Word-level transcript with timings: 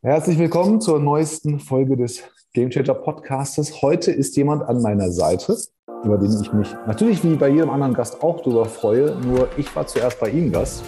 Herzlich 0.00 0.38
willkommen 0.38 0.80
zur 0.80 1.00
neuesten 1.00 1.58
Folge 1.58 1.96
des 1.96 2.22
Game 2.52 2.70
Changer 2.70 2.94
Podcastes. 2.94 3.82
Heute 3.82 4.12
ist 4.12 4.36
jemand 4.36 4.62
an 4.62 4.80
meiner 4.80 5.10
Seite, 5.10 5.58
über 6.04 6.16
den 6.16 6.40
ich 6.40 6.52
mich 6.52 6.72
natürlich 6.86 7.24
wie 7.24 7.34
bei 7.34 7.48
jedem 7.48 7.68
anderen 7.68 7.94
Gast 7.94 8.22
auch 8.22 8.40
darüber 8.40 8.66
freue. 8.66 9.16
Nur 9.22 9.48
ich 9.56 9.74
war 9.74 9.88
zuerst 9.88 10.20
bei 10.20 10.30
ihm 10.30 10.52
Gast. 10.52 10.84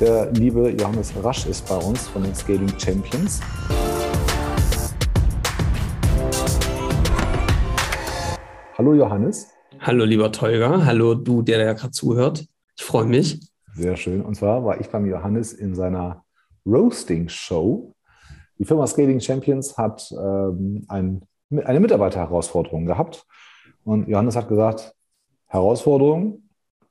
Der 0.00 0.32
liebe 0.32 0.70
Johannes 0.70 1.12
Rasch 1.22 1.44
ist 1.44 1.68
bei 1.68 1.76
uns 1.76 2.08
von 2.08 2.22
den 2.22 2.34
Scaling 2.34 2.72
Champions. 2.78 3.42
Hallo 8.78 8.94
Johannes. 8.94 9.52
Hallo 9.78 10.06
lieber 10.06 10.32
Tolga. 10.32 10.86
Hallo 10.86 11.14
du, 11.14 11.42
der 11.42 11.62
da 11.62 11.74
gerade 11.74 11.90
zuhört. 11.90 12.46
Ich 12.78 12.82
freue 12.82 13.04
mich. 13.04 13.46
Sehr 13.74 13.96
schön. 13.96 14.22
Und 14.22 14.36
zwar 14.36 14.64
war 14.64 14.80
ich 14.80 14.88
beim 14.88 15.04
Johannes 15.04 15.52
in 15.52 15.74
seiner 15.74 16.24
Roasting 16.64 17.28
Show 17.28 17.94
die 18.58 18.64
Firma 18.64 18.86
Scaling 18.86 19.20
Champions 19.20 19.78
hat 19.78 20.12
ähm, 20.12 20.84
ein, 20.88 21.22
eine 21.50 21.80
Mitarbeiterherausforderung 21.80 22.86
gehabt. 22.86 23.24
Und 23.84 24.08
Johannes 24.08 24.36
hat 24.36 24.48
gesagt, 24.48 24.94
Herausforderung 25.46 26.42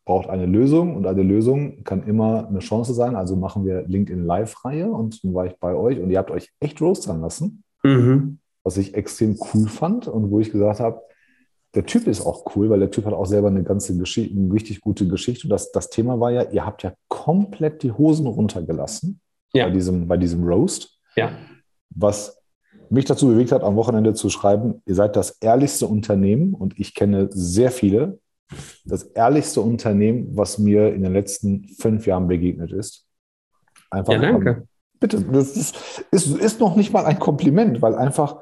braucht 0.06 0.30
eine 0.30 0.46
Lösung 0.46 0.96
und 0.96 1.06
eine 1.06 1.22
Lösung 1.22 1.84
kann 1.84 2.08
immer 2.08 2.48
eine 2.48 2.60
Chance 2.60 2.94
sein. 2.94 3.16
Also 3.16 3.36
machen 3.36 3.66
wir 3.66 3.84
LinkedIn 3.84 4.26
Live-Reihe 4.26 4.90
und 4.90 5.24
dann 5.24 5.34
war 5.34 5.46
ich 5.46 5.58
bei 5.58 5.76
euch 5.76 6.00
und 6.00 6.10
ihr 6.10 6.18
habt 6.18 6.32
euch 6.32 6.50
echt 6.62 6.82
roastern 6.82 7.22
lassen, 7.22 7.64
mhm. 7.84 8.40
was 8.64 8.78
ich 8.78 8.94
extrem 8.94 9.38
cool 9.54 9.68
fand 9.68 10.08
und 10.08 10.32
wo 10.32 10.40
ich 10.40 10.52
gesagt 10.52 10.80
habe, 10.80 11.02
der 11.76 11.86
Typ 11.86 12.08
ist 12.08 12.26
auch 12.26 12.56
cool, 12.56 12.70
weil 12.70 12.80
der 12.80 12.90
Typ 12.90 13.06
hat 13.06 13.14
auch 13.14 13.26
selber 13.26 13.50
eine 13.50 13.64
ganze 13.64 13.96
Geschichte, 13.98 14.34
eine 14.36 14.52
richtig 14.52 14.80
gute 14.80 15.06
Geschichte. 15.08 15.46
Und 15.46 15.50
das, 15.50 15.74
das 15.74 15.90
Thema 15.90 16.20
war 16.20 16.32
ja, 16.32 16.44
ihr 16.44 16.66
habt 16.66 16.82
ja 16.84 16.94
komplett 17.10 17.84
die 17.84 17.92
Hosen 17.92 18.26
runtergelassen 18.26 19.20
ja. 19.54 19.66
bei, 19.66 19.72
diesem, 19.72 20.08
bei 20.08 20.16
diesem 20.16 20.44
Roast. 20.46 20.98
Ja 21.18 21.32
was 21.90 22.38
mich 22.90 23.06
dazu 23.06 23.28
bewegt 23.28 23.52
hat, 23.52 23.64
am 23.64 23.76
Wochenende 23.76 24.14
zu 24.14 24.30
schreiben, 24.30 24.82
ihr 24.86 24.96
seid 24.96 25.16
das 25.16 25.32
ehrlichste 25.42 25.88
Unternehmen 25.88 26.54
und 26.54 26.80
ich 26.80 26.94
kenne 26.94 27.28
sehr 27.32 27.72
viele, 27.72 28.20
das 28.86 29.04
ehrlichste 29.04 29.62
Unternehmen, 29.62 30.38
was 30.38 30.58
mir 30.58 30.94
in 30.94 31.04
den 31.04 31.14
letzten 31.14 31.68
fünf 31.80 32.08
Jahren 32.08 32.28
begegnet 32.28 32.72
ist. 32.72 33.06
Einfach, 33.90 34.14
ja, 34.14 34.20
danke. 34.20 34.68
bitte, 35.00 35.22
das 35.22 35.56
ist, 35.56 36.06
ist, 36.12 36.28
ist, 36.28 36.60
noch 36.60 36.76
nicht 36.76 36.94
mal 36.94 37.06
ein 37.06 37.20
Kompliment, 37.20 37.82
weil 37.82 37.96
einfach 37.96 38.38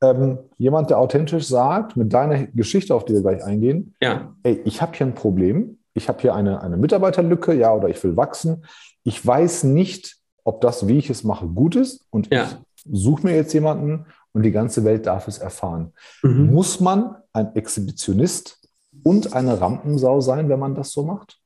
ähm, 0.00 0.38
jemand, 0.58 0.90
der 0.90 0.98
authentisch 0.98 1.46
sagt, 1.46 1.96
mit 1.96 2.12
deiner 2.12 2.46
Geschichte, 2.48 2.94
auf 2.94 3.04
die 3.04 3.14
wir 3.14 3.22
gleich 3.22 3.44
eingehen, 3.44 3.94
ja. 4.00 4.34
ey, 4.42 4.60
ich 4.64 4.82
habe 4.82 4.96
hier 4.96 5.06
ein 5.06 5.14
Problem, 5.14 5.78
ich 5.94 6.08
habe 6.08 6.20
hier 6.20 6.34
eine, 6.34 6.60
eine 6.60 6.76
Mitarbeiterlücke, 6.76 7.54
ja, 7.54 7.72
oder 7.72 7.88
ich 7.88 8.02
will 8.02 8.16
wachsen. 8.16 8.64
Ich 9.04 9.24
weiß 9.24 9.64
nicht, 9.64 10.16
ob 10.42 10.60
das, 10.60 10.88
wie 10.88 10.98
ich 10.98 11.10
es 11.10 11.24
mache, 11.24 11.46
gut 11.46 11.76
ist 11.76 12.06
und 12.10 12.32
ja. 12.32 12.44
ich 12.44 12.56
suche 12.90 13.26
mir 13.26 13.34
jetzt 13.34 13.52
jemanden 13.52 14.06
und 14.32 14.42
die 14.42 14.50
ganze 14.50 14.84
Welt 14.84 15.06
darf 15.06 15.28
es 15.28 15.38
erfahren. 15.38 15.92
Mhm. 16.22 16.52
Muss 16.52 16.80
man 16.80 17.16
ein 17.32 17.54
Exhibitionist 17.54 18.60
und 19.02 19.32
eine 19.32 19.60
Rampensau 19.60 20.20
sein, 20.20 20.48
wenn 20.48 20.58
man 20.58 20.74
das 20.74 20.92
so 20.92 21.02
macht? 21.02 21.38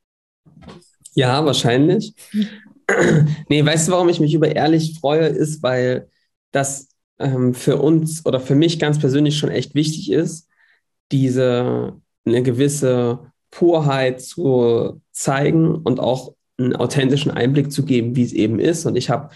Ja, 1.12 1.44
wahrscheinlich. 1.44 2.14
nee, 3.48 3.64
weißt 3.64 3.88
du, 3.88 3.92
warum 3.92 4.08
ich 4.08 4.20
mich 4.20 4.34
über 4.34 4.54
ehrlich 4.54 4.98
freue, 4.98 5.26
ist, 5.26 5.62
weil 5.62 6.08
das 6.52 6.88
ähm, 7.18 7.54
für 7.54 7.76
uns 7.76 8.24
oder 8.24 8.40
für 8.40 8.54
mich 8.54 8.78
ganz 8.78 8.98
persönlich 8.98 9.36
schon 9.36 9.50
echt 9.50 9.74
wichtig 9.74 10.10
ist, 10.10 10.48
diese 11.10 11.94
eine 12.24 12.42
gewisse 12.42 13.32
Purheit 13.50 14.20
zu 14.20 15.00
zeigen 15.12 15.74
und 15.74 16.00
auch 16.00 16.34
einen 16.58 16.76
authentischen 16.76 17.30
Einblick 17.30 17.72
zu 17.72 17.84
geben, 17.84 18.16
wie 18.16 18.24
es 18.24 18.32
eben 18.32 18.58
ist. 18.58 18.84
Und 18.86 18.96
ich 18.96 19.10
habe 19.10 19.30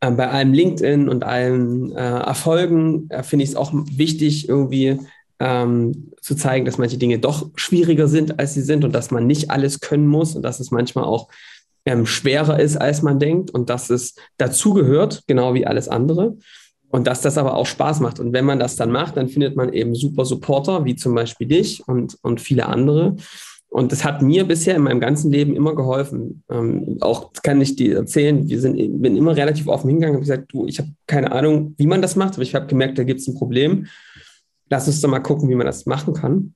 äh, 0.00 0.10
bei 0.10 0.28
allem 0.28 0.52
LinkedIn 0.52 1.08
und 1.08 1.24
allen 1.24 1.92
äh, 1.92 2.00
Erfolgen 2.00 3.08
äh, 3.10 3.22
finde 3.22 3.44
ich 3.44 3.50
es 3.50 3.56
auch 3.56 3.72
wichtig, 3.72 4.48
irgendwie 4.48 4.98
ähm, 5.38 6.12
zu 6.20 6.34
zeigen, 6.34 6.66
dass 6.66 6.78
manche 6.78 6.98
Dinge 6.98 7.18
doch 7.18 7.50
schwieriger 7.54 8.08
sind, 8.08 8.38
als 8.38 8.54
sie 8.54 8.62
sind 8.62 8.84
und 8.84 8.92
dass 8.92 9.10
man 9.10 9.26
nicht 9.26 9.50
alles 9.50 9.80
können 9.80 10.06
muss 10.06 10.34
und 10.36 10.42
dass 10.42 10.60
es 10.60 10.70
manchmal 10.70 11.04
auch 11.04 11.28
ähm, 11.86 12.06
schwerer 12.06 12.60
ist, 12.60 12.76
als 12.76 13.02
man 13.02 13.18
denkt 13.18 13.50
und 13.50 13.70
dass 13.70 13.90
es 13.90 14.14
dazugehört, 14.36 15.22
genau 15.26 15.54
wie 15.54 15.66
alles 15.66 15.88
andere. 15.88 16.36
Und 16.92 17.06
dass 17.06 17.20
das 17.20 17.38
aber 17.38 17.54
auch 17.54 17.66
Spaß 17.66 18.00
macht. 18.00 18.18
Und 18.18 18.32
wenn 18.32 18.44
man 18.44 18.58
das 18.58 18.74
dann 18.74 18.90
macht, 18.90 19.16
dann 19.16 19.28
findet 19.28 19.54
man 19.54 19.72
eben 19.72 19.94
super 19.94 20.24
Supporter, 20.24 20.84
wie 20.84 20.96
zum 20.96 21.14
Beispiel 21.14 21.46
dich 21.46 21.86
und, 21.86 22.18
und 22.22 22.40
viele 22.40 22.66
andere, 22.66 23.14
und 23.70 23.92
das 23.92 24.04
hat 24.04 24.20
mir 24.20 24.46
bisher 24.46 24.74
in 24.74 24.82
meinem 24.82 24.98
ganzen 24.98 25.30
Leben 25.30 25.54
immer 25.54 25.76
geholfen. 25.76 26.42
Ähm, 26.50 26.98
auch 27.00 27.32
kann 27.44 27.60
ich 27.60 27.76
dir 27.76 27.98
erzählen, 27.98 28.48
wir 28.48 28.60
sind, 28.60 29.00
bin 29.00 29.16
immer 29.16 29.36
relativ 29.36 29.68
offen 29.68 29.88
hingegangen 29.88 30.16
und 30.16 30.22
gesagt, 30.22 30.52
du, 30.52 30.66
ich 30.66 30.80
habe 30.80 30.90
keine 31.06 31.30
Ahnung, 31.30 31.74
wie 31.78 31.86
man 31.86 32.02
das 32.02 32.16
macht, 32.16 32.34
aber 32.34 32.42
ich 32.42 32.54
habe 32.56 32.66
gemerkt, 32.66 32.98
da 32.98 33.04
gibt 33.04 33.20
es 33.20 33.28
ein 33.28 33.36
Problem. 33.36 33.86
Lass 34.68 34.88
uns 34.88 35.00
doch 35.00 35.08
mal 35.08 35.20
gucken, 35.20 35.48
wie 35.48 35.54
man 35.54 35.66
das 35.66 35.86
machen 35.86 36.14
kann. 36.14 36.54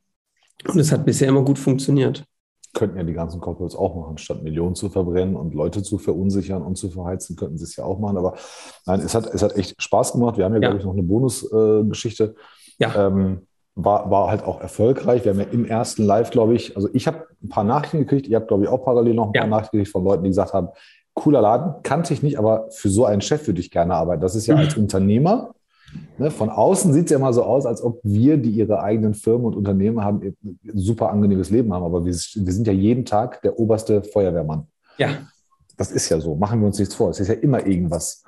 Und 0.67 0.79
es 0.79 0.91
hat 0.91 1.05
bisher 1.05 1.29
immer 1.29 1.45
gut 1.45 1.59
funktioniert. 1.59 2.25
Könnten 2.73 2.97
ja 2.97 3.05
die 3.05 3.13
ganzen 3.13 3.41
Corporates 3.41 3.77
auch 3.77 3.95
machen, 3.95 4.19
statt 4.19 4.43
Millionen 4.43 4.75
zu 4.75 4.89
verbrennen 4.89 5.37
und 5.37 5.55
Leute 5.55 5.85
zu 5.85 5.99
verunsichern 5.99 6.63
und 6.63 6.77
zu 6.77 6.91
verheizen, 6.91 7.37
könnten 7.37 7.59
sie 7.59 7.65
es 7.65 7.77
ja 7.77 7.85
auch 7.85 8.01
machen. 8.01 8.17
Aber 8.17 8.35
nein, 8.87 9.01
es 9.01 9.15
hat, 9.15 9.33
es 9.33 9.43
hat 9.43 9.57
echt 9.57 9.81
Spaß 9.81 10.15
gemacht. 10.15 10.37
Wir 10.37 10.47
haben 10.47 10.55
ja, 10.55 10.61
ja. 10.61 10.69
glaube 10.69 10.79
ich, 10.79 10.85
noch 10.85 10.95
eine 10.95 11.05
Bonusgeschichte. 11.05 12.35
Äh, 12.79 12.83
ja. 12.83 13.07
Ähm, 13.07 13.47
war, 13.75 14.11
war 14.11 14.31
halt 14.31 14.45
auch 14.45 14.61
erfolgreich. 14.61 15.25
Wir 15.25 15.33
haben 15.33 15.41
ja 15.41 15.47
im 15.51 15.65
ersten 15.65 16.05
Live, 16.05 16.31
glaube 16.31 16.55
ich, 16.55 16.77
also 16.77 16.89
ich 16.93 17.07
habe 17.07 17.27
ein 17.43 17.49
paar 17.49 17.65
Nachrichten 17.65 17.99
gekriegt, 17.99 18.27
ihr 18.27 18.37
habt, 18.37 18.49
glaube 18.49 18.65
ich, 18.65 18.69
auch 18.69 18.85
parallel 18.85 19.15
noch 19.15 19.29
ein 19.29 19.35
ja. 19.35 19.43
paar 19.43 19.51
Nachrichten 19.51 19.79
gekriegt 19.79 19.93
von 19.93 20.05
Leuten, 20.05 20.23
die 20.23 20.31
gesagt 20.31 20.53
haben, 20.53 20.69
cooler 21.15 21.41
Laden, 21.41 21.83
kannte 21.83 22.13
ich 22.13 22.23
nicht, 22.23 22.39
aber 22.39 22.69
für 22.71 22.89
so 22.89 23.05
einen 23.05 23.21
Chef 23.21 23.47
würde 23.47 23.61
ich 23.61 23.71
gerne 23.71 23.95
arbeiten. 23.95 24.21
Das 24.21 24.35
ist 24.35 24.47
ja 24.47 24.57
als 24.57 24.77
Unternehmer, 24.77 25.55
ne, 26.19 26.31
von 26.31 26.51
außen 26.51 26.93
sieht 26.93 27.07
es 27.07 27.11
ja 27.11 27.19
immer 27.19 27.33
so 27.33 27.45
aus, 27.45 27.67
als 27.67 27.83
ob 27.83 28.01
wir, 28.03 28.37
die 28.37 28.51
ihre 28.51 28.81
eigenen 28.81 29.15
Firmen 29.15 29.47
und 29.47 29.57
Unternehmen 29.57 30.05
haben, 30.05 30.23
ein 30.23 30.59
super 30.75 31.11
angenehmes 31.11 31.51
Leben 31.51 31.73
haben, 31.73 31.85
aber 31.85 32.05
wir, 32.05 32.13
wir 32.13 32.53
sind 32.53 32.67
ja 32.67 32.73
jeden 32.73 33.05
Tag 33.05 33.43
der 33.43 33.59
oberste 33.59 34.03
Feuerwehrmann. 34.03 34.67
Ja. 34.99 35.09
Das 35.77 35.91
ist 35.91 36.09
ja 36.09 36.21
so, 36.21 36.37
machen 36.37 36.61
wir 36.61 36.67
uns 36.67 36.79
nichts 36.79 36.95
vor. 36.95 37.11
Es 37.11 37.19
ist 37.19 37.29
ja 37.29 37.35
immer 37.35 37.67
irgendwas. 37.67 38.23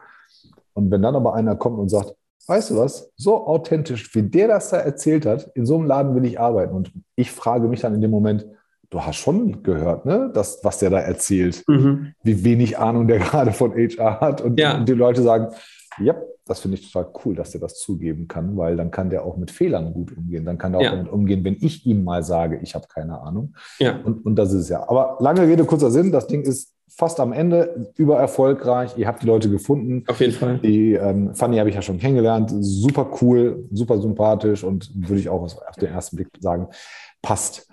Und 0.75 0.91
wenn 0.91 1.03
dann 1.03 1.15
aber 1.15 1.35
einer 1.35 1.55
kommt 1.57 1.79
und 1.79 1.89
sagt, 1.89 2.15
weißt 2.47 2.71
du 2.71 2.77
was, 2.77 3.13
so 3.17 3.47
authentisch, 3.47 4.15
wie 4.15 4.23
der 4.23 4.49
das 4.49 4.71
da 4.71 4.79
erzählt 4.79 5.27
hat, 5.27 5.51
in 5.55 5.67
so 5.67 5.77
einem 5.77 5.87
Laden 5.87 6.15
will 6.15 6.25
ich 6.25 6.41
arbeiten. 6.41 6.75
Und 6.75 6.93
ich 7.15 7.31
frage 7.31 7.69
mich 7.69 7.81
dann 7.81 7.95
in 7.95 8.01
dem 8.01 8.11
Moment, 8.11 8.47
du 8.91 9.01
hast 9.01 9.17
schon 9.17 9.63
gehört, 9.63 10.07
ne, 10.07 10.31
das, 10.33 10.61
was 10.63 10.79
der 10.79 10.91
da 10.91 10.99
erzählt, 10.99 11.65
mhm. 11.67 12.15
wie 12.23 12.45
wenig 12.45 12.79
Ahnung 12.79 13.09
der 13.09 13.19
gerade 13.21 13.53
von 13.53 13.73
HR 13.73 14.21
hat. 14.21 14.41
Und, 14.41 14.61
ja. 14.61 14.77
und 14.77 14.89
die 14.89 14.93
Leute 14.93 15.23
sagen, 15.23 15.55
ja, 15.99 16.15
das 16.45 16.61
finde 16.61 16.77
ich 16.77 16.93
total 16.93 17.11
cool, 17.25 17.35
dass 17.35 17.51
der 17.51 17.61
das 17.61 17.79
zugeben 17.81 18.29
kann, 18.29 18.57
weil 18.57 18.77
dann 18.77 18.93
kann 18.93 19.11
der 19.11 19.25
auch 19.25 19.37
mit 19.37 19.51
Fehlern 19.51 19.93
gut 19.93 20.17
umgehen. 20.17 20.45
Dann 20.45 20.59
kann 20.59 20.75
er 20.75 20.79
auch 20.79 20.85
ja. 20.85 20.91
damit 20.93 21.11
umgehen, 21.11 21.43
wenn 21.45 21.57
ich 21.61 21.85
ihm 21.87 22.05
mal 22.05 22.23
sage, 22.23 22.61
ich 22.63 22.77
habe 22.77 22.87
keine 22.87 23.21
Ahnung. 23.21 23.55
Ja. 23.81 23.99
Und, 24.05 24.25
und 24.25 24.37
das 24.37 24.53
ist 24.53 24.63
es 24.63 24.69
ja. 24.69 24.89
Aber 24.89 25.17
lange 25.19 25.43
Rede, 25.43 25.65
kurzer 25.65 25.91
Sinn, 25.91 26.13
das 26.13 26.29
Ding 26.29 26.43
ist 26.43 26.76
fast 26.89 27.21
am 27.21 27.33
Ende, 27.33 27.93
über 27.97 28.19
erfolgreich. 28.19 28.97
Ihr 28.97 29.07
habt 29.07 29.23
die 29.23 29.27
Leute 29.27 29.51
gefunden. 29.51 30.05
Auf 30.07 30.21
jeden 30.21 30.33
Fall. 30.33 30.59
Die 30.59 30.95
ähm, 30.95 31.35
Fanny 31.35 31.59
habe 31.59 31.69
ich 31.69 31.75
ja 31.75 31.83
schon 31.83 31.99
kennengelernt. 31.99 32.53
Super 32.61 33.11
cool, 33.21 33.69
super 33.73 34.01
sympathisch 34.01 34.65
und 34.65 34.91
würde 34.95 35.21
ich 35.21 35.29
auch 35.29 35.43
auf 35.43 35.77
den 35.77 35.89
ersten 35.89 36.17
Blick 36.17 36.29
sagen, 36.41 36.69
passt. 37.23 37.69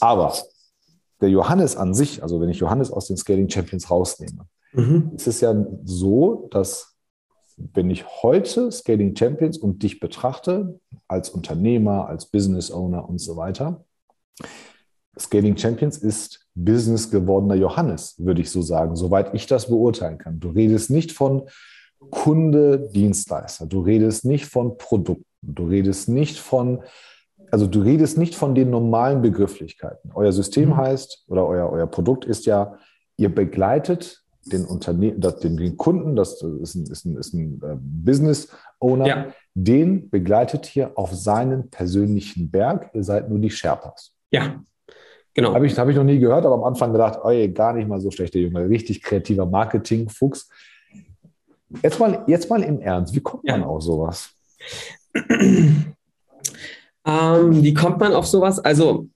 Aber 0.00 0.32
der 1.20 1.30
Johannes 1.30 1.76
an 1.76 1.94
sich, 1.94 2.22
also 2.22 2.40
wenn 2.40 2.48
ich 2.48 2.58
Johannes 2.58 2.90
aus 2.90 3.06
den 3.06 3.16
Scaling 3.16 3.48
Champions 3.48 3.90
rausnehme, 3.90 4.46
mhm. 4.72 5.12
ist 5.16 5.26
es 5.26 5.40
ja 5.40 5.54
so, 5.84 6.48
dass 6.50 6.96
wenn 7.74 7.90
ich 7.90 8.06
heute 8.22 8.72
Scaling 8.72 9.14
Champions 9.14 9.58
und 9.58 9.82
dich 9.82 10.00
betrachte, 10.00 10.80
als 11.08 11.28
Unternehmer, 11.28 12.06
als 12.08 12.26
Business 12.26 12.70
Owner 12.70 13.08
und 13.08 13.18
so 13.18 13.36
weiter, 13.36 13.84
Scaling 15.20 15.56
Champions 15.56 15.98
ist 15.98 16.46
Business 16.54 17.10
gewordener 17.10 17.54
Johannes, 17.54 18.14
würde 18.18 18.40
ich 18.40 18.50
so 18.50 18.62
sagen, 18.62 18.96
soweit 18.96 19.34
ich 19.34 19.46
das 19.46 19.68
beurteilen 19.68 20.18
kann. 20.18 20.40
Du 20.40 20.50
redest 20.50 20.90
nicht 20.90 21.12
von 21.12 21.48
Kunde, 22.10 22.88
Dienstleister, 22.94 23.66
du 23.66 23.80
redest 23.80 24.24
nicht 24.24 24.46
von 24.46 24.78
Produkten, 24.78 25.26
du 25.42 25.66
redest 25.66 26.08
nicht 26.08 26.38
von, 26.38 26.82
also 27.50 27.66
du 27.66 27.82
redest 27.82 28.16
nicht 28.16 28.34
von 28.34 28.54
den 28.54 28.70
normalen 28.70 29.20
Begrifflichkeiten. 29.20 30.10
Euer 30.14 30.32
System 30.32 30.70
mhm. 30.70 30.76
heißt 30.78 31.24
oder 31.28 31.46
euer, 31.46 31.70
euer 31.70 31.86
Produkt 31.86 32.24
ist 32.24 32.46
ja, 32.46 32.78
ihr 33.16 33.32
begleitet 33.34 34.22
den 34.46 34.64
Unternehmen, 34.64 35.20
den, 35.20 35.56
den 35.58 35.76
Kunden, 35.76 36.16
das 36.16 36.42
ist 36.42 36.74
ein, 36.74 36.86
ist 36.86 37.04
ein, 37.04 37.16
ist 37.16 37.34
ein 37.34 37.60
äh, 37.62 37.76
Business 37.78 38.48
Owner, 38.78 39.06
ja. 39.06 39.26
den 39.54 40.08
begleitet 40.08 40.74
ihr 40.74 40.92
auf 40.96 41.14
seinen 41.14 41.68
persönlichen 41.68 42.50
Berg. 42.50 42.90
Ihr 42.94 43.04
seid 43.04 43.28
nur 43.28 43.38
die 43.38 43.50
Sherpas. 43.50 44.14
Ja, 44.30 44.62
Genau. 45.34 45.54
Habe 45.54 45.66
ich, 45.66 45.78
hab 45.78 45.88
ich 45.88 45.96
noch 45.96 46.04
nie 46.04 46.18
gehört, 46.18 46.44
aber 46.44 46.56
am 46.56 46.64
Anfang 46.64 46.92
gedacht, 46.92 47.20
oh, 47.22 47.30
gar 47.52 47.72
nicht 47.72 47.88
mal 47.88 48.00
so 48.00 48.10
schlecht, 48.10 48.34
der 48.34 48.42
Junge. 48.42 48.68
Richtig 48.68 49.02
kreativer 49.02 49.46
Marketing-Fuchs. 49.46 50.48
Jetzt 51.82 52.00
mal, 52.00 52.24
jetzt 52.26 52.50
mal 52.50 52.62
im 52.62 52.80
Ernst, 52.80 53.14
wie 53.14 53.20
kommt 53.20 53.44
man 53.44 53.60
ja. 53.60 53.66
auf 53.66 53.82
sowas? 53.82 54.30
Ähm, 57.06 57.62
wie 57.62 57.74
kommt 57.74 57.98
man 57.98 58.12
auf 58.12 58.26
sowas? 58.26 58.58
Also 58.58 59.08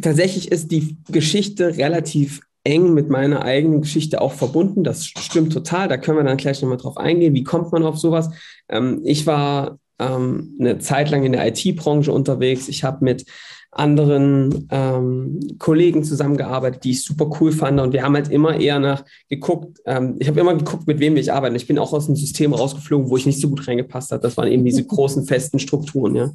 tatsächlich 0.00 0.52
ist 0.52 0.70
die 0.70 0.96
Geschichte 1.08 1.76
relativ 1.76 2.40
eng 2.62 2.94
mit 2.94 3.08
meiner 3.08 3.42
eigenen 3.42 3.80
Geschichte 3.80 4.20
auch 4.20 4.32
verbunden. 4.32 4.84
Das 4.84 5.06
stimmt 5.06 5.52
total. 5.52 5.88
Da 5.88 5.96
können 5.96 6.18
wir 6.18 6.24
dann 6.24 6.36
gleich 6.36 6.60
nochmal 6.62 6.78
drauf 6.78 6.96
eingehen. 6.96 7.34
Wie 7.34 7.44
kommt 7.44 7.72
man 7.72 7.84
auf 7.84 7.98
sowas? 7.98 8.30
Ähm, 8.68 9.00
ich 9.04 9.26
war 9.26 9.78
ähm, 9.98 10.56
eine 10.60 10.78
Zeit 10.78 11.10
lang 11.10 11.24
in 11.24 11.32
der 11.32 11.46
IT-Branche 11.46 12.12
unterwegs. 12.12 12.68
Ich 12.68 12.84
habe 12.84 13.04
mit 13.04 13.24
anderen 13.72 14.66
ähm, 14.70 15.38
Kollegen 15.58 16.02
zusammengearbeitet, 16.02 16.82
die 16.82 16.90
ich 16.90 17.04
super 17.04 17.30
cool 17.40 17.52
fand. 17.52 17.80
Und 17.80 17.92
wir 17.92 18.02
haben 18.02 18.14
halt 18.14 18.28
immer 18.28 18.58
eher 18.58 18.80
nach 18.80 19.04
geguckt, 19.28 19.78
ähm, 19.86 20.16
ich 20.18 20.26
habe 20.26 20.40
immer 20.40 20.54
geguckt, 20.56 20.86
mit 20.86 20.98
wem 20.98 21.16
ich 21.16 21.32
arbeite. 21.32 21.56
Ich 21.56 21.68
bin 21.68 21.78
auch 21.78 21.92
aus 21.92 22.06
einem 22.06 22.16
System 22.16 22.52
rausgeflogen, 22.52 23.08
wo 23.08 23.16
ich 23.16 23.26
nicht 23.26 23.40
so 23.40 23.48
gut 23.48 23.66
reingepasst 23.66 24.10
habe. 24.10 24.22
Das 24.22 24.36
waren 24.36 24.48
eben 24.48 24.64
diese 24.64 24.84
großen, 24.86 25.24
festen 25.24 25.58
Strukturen, 25.58 26.16
ja. 26.16 26.30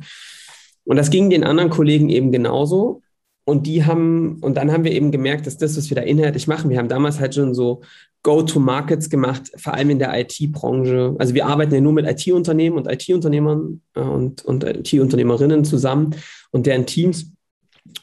Und 0.86 0.98
das 0.98 1.10
ging 1.10 1.30
den 1.30 1.44
anderen 1.44 1.72
Kollegen 1.72 2.10
eben 2.10 2.32
genauso. 2.32 3.02
Und 3.44 3.68
die 3.68 3.86
haben, 3.86 4.40
und 4.42 4.56
dann 4.56 4.72
haben 4.72 4.84
wir 4.84 4.92
eben 4.92 5.12
gemerkt, 5.12 5.46
dass 5.46 5.58
das, 5.58 5.78
was 5.78 5.90
wir 5.90 5.96
da 5.96 6.02
inhaltlich 6.02 6.48
machen, 6.48 6.70
wir 6.70 6.80
haben 6.80 6.90
damals 6.90 7.20
halt 7.20 7.36
schon 7.36 7.54
so 7.54 7.82
Go-to-Markets 8.24 9.12
gemacht, 9.12 9.52
vor 9.58 9.76
allem 9.76 9.92
in 9.92 10.00
der 10.00 10.20
IT-Branche. 10.20 11.16
Also 11.20 11.36
wir 11.36 11.46
arbeiten 11.46 11.76
ja 11.76 11.80
nur 11.80 11.94
mit 11.94 12.08
IT-Unternehmen 12.08 12.76
und 12.76 12.92
IT-Unternehmern 12.92 13.82
äh, 13.96 14.00
und, 14.00 14.44
und 14.46 14.64
IT-Unternehmerinnen 14.64 15.64
zusammen 15.64 16.16
und 16.56 16.66
deren 16.66 16.86
Teams. 16.86 17.34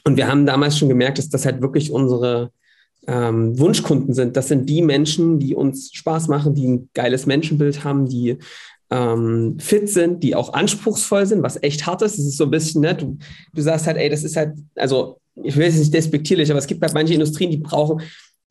Und 0.05 0.17
wir 0.19 0.29
haben 0.29 0.45
damals 0.45 0.79
schon 0.79 0.91
gemerkt, 0.91 1.17
dass 1.17 1.31
das 1.31 1.47
halt 1.47 1.63
wirklich 1.63 1.91
unsere 1.91 2.53
ähm, 3.07 3.59
Wunschkunden 3.59 4.13
sind. 4.13 4.37
Das 4.37 4.49
sind 4.49 4.69
die 4.69 4.83
Menschen, 4.83 5.39
die 5.39 5.55
uns 5.55 5.91
Spaß 5.93 6.29
machen, 6.29 6.55
die 6.55 6.69
ein 6.69 6.91
geiles 6.93 7.25
Menschenbild 7.25 7.83
haben, 7.83 8.07
die 8.07 8.37
ähm, 8.91 9.57
fit 9.59 9.89
sind, 9.89 10.23
die 10.23 10.37
auch 10.37 10.53
anspruchsvoll 10.53 11.25
sind, 11.25 11.43
was 11.43 11.63
echt 11.63 11.87
hart 11.87 12.03
ist. 12.03 12.19
Das 12.19 12.27
ist 12.27 12.37
so 12.37 12.45
ein 12.45 12.51
bisschen, 12.51 12.83
ne, 12.83 12.95
du, 12.95 13.17
du 13.55 13.63
sagst 13.63 13.87
halt, 13.87 13.97
ey, 13.97 14.11
das 14.11 14.23
ist 14.23 14.37
halt, 14.37 14.55
also 14.77 15.19
ich 15.43 15.57
will 15.57 15.67
es 15.67 15.79
nicht 15.79 15.95
despektierlich, 15.95 16.51
aber 16.51 16.59
es 16.59 16.67
gibt 16.67 16.83
halt 16.83 16.93
manche 16.93 17.15
Industrien, 17.15 17.51
die 17.51 17.57
brauchen, 17.57 18.03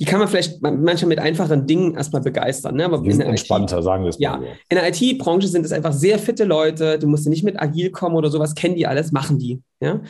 die 0.01 0.05
kann 0.05 0.17
man 0.17 0.27
vielleicht 0.27 0.63
manchmal 0.63 1.09
mit 1.09 1.19
einfachen 1.19 1.67
Dingen 1.67 1.93
erstmal 1.93 2.23
begeistern. 2.23 2.75
Ne? 2.75 2.85
Aber 2.85 2.97
die 3.03 3.11
sind 3.11 3.21
entspannter, 3.21 3.77
IT, 3.77 3.83
sagen 3.83 4.03
wir 4.03 4.09
es 4.09 4.17
mal. 4.17 4.23
Ja, 4.23 4.39
so. 4.39 4.45
in 4.69 4.77
der 4.77 4.89
IT-Branche 4.89 5.47
sind 5.47 5.63
es 5.63 5.71
einfach 5.71 5.93
sehr 5.93 6.17
fitte 6.17 6.43
Leute. 6.43 6.97
Du 6.97 7.05
musst 7.05 7.27
nicht 7.27 7.43
mit 7.43 7.61
agil 7.61 7.91
kommen 7.91 8.15
oder 8.15 8.31
sowas, 8.31 8.55
kennen 8.55 8.75
die 8.75 8.87
alles, 8.87 9.11
machen 9.11 9.37
die. 9.37 9.61
Ja? 9.79 10.01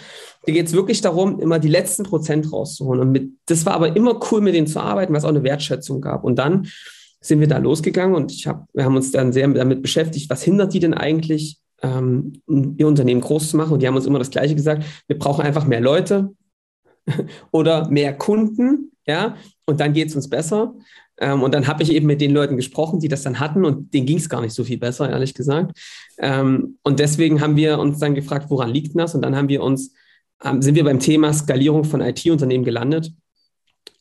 Da 0.45 0.53
geht 0.53 0.67
es 0.67 0.71
wirklich 0.71 1.01
darum, 1.01 1.41
immer 1.41 1.59
die 1.59 1.67
letzten 1.67 2.03
Prozent 2.03 2.53
rauszuholen. 2.53 3.01
Und 3.01 3.11
mit, 3.11 3.31
das 3.47 3.65
war 3.65 3.73
aber 3.73 3.93
immer 3.93 4.17
cool, 4.31 4.39
mit 4.39 4.55
denen 4.55 4.65
zu 4.65 4.79
arbeiten, 4.79 5.13
was 5.13 5.25
auch 5.25 5.29
eine 5.29 5.43
Wertschätzung 5.43 5.99
gab. 5.99 6.23
Und 6.23 6.39
dann 6.39 6.69
sind 7.19 7.41
wir 7.41 7.49
da 7.49 7.57
losgegangen 7.57 8.15
und 8.15 8.31
ich 8.31 8.47
hab, 8.47 8.67
wir 8.73 8.85
haben 8.85 8.95
uns 8.95 9.11
dann 9.11 9.33
sehr 9.33 9.45
damit 9.49 9.81
beschäftigt, 9.81 10.29
was 10.29 10.41
hindert 10.41 10.73
die 10.73 10.79
denn 10.79 10.93
eigentlich, 10.93 11.57
ähm, 11.81 12.41
ihr 12.77 12.87
Unternehmen 12.87 13.19
groß 13.19 13.49
zu 13.49 13.57
machen? 13.57 13.73
Und 13.73 13.81
die 13.81 13.87
haben 13.87 13.97
uns 13.97 14.05
immer 14.05 14.19
das 14.19 14.31
Gleiche 14.31 14.55
gesagt, 14.55 14.85
wir 15.07 15.19
brauchen 15.19 15.41
einfach 15.41 15.67
mehr 15.67 15.81
Leute 15.81 16.29
oder 17.51 17.89
mehr 17.89 18.17
Kunden, 18.17 18.91
ja, 19.05 19.35
und 19.65 19.79
dann 19.79 19.93
geht 19.93 20.09
es 20.09 20.15
uns 20.15 20.29
besser. 20.29 20.73
Ähm, 21.21 21.43
und 21.43 21.53
dann 21.53 21.67
habe 21.67 21.83
ich 21.83 21.91
eben 21.93 22.07
mit 22.07 22.19
den 22.19 22.31
Leuten 22.31 22.57
gesprochen, 22.57 22.99
die 22.99 23.07
das 23.07 23.23
dann 23.23 23.39
hatten 23.39 23.63
und 23.63 23.93
denen 23.93 24.07
ging 24.07 24.17
es 24.17 24.29
gar 24.29 24.41
nicht 24.41 24.53
so 24.53 24.63
viel 24.63 24.77
besser, 24.77 25.09
ehrlich 25.09 25.33
gesagt. 25.33 25.77
Ähm, 26.17 26.77
und 26.83 26.99
deswegen 26.99 27.41
haben 27.41 27.55
wir 27.55 27.79
uns 27.79 27.99
dann 27.99 28.15
gefragt, 28.15 28.47
woran 28.49 28.71
liegt 28.71 28.97
das? 28.99 29.15
Und 29.15 29.21
dann 29.21 29.35
haben 29.35 29.47
wir 29.47 29.61
uns, 29.61 29.93
ähm, 30.43 30.61
sind 30.61 30.75
wir 30.75 30.83
beim 30.83 30.99
Thema 30.99 31.31
Skalierung 31.31 31.83
von 31.83 32.01
IT-Unternehmen 32.01 32.65
gelandet, 32.65 33.13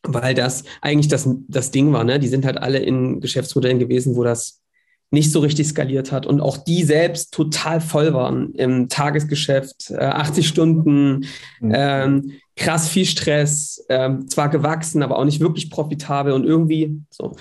weil 0.03 0.35
das 0.35 0.65
eigentlich 0.81 1.09
das, 1.09 1.29
das 1.47 1.71
Ding 1.71 1.93
war. 1.93 2.05
Ne? 2.05 2.19
Die 2.19 2.29
sind 2.29 2.47
halt 2.47 2.59
alle 2.59 2.79
in 2.79 3.21
Geschäftsmodellen 3.21 3.79
gewesen, 3.79 4.17
wo 4.17 4.25
das 4.25 4.63
nicht 5.11 5.33
so 5.33 5.41
richtig 5.41 5.67
skaliert 5.67 6.13
hat 6.13 6.27
und 6.27 6.41
auch 6.41 6.57
die 6.57 6.85
selbst 6.85 7.35
total 7.35 7.81
voll 7.81 8.15
waren 8.15 8.55
im 8.55 8.89
Tagesgeschäft, 8.89 9.91
äh, 9.91 9.97
80 9.97 10.47
Stunden, 10.47 11.27
mhm. 11.61 11.73
ähm, 11.75 12.33
krass 12.57 12.89
viel 12.89 13.07
Stress, 13.07 13.85
ähm, 13.89 14.29
zwar 14.29 14.49
gewachsen, 14.49 15.03
aber 15.03 15.19
auch 15.19 15.25
nicht 15.25 15.41
wirklich 15.41 15.71
profitabel 15.71 16.33
und 16.33 16.45
irgendwie 16.45 17.01
so. 17.11 17.37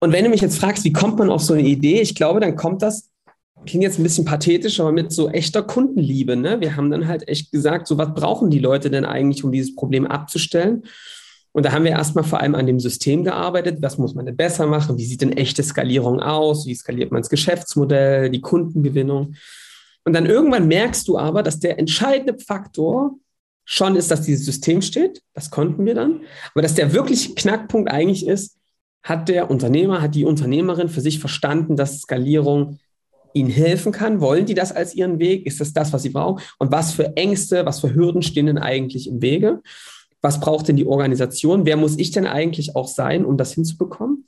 Und 0.00 0.12
wenn 0.12 0.24
du 0.24 0.30
mich 0.30 0.40
jetzt 0.40 0.58
fragst, 0.58 0.84
wie 0.84 0.92
kommt 0.92 1.18
man 1.18 1.30
auf 1.30 1.42
so 1.42 1.54
eine 1.54 1.66
Idee, 1.66 2.00
ich 2.00 2.14
glaube, 2.14 2.40
dann 2.40 2.56
kommt 2.56 2.82
das, 2.82 3.10
klingt 3.66 3.84
jetzt 3.84 3.98
ein 3.98 4.02
bisschen 4.02 4.24
pathetisch, 4.24 4.80
aber 4.80 4.92
mit 4.92 5.12
so 5.12 5.30
echter 5.30 5.62
Kundenliebe. 5.62 6.36
Ne? 6.36 6.60
Wir 6.60 6.76
haben 6.76 6.90
dann 6.90 7.08
halt 7.08 7.28
echt 7.28 7.52
gesagt, 7.52 7.86
so 7.86 7.98
was 7.98 8.12
brauchen 8.14 8.50
die 8.50 8.58
Leute 8.58 8.90
denn 8.90 9.04
eigentlich, 9.04 9.44
um 9.44 9.52
dieses 9.52 9.74
Problem 9.74 10.06
abzustellen? 10.06 10.84
Und 11.52 11.66
da 11.66 11.72
haben 11.72 11.84
wir 11.84 11.92
erstmal 11.92 12.24
vor 12.24 12.40
allem 12.40 12.54
an 12.54 12.66
dem 12.66 12.80
System 12.80 13.24
gearbeitet. 13.24 13.78
Was 13.82 13.98
muss 13.98 14.14
man 14.14 14.24
denn 14.24 14.36
besser 14.36 14.66
machen? 14.66 14.96
Wie 14.96 15.04
sieht 15.04 15.20
denn 15.20 15.32
echte 15.32 15.62
Skalierung 15.62 16.20
aus? 16.20 16.66
Wie 16.66 16.74
skaliert 16.74 17.12
man 17.12 17.20
das 17.20 17.28
Geschäftsmodell, 17.28 18.30
die 18.30 18.40
Kundengewinnung? 18.40 19.34
Und 20.04 20.14
dann 20.14 20.26
irgendwann 20.26 20.66
merkst 20.66 21.06
du 21.08 21.18
aber, 21.18 21.42
dass 21.42 21.60
der 21.60 21.78
entscheidende 21.78 22.38
Faktor 22.38 23.16
schon 23.64 23.96
ist, 23.96 24.10
dass 24.10 24.22
dieses 24.22 24.46
System 24.46 24.82
steht. 24.82 25.22
Das 25.34 25.50
konnten 25.50 25.84
wir 25.84 25.94
dann. 25.94 26.22
Aber 26.52 26.62
dass 26.62 26.74
der 26.74 26.92
wirkliche 26.92 27.34
Knackpunkt 27.34 27.90
eigentlich 27.90 28.26
ist, 28.26 28.58
hat 29.02 29.28
der 29.28 29.50
Unternehmer, 29.50 30.00
hat 30.00 30.14
die 30.14 30.24
Unternehmerin 30.24 30.88
für 30.88 31.00
sich 31.00 31.18
verstanden, 31.18 31.76
dass 31.76 32.00
Skalierung 32.00 32.78
ihnen 33.34 33.50
helfen 33.50 33.92
kann? 33.92 34.20
Wollen 34.20 34.46
die 34.46 34.54
das 34.54 34.72
als 34.72 34.94
ihren 34.94 35.18
Weg? 35.18 35.46
Ist 35.46 35.60
das 35.60 35.72
das, 35.72 35.92
was 35.92 36.02
sie 36.02 36.10
brauchen? 36.10 36.42
Und 36.58 36.72
was 36.72 36.92
für 36.92 37.16
Ängste, 37.16 37.66
was 37.66 37.80
für 37.80 37.94
Hürden 37.94 38.22
stehen 38.22 38.46
denn 38.46 38.58
eigentlich 38.58 39.08
im 39.08 39.22
Wege? 39.22 39.60
Was 40.22 40.40
braucht 40.40 40.68
denn 40.68 40.76
die 40.76 40.86
Organisation? 40.86 41.66
Wer 41.66 41.76
muss 41.76 41.98
ich 41.98 42.12
denn 42.12 42.26
eigentlich 42.26 42.76
auch 42.76 42.88
sein, 42.88 43.24
um 43.24 43.36
das 43.36 43.52
hinzubekommen? 43.52 44.26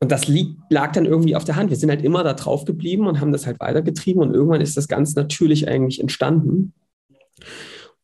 Und 0.00 0.12
das 0.12 0.28
lag 0.68 0.92
dann 0.92 1.06
irgendwie 1.06 1.36
auf 1.36 1.44
der 1.44 1.56
Hand. 1.56 1.70
Wir 1.70 1.78
sind 1.78 1.88
halt 1.88 2.04
immer 2.04 2.24
da 2.24 2.34
drauf 2.34 2.66
geblieben 2.66 3.06
und 3.06 3.20
haben 3.20 3.32
das 3.32 3.46
halt 3.46 3.60
weitergetrieben 3.60 4.20
und 4.20 4.34
irgendwann 4.34 4.60
ist 4.60 4.76
das 4.76 4.88
ganz 4.88 5.14
natürlich 5.14 5.66
eigentlich 5.68 6.00
entstanden. 6.00 6.74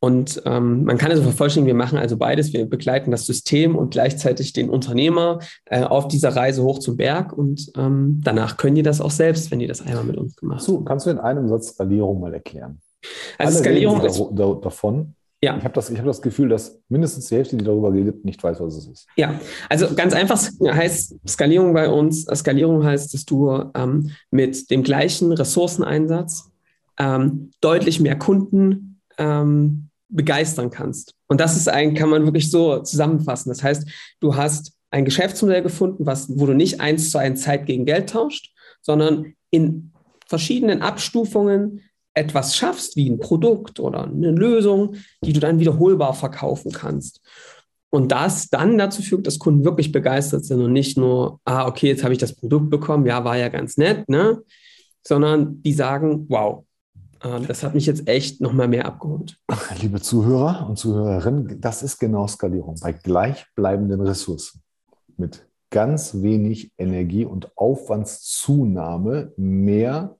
Und 0.03 0.41
ähm, 0.47 0.85
man 0.85 0.97
kann 0.97 1.11
also 1.11 1.23
vervollständigen, 1.23 1.77
wir 1.77 1.85
machen 1.85 1.99
also 1.99 2.17
beides. 2.17 2.55
Wir 2.55 2.65
begleiten 2.65 3.11
das 3.11 3.27
System 3.27 3.77
und 3.77 3.91
gleichzeitig 3.91 4.55
den 4.55 4.71
Unternehmer 4.71 5.41
äh, 5.67 5.83
auf 5.83 6.09
dieser 6.09 6.35
Reise 6.35 6.63
hoch 6.63 6.79
zum 6.79 6.97
Berg. 6.97 7.35
Und 7.35 7.71
ähm, 7.77 8.19
danach 8.25 8.57
können 8.57 8.77
die 8.77 8.83
das 8.83 9.03
auch 9.03 9.11
selbst, 9.11 9.51
wenn 9.51 9.59
die 9.59 9.67
das 9.67 9.83
einmal 9.83 10.05
mit 10.05 10.17
uns 10.17 10.37
gemacht 10.37 10.67
haben. 10.67 10.85
Kannst 10.87 11.05
du 11.05 11.11
in 11.11 11.19
einem 11.19 11.49
Satz 11.49 11.75
Skalierung 11.75 12.19
mal 12.19 12.33
erklären? 12.33 12.81
Also 13.37 13.59
Alle 13.59 13.65
Skalierung 13.65 14.01
ist, 14.03 14.65
davon. 14.65 15.15
Ja. 15.43 15.57
Ich 15.57 15.65
habe 15.65 15.73
das, 15.73 15.91
hab 15.91 16.05
das 16.05 16.21
Gefühl, 16.21 16.51
dass 16.51 16.81
mindestens 16.89 17.29
die 17.29 17.37
Hälfte, 17.37 17.57
die 17.57 17.65
darüber 17.65 17.93
redet, 17.93 18.25
nicht 18.25 18.43
weiß, 18.43 18.61
was 18.61 18.77
es 18.77 18.87
ist. 18.87 19.07
Ja, 19.17 19.41
also 19.71 19.95
ganz 19.95 20.13
einfach 20.13 20.39
heißt 20.63 21.17
Skalierung 21.27 21.73
bei 21.73 21.89
uns, 21.89 22.25
Skalierung 22.27 22.85
heißt, 22.85 23.15
dass 23.15 23.25
du 23.25 23.71
ähm, 23.75 24.11
mit 24.31 24.71
dem 24.71 24.83
gleichen 24.83 25.33
Ressourceneinsatz 25.33 26.51
ähm, 26.99 27.51
deutlich 27.63 28.01
mehr 28.01 28.19
Kunden 28.19 29.01
ähm, 29.17 29.89
begeistern 30.11 30.71
kannst. 30.71 31.15
Und 31.27 31.41
das 31.41 31.57
ist 31.57 31.69
ein, 31.69 31.95
kann 31.95 32.11
man 32.11 32.25
wirklich 32.25 32.51
so 32.51 32.81
zusammenfassen. 32.81 33.49
Das 33.49 33.63
heißt, 33.63 33.89
du 34.21 34.37
hast 34.37 34.75
ein 34.91 35.07
Geschäftsmodell 35.07 35.63
gefunden, 35.63 36.05
was, 36.05 36.29
wo 36.39 36.47
du 36.47 36.53
nicht 36.53 36.81
eins 36.81 37.11
zu 37.11 37.19
eins 37.19 37.43
Zeit 37.43 37.65
gegen 37.65 37.87
Geld 37.87 38.11
tauscht, 38.11 38.53
sondern 38.83 39.35
in 39.51 39.93
verschiedenen 40.27 40.83
Abstufungen 40.83 41.81
etwas 42.15 42.57
schaffst, 42.57 42.97
wie 42.97 43.09
ein 43.09 43.21
Produkt 43.21 43.81
oder 43.81 44.05
eine 44.05 44.31
Lösung, 44.31 44.97
die 45.23 45.33
du 45.33 45.41
dann 45.41 45.61
wiederholbar 45.61 46.15
verkaufen 46.15 46.73
kannst. 46.73 47.21
Und 47.91 48.13
das 48.13 48.49
dann 48.49 48.79
dazu 48.79 49.03
führt, 49.03 49.27
dass 49.27 49.39
Kunden 49.39 49.65
wirklich 49.65 49.91
begeistert 49.91 50.45
sind 50.45 50.61
und 50.61 50.73
nicht 50.73 50.97
nur, 50.97 51.41
ah, 51.45 51.67
okay, 51.67 51.89
jetzt 51.89 52.05
habe 52.05 52.13
ich 52.13 52.21
das 52.21 52.35
Produkt 52.35 52.71
bekommen, 52.71 53.07
ja, 53.07 53.25
war 53.25 53.37
ja 53.37 53.49
ganz 53.49 53.77
nett, 53.77 54.09
ne? 54.09 54.43
Sondern 55.07 55.61
die 55.63 55.73
sagen, 55.73 56.27
wow, 56.29 56.65
äh, 57.23 57.41
das 57.47 57.63
hat 57.63 57.75
mich 57.75 57.87
jetzt 57.87 58.07
echt 58.07 58.41
nochmal 58.41 58.69
mehr 58.69 58.87
abgeholt. 58.87 59.39
Liebe 59.81 60.01
Zuhörer 60.01 60.69
und 60.69 60.79
Zuhörerinnen, 60.79 61.61
das 61.61 61.83
ist 61.83 61.99
genau 61.99 62.27
Skalierung 62.29 62.77
bei 62.81 62.93
gleichbleibenden 62.93 64.01
Ressourcen. 64.01 64.63
Mit 65.17 65.47
ganz 65.71 66.15
wenig 66.23 66.73
Energie 66.79 67.25
und 67.25 67.57
Aufwandszunahme 67.57 69.33
mehr 69.37 70.17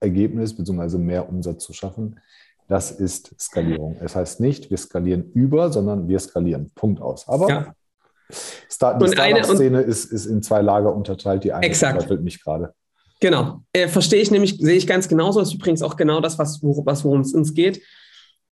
Ergebnis 0.00 0.56
bzw. 0.56 0.98
mehr 0.98 1.28
Umsatz 1.28 1.64
zu 1.64 1.72
schaffen. 1.72 2.20
Das 2.68 2.92
ist 2.92 3.34
Skalierung. 3.38 3.96
Es 4.00 4.14
heißt 4.14 4.40
nicht, 4.40 4.70
wir 4.70 4.76
skalieren 4.76 5.30
über, 5.32 5.72
sondern 5.72 6.08
wir 6.08 6.18
skalieren. 6.20 6.70
Punkt 6.74 7.00
aus. 7.00 7.28
Aber 7.28 7.48
ja. 7.48 7.74
Star 8.70 8.98
die 8.98 9.08
Startup-Szene 9.08 9.80
ist, 9.80 10.04
ist 10.06 10.26
in 10.26 10.42
zwei 10.42 10.62
Lager 10.62 10.94
unterteilt. 10.94 11.44
Die 11.44 11.52
eine 11.52 11.74
verzweifelt 11.74 12.22
mich 12.22 12.42
gerade. 12.42 12.72
Genau. 13.20 13.62
Äh, 13.72 13.88
Verstehe 13.88 14.22
ich 14.22 14.30
nämlich, 14.30 14.56
sehe 14.58 14.76
ich 14.76 14.86
ganz 14.86 15.08
genauso. 15.08 15.40
Das 15.40 15.48
ist 15.48 15.54
übrigens 15.54 15.82
auch 15.82 15.96
genau 15.96 16.20
das, 16.20 16.38
was, 16.38 16.60
was 16.62 17.04
worum 17.04 17.20
es 17.20 17.34
uns 17.34 17.54
geht. 17.54 17.82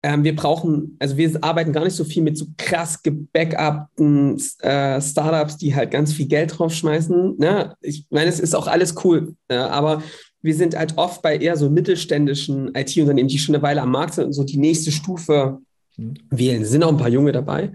Ähm, 0.03 0.23
wir 0.23 0.35
brauchen, 0.35 0.97
also 0.99 1.15
wir 1.15 1.31
arbeiten 1.41 1.73
gar 1.73 1.83
nicht 1.83 1.95
so 1.95 2.03
viel 2.03 2.23
mit 2.23 2.37
so 2.37 2.47
krass 2.57 3.03
gebackupten 3.03 4.37
äh, 4.59 4.99
Startups, 4.99 5.57
die 5.57 5.75
halt 5.75 5.91
ganz 5.91 6.11
viel 6.11 6.27
Geld 6.27 6.57
draufschmeißen. 6.57 7.37
Ne? 7.37 7.75
Ich 7.81 8.07
meine, 8.09 8.29
es 8.29 8.39
ist 8.39 8.55
auch 8.55 8.67
alles 8.67 8.95
cool, 9.03 9.35
ja, 9.49 9.69
aber 9.69 10.01
wir 10.41 10.55
sind 10.55 10.75
halt 10.75 10.97
oft 10.97 11.21
bei 11.21 11.37
eher 11.37 11.55
so 11.55 11.69
mittelständischen 11.69 12.73
IT-Unternehmen, 12.75 13.27
die 13.27 13.39
schon 13.39 13.55
eine 13.55 13.61
Weile 13.61 13.81
am 13.81 13.91
Markt 13.91 14.15
sind 14.15 14.25
und 14.25 14.33
so 14.33 14.43
die 14.43 14.57
nächste 14.57 14.91
Stufe 14.91 15.59
mhm. 15.97 16.15
wählen. 16.29 16.61
Es 16.63 16.71
sind 16.71 16.83
auch 16.83 16.89
ein 16.89 16.97
paar 16.97 17.09
Junge 17.09 17.31
dabei. 17.31 17.71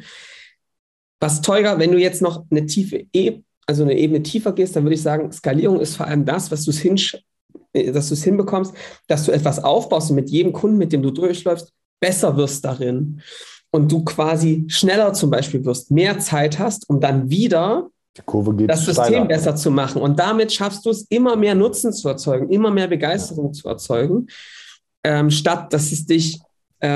Was 1.20 1.42
teurer, 1.42 1.78
wenn 1.78 1.92
du 1.92 1.98
jetzt 1.98 2.22
noch 2.22 2.44
eine 2.50 2.66
tiefe 2.66 3.06
e 3.12 3.40
also 3.68 3.82
eine 3.82 3.98
Ebene 3.98 4.22
tiefer 4.22 4.52
gehst, 4.52 4.76
dann 4.76 4.84
würde 4.84 4.94
ich 4.94 5.02
sagen, 5.02 5.32
Skalierung 5.32 5.80
ist 5.80 5.96
vor 5.96 6.06
allem 6.06 6.24
das, 6.24 6.52
was 6.52 6.64
du 6.64 6.70
es 6.70 6.84
äh, 7.72 7.90
dass 7.90 8.08
du 8.08 8.14
es 8.14 8.22
hinbekommst, 8.22 8.72
dass 9.08 9.24
du 9.24 9.32
etwas 9.32 9.62
aufbaust 9.62 10.10
und 10.10 10.16
mit 10.16 10.30
jedem 10.30 10.52
Kunden, 10.52 10.78
mit 10.78 10.92
dem 10.92 11.02
du 11.02 11.10
durchläufst, 11.10 11.72
besser 12.00 12.36
wirst 12.36 12.64
darin. 12.64 13.20
und 13.72 13.90
du 13.90 14.04
quasi 14.04 14.64
schneller 14.68 15.12
zum 15.12 15.30
Beispiel 15.30 15.64
wirst, 15.64 15.90
mehr 15.90 16.18
Zeit 16.18 16.58
hast, 16.58 16.88
um 16.88 17.00
dann 17.00 17.28
wieder 17.28 17.90
das 18.66 18.84
System 18.84 19.04
steiler. 19.04 19.24
besser 19.26 19.56
zu 19.56 19.70
machen. 19.70 20.00
Und 20.02 20.18
damit 20.18 20.52
schaffst 20.52 20.86
du 20.86 20.90
es, 20.90 21.02
immer 21.08 21.36
mehr 21.36 21.54
Nutzen 21.54 21.92
zu 21.92 22.08
erzeugen, 22.08 22.50
immer 22.50 22.70
mehr 22.70 22.88
Begeisterung 22.88 23.52
zu 23.52 23.68
erzeugen, 23.68 24.26
ähm, 25.04 25.30
statt 25.30 25.72
dass 25.72 25.92
es 25.92 26.06
dich 26.06 26.40
äh, 26.80 26.88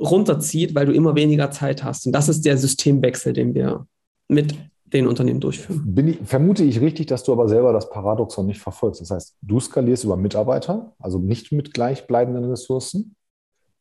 runterzieht, 0.00 0.74
weil 0.74 0.86
du 0.86 0.92
immer 0.92 1.14
weniger 1.14 1.50
Zeit 1.50 1.84
hast. 1.84 2.06
Und 2.06 2.12
das 2.12 2.28
ist 2.28 2.44
der 2.44 2.56
Systemwechsel, 2.56 3.32
den 3.32 3.54
wir 3.54 3.86
mit 4.28 4.54
den 4.94 5.06
Unternehmen 5.06 5.40
durchführen. 5.40 5.94
Ich, 6.06 6.28
vermute 6.28 6.62
ich 6.62 6.80
richtig, 6.80 7.06
dass 7.06 7.24
du 7.24 7.32
aber 7.32 7.48
selber 7.48 7.72
das 7.72 7.90
Paradoxon 7.90 8.46
nicht 8.46 8.60
verfolgst. 8.60 9.00
Das 9.00 9.10
heißt, 9.10 9.36
du 9.42 9.60
skalierst 9.60 10.04
über 10.04 10.16
Mitarbeiter, 10.16 10.94
also 10.98 11.18
nicht 11.18 11.52
mit 11.52 11.74
gleichbleibenden 11.74 12.44
Ressourcen, 12.44 13.16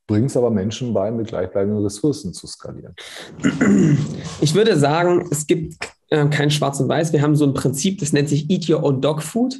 bringst 0.07 0.35
aber 0.35 0.49
Menschen 0.49 0.93
bei, 0.93 1.11
mit 1.11 1.27
gleichbleibenden 1.27 1.83
Ressourcen 1.83 2.33
zu 2.33 2.47
skalieren. 2.47 2.95
Ich 4.41 4.53
würde 4.53 4.77
sagen, 4.77 5.27
es 5.31 5.47
gibt 5.47 5.75
äh, 6.13 6.27
kein 6.29 6.51
Schwarz 6.51 6.79
und 6.79 6.87
Weiß. 6.87 7.11
Wir 7.11 7.23
haben 7.23 7.35
so 7.35 7.45
ein 7.45 7.55
Prinzip, 7.55 7.99
das 7.99 8.13
nennt 8.13 8.29
sich 8.29 8.49
Eat 8.49 8.69
Your 8.69 8.83
Own 8.83 9.01
Dog 9.01 9.23
Food. 9.23 9.59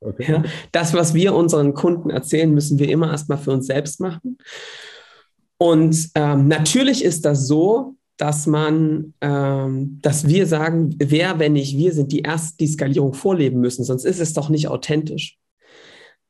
Okay. 0.00 0.32
Ja, 0.32 0.42
das, 0.72 0.92
was 0.92 1.14
wir 1.14 1.34
unseren 1.34 1.72
Kunden 1.72 2.10
erzählen, 2.10 2.52
müssen 2.52 2.78
wir 2.78 2.88
immer 2.88 3.10
erstmal 3.10 3.38
für 3.38 3.52
uns 3.52 3.66
selbst 3.66 4.00
machen. 4.00 4.38
Und 5.56 6.10
ähm, 6.16 6.48
natürlich 6.48 7.04
ist 7.04 7.24
das 7.24 7.46
so, 7.46 7.94
dass 8.16 8.46
man, 8.46 9.14
ähm, 9.20 10.00
dass 10.02 10.26
wir 10.26 10.46
sagen, 10.46 10.94
wer, 10.98 11.38
wenn 11.38 11.54
nicht 11.54 11.78
wir, 11.78 11.92
sind 11.92 12.12
die 12.12 12.20
erst 12.20 12.60
die 12.60 12.66
Skalierung 12.66 13.14
vorleben 13.14 13.60
müssen, 13.60 13.84
sonst 13.84 14.04
ist 14.04 14.20
es 14.20 14.34
doch 14.34 14.48
nicht 14.50 14.68
authentisch. 14.68 15.38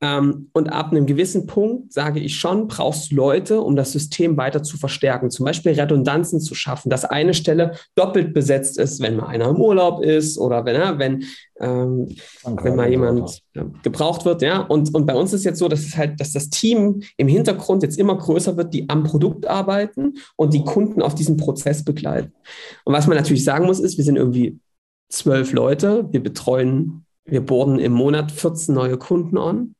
Ähm, 0.00 0.50
und 0.52 0.68
ab 0.68 0.90
einem 0.90 1.06
gewissen 1.06 1.46
Punkt, 1.46 1.92
sage 1.92 2.20
ich 2.20 2.36
schon, 2.36 2.66
brauchst 2.68 3.12
du 3.12 3.16
Leute, 3.16 3.60
um 3.60 3.76
das 3.76 3.92
System 3.92 4.36
weiter 4.36 4.62
zu 4.62 4.76
verstärken. 4.76 5.30
Zum 5.30 5.46
Beispiel 5.46 5.72
Redundanzen 5.72 6.40
zu 6.40 6.54
schaffen, 6.54 6.90
dass 6.90 7.04
eine 7.04 7.32
Stelle 7.32 7.72
doppelt 7.94 8.34
besetzt 8.34 8.78
ist, 8.78 9.00
wenn 9.00 9.16
mal 9.16 9.28
einer 9.28 9.48
im 9.48 9.56
Urlaub 9.56 10.02
ist 10.02 10.36
oder 10.36 10.64
wenn, 10.64 10.74
ja, 10.74 10.98
wenn, 10.98 11.24
ähm, 11.60 12.08
wenn 12.42 12.76
mal 12.76 12.90
jemand 12.90 13.42
gebraucht 13.82 14.24
wird. 14.24 14.42
Ja. 14.42 14.60
Und, 14.60 14.94
und 14.94 15.06
bei 15.06 15.14
uns 15.14 15.32
ist 15.32 15.44
jetzt 15.44 15.58
so, 15.58 15.68
dass 15.68 15.80
es 15.80 15.96
halt, 15.96 16.20
dass 16.20 16.32
das 16.32 16.50
Team 16.50 17.02
im 17.16 17.28
Hintergrund 17.28 17.82
jetzt 17.82 17.98
immer 17.98 18.18
größer 18.18 18.56
wird, 18.56 18.74
die 18.74 18.88
am 18.88 19.04
Produkt 19.04 19.46
arbeiten 19.46 20.14
und 20.36 20.52
die 20.54 20.64
Kunden 20.64 21.02
auf 21.02 21.14
diesen 21.14 21.36
Prozess 21.36 21.84
begleiten. 21.84 22.32
Und 22.84 22.94
was 22.94 23.06
man 23.06 23.16
natürlich 23.16 23.44
sagen 23.44 23.66
muss, 23.66 23.80
ist, 23.80 23.96
wir 23.96 24.04
sind 24.04 24.16
irgendwie 24.16 24.58
zwölf 25.08 25.52
Leute, 25.52 26.08
wir 26.10 26.22
betreuen, 26.22 27.06
wir 27.24 27.40
boarden 27.40 27.78
im 27.78 27.92
Monat 27.92 28.32
14 28.32 28.74
neue 28.74 28.98
Kunden 28.98 29.38
an 29.38 29.74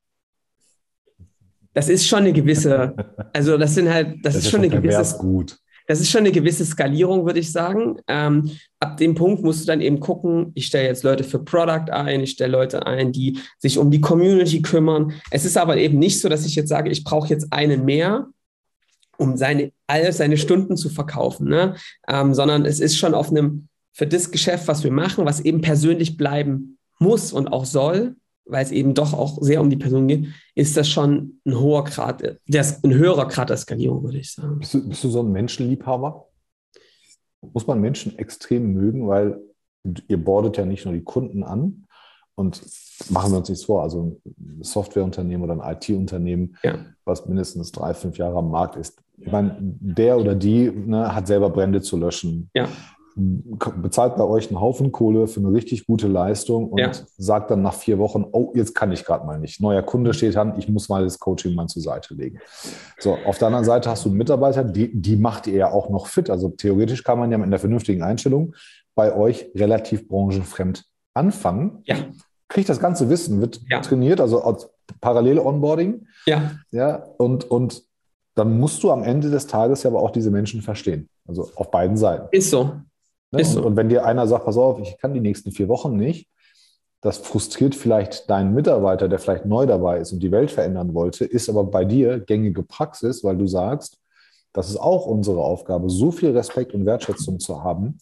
das 1.74 1.88
ist 1.88 2.06
schon 2.06 2.20
eine 2.20 2.32
gewisse, 2.32 2.94
also 3.32 3.58
das 3.58 3.74
sind 3.74 3.92
halt, 3.92 4.24
das, 4.24 4.34
das 4.34 4.44
ist 4.44 4.50
schon 4.50 4.60
eine 4.60 4.70
gewisse, 4.70 5.18
gut. 5.18 5.58
das 5.86 6.00
ist 6.00 6.10
schon 6.10 6.20
eine 6.20 6.32
gewisse 6.32 6.64
Skalierung, 6.64 7.26
würde 7.26 7.40
ich 7.40 7.52
sagen. 7.52 7.98
Ähm, 8.06 8.50
ab 8.80 8.96
dem 8.96 9.14
Punkt 9.14 9.42
musst 9.42 9.62
du 9.62 9.66
dann 9.66 9.80
eben 9.80 10.00
gucken, 10.00 10.52
ich 10.54 10.66
stelle 10.66 10.86
jetzt 10.86 11.02
Leute 11.02 11.24
für 11.24 11.40
Product 11.40 11.90
ein, 11.90 12.20
ich 12.20 12.30
stelle 12.30 12.52
Leute 12.52 12.86
ein, 12.86 13.12
die 13.12 13.38
sich 13.58 13.76
um 13.76 13.90
die 13.90 14.00
Community 14.00 14.62
kümmern. 14.62 15.12
Es 15.30 15.44
ist 15.44 15.56
aber 15.56 15.76
eben 15.76 15.98
nicht 15.98 16.20
so, 16.20 16.28
dass 16.28 16.46
ich 16.46 16.54
jetzt 16.54 16.68
sage, 16.68 16.90
ich 16.90 17.04
brauche 17.04 17.28
jetzt 17.28 17.52
einen 17.52 17.84
mehr, 17.84 18.28
um 19.16 19.36
seine, 19.36 19.72
all 19.86 20.12
seine 20.12 20.36
Stunden 20.36 20.76
zu 20.76 20.88
verkaufen, 20.88 21.48
ne? 21.48 21.76
Ähm, 22.08 22.34
sondern 22.34 22.64
es 22.64 22.80
ist 22.80 22.96
schon 22.96 23.14
auf 23.14 23.30
einem, 23.30 23.68
für 23.92 24.06
das 24.06 24.30
Geschäft, 24.30 24.66
was 24.66 24.82
wir 24.82 24.90
machen, 24.90 25.24
was 25.24 25.40
eben 25.40 25.60
persönlich 25.60 26.16
bleiben 26.16 26.78
muss 26.98 27.32
und 27.32 27.48
auch 27.48 27.64
soll, 27.64 28.16
weil 28.46 28.64
es 28.64 28.70
eben 28.70 28.94
doch 28.94 29.12
auch 29.14 29.38
sehr 29.40 29.60
um 29.60 29.70
die 29.70 29.76
Person 29.76 30.08
geht, 30.08 30.26
ist 30.54 30.76
das 30.76 30.88
schon 30.88 31.40
ein 31.44 31.58
hoher 31.58 31.84
Grad, 31.84 32.22
der 32.46 32.66
ein 32.82 32.94
höherer 32.94 33.28
Grad 33.28 33.50
der 33.50 33.56
Skalierung, 33.56 34.02
würde 34.04 34.18
ich 34.18 34.32
sagen. 34.32 34.58
Bist 34.58 34.74
du, 34.74 34.88
bist 34.88 35.04
du 35.04 35.08
so 35.08 35.20
ein 35.20 35.32
Menschenliebhaber? 35.32 36.28
Muss 37.40 37.66
man 37.66 37.80
Menschen 37.80 38.18
extrem 38.18 38.72
mögen, 38.72 39.08
weil 39.08 39.40
ihr 40.08 40.22
bordet 40.22 40.56
ja 40.56 40.64
nicht 40.64 40.84
nur 40.84 40.94
die 40.94 41.04
Kunden 41.04 41.42
an 41.42 41.86
und 42.34 42.62
machen 43.10 43.32
wir 43.32 43.38
uns 43.38 43.48
nichts 43.48 43.64
vor, 43.64 43.82
also 43.82 44.20
ein 44.24 44.62
Softwareunternehmen 44.62 45.48
oder 45.48 45.62
ein 45.62 45.76
IT-Unternehmen, 45.76 46.56
ja. 46.62 46.78
was 47.04 47.26
mindestens 47.26 47.70
drei, 47.70 47.92
fünf 47.92 48.16
Jahre 48.16 48.38
am 48.38 48.50
Markt 48.50 48.76
ist. 48.76 48.98
Ich 49.18 49.30
meine, 49.30 49.56
der 49.60 50.18
oder 50.18 50.34
die 50.34 50.70
ne, 50.70 51.14
hat 51.14 51.26
selber 51.26 51.50
Brände 51.50 51.82
zu 51.82 51.96
löschen. 51.96 52.50
Ja 52.54 52.68
bezahlt 53.16 54.16
bei 54.16 54.24
euch 54.24 54.48
einen 54.48 54.60
Haufen 54.60 54.90
Kohle 54.90 55.26
für 55.28 55.40
eine 55.40 55.52
richtig 55.52 55.86
gute 55.86 56.08
Leistung 56.08 56.68
und 56.68 56.78
ja. 56.78 56.90
sagt 57.16 57.50
dann 57.50 57.62
nach 57.62 57.74
vier 57.74 57.98
Wochen, 57.98 58.24
oh, 58.32 58.50
jetzt 58.54 58.74
kann 58.74 58.90
ich 58.90 59.04
gerade 59.04 59.24
mal 59.24 59.38
nicht. 59.38 59.60
Neuer 59.60 59.82
Kunde 59.82 60.12
steht 60.14 60.36
an, 60.36 60.58
ich 60.58 60.68
muss 60.68 60.88
mal 60.88 61.04
das 61.04 61.18
Coaching 61.18 61.54
mal 61.54 61.68
zur 61.68 61.82
Seite 61.82 62.14
legen. 62.14 62.38
So, 62.98 63.16
auf 63.24 63.38
der 63.38 63.48
anderen 63.48 63.64
Seite 63.64 63.88
hast 63.88 64.04
du 64.04 64.08
einen 64.08 64.18
Mitarbeiter, 64.18 64.64
die, 64.64 65.00
die 65.00 65.16
macht 65.16 65.46
ihr 65.46 65.54
ja 65.54 65.70
auch 65.70 65.90
noch 65.90 66.08
fit. 66.08 66.28
Also 66.28 66.48
theoretisch 66.48 67.04
kann 67.04 67.18
man 67.18 67.30
ja 67.30 67.38
mit 67.38 67.46
einer 67.46 67.58
vernünftigen 67.58 68.02
Einstellung 68.02 68.54
bei 68.96 69.14
euch 69.14 69.50
relativ 69.54 70.08
branchenfremd 70.08 70.84
anfangen. 71.14 71.82
Ja. 71.84 71.96
Kriegt 72.48 72.68
das 72.68 72.80
ganze 72.80 73.08
Wissen, 73.10 73.40
wird 73.40 73.60
ja. 73.70 73.80
trainiert, 73.80 74.20
also 74.20 74.42
als 74.42 74.68
Parallel-Onboarding. 75.00 76.06
Ja. 76.26 76.50
Ja, 76.72 76.96
und, 77.18 77.44
und 77.50 77.82
dann 78.34 78.58
musst 78.58 78.82
du 78.82 78.90
am 78.90 79.02
Ende 79.02 79.30
des 79.30 79.46
Tages 79.46 79.84
ja 79.84 79.90
aber 79.90 80.00
auch 80.00 80.10
diese 80.10 80.30
Menschen 80.30 80.62
verstehen. 80.62 81.08
Also 81.26 81.48
auf 81.54 81.70
beiden 81.70 81.96
Seiten. 81.96 82.28
Ist 82.32 82.50
so. 82.50 82.72
Ne? 83.34 83.60
Und, 83.60 83.64
und, 83.64 83.76
wenn 83.76 83.88
dir 83.88 84.04
einer 84.04 84.26
sagt, 84.26 84.44
pass 84.44 84.56
auf, 84.56 84.78
ich 84.80 84.96
kann 84.98 85.14
die 85.14 85.20
nächsten 85.20 85.52
vier 85.52 85.68
Wochen 85.68 85.96
nicht, 85.96 86.28
das 87.00 87.18
frustriert 87.18 87.74
vielleicht 87.74 88.30
deinen 88.30 88.54
Mitarbeiter, 88.54 89.08
der 89.08 89.18
vielleicht 89.18 89.44
neu 89.44 89.66
dabei 89.66 89.98
ist 89.98 90.12
und 90.12 90.20
die 90.20 90.32
Welt 90.32 90.50
verändern 90.50 90.94
wollte, 90.94 91.24
ist 91.24 91.50
aber 91.50 91.64
bei 91.64 91.84
dir 91.84 92.18
gängige 92.18 92.62
Praxis, 92.62 93.22
weil 93.22 93.36
du 93.36 93.46
sagst, 93.46 93.98
das 94.54 94.70
ist 94.70 94.78
auch 94.78 95.06
unsere 95.06 95.42
Aufgabe, 95.42 95.90
so 95.90 96.10
viel 96.10 96.30
Respekt 96.30 96.72
und 96.72 96.86
Wertschätzung 96.86 97.40
zu 97.40 97.62
haben, 97.62 97.98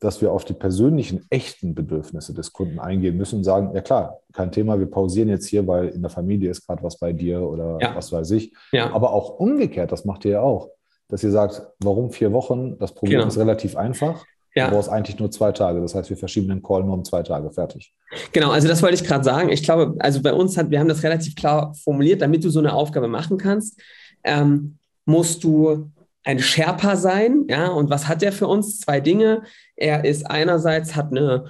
dass 0.00 0.20
wir 0.20 0.32
auf 0.32 0.44
die 0.44 0.52
persönlichen, 0.52 1.24
echten 1.30 1.74
Bedürfnisse 1.74 2.34
des 2.34 2.52
Kunden 2.52 2.80
eingehen 2.80 3.16
müssen 3.16 3.36
und 3.36 3.44
sagen, 3.44 3.70
ja 3.72 3.80
klar, 3.80 4.18
kein 4.32 4.50
Thema, 4.50 4.78
wir 4.78 4.90
pausieren 4.90 5.28
jetzt 5.28 5.46
hier, 5.46 5.66
weil 5.68 5.88
in 5.88 6.02
der 6.02 6.10
Familie 6.10 6.50
ist 6.50 6.66
gerade 6.66 6.82
was 6.82 6.98
bei 6.98 7.12
dir 7.12 7.40
oder 7.40 7.78
ja. 7.80 7.94
was 7.94 8.10
weiß 8.10 8.32
ich. 8.32 8.52
Ja. 8.72 8.92
Aber 8.92 9.12
auch 9.12 9.38
umgekehrt, 9.38 9.92
das 9.92 10.04
macht 10.04 10.24
ihr 10.24 10.32
ja 10.32 10.40
auch, 10.40 10.70
dass 11.08 11.22
ihr 11.22 11.30
sagt, 11.30 11.62
warum 11.78 12.10
vier 12.10 12.32
Wochen? 12.32 12.78
Das 12.78 12.92
Problem 12.92 13.18
genau. 13.18 13.28
ist 13.28 13.38
relativ 13.38 13.76
einfach. 13.76 14.24
Ja. 14.54 14.66
Du 14.68 14.74
brauchst 14.74 14.88
eigentlich 14.88 15.18
nur 15.18 15.30
zwei 15.30 15.52
Tage. 15.52 15.80
Das 15.80 15.94
heißt, 15.94 16.10
wir 16.10 16.16
verschieben 16.16 16.48
den 16.48 16.62
Call 16.62 16.84
nur 16.84 16.94
um 16.94 17.04
zwei 17.04 17.22
Tage. 17.22 17.50
Fertig. 17.50 17.94
Genau, 18.32 18.50
also 18.50 18.68
das 18.68 18.82
wollte 18.82 18.96
ich 18.96 19.04
gerade 19.04 19.24
sagen. 19.24 19.48
Ich 19.48 19.62
glaube, 19.62 19.94
also 19.98 20.20
bei 20.20 20.32
uns 20.32 20.56
hat, 20.56 20.70
wir 20.70 20.78
haben 20.78 20.88
das 20.88 21.02
relativ 21.02 21.34
klar 21.34 21.74
formuliert, 21.74 22.20
damit 22.20 22.44
du 22.44 22.50
so 22.50 22.58
eine 22.58 22.74
Aufgabe 22.74 23.08
machen 23.08 23.38
kannst, 23.38 23.80
ähm, 24.24 24.78
musst 25.06 25.42
du 25.44 25.90
ein 26.24 26.38
Sherpa 26.38 26.96
sein. 26.96 27.46
Ja, 27.48 27.68
und 27.68 27.90
was 27.90 28.08
hat 28.08 28.22
er 28.22 28.32
für 28.32 28.46
uns? 28.46 28.78
Zwei 28.80 29.00
Dinge. 29.00 29.42
Er 29.74 30.04
ist 30.04 30.30
einerseits 30.30 30.94
hat 30.94 31.10
eine 31.10 31.46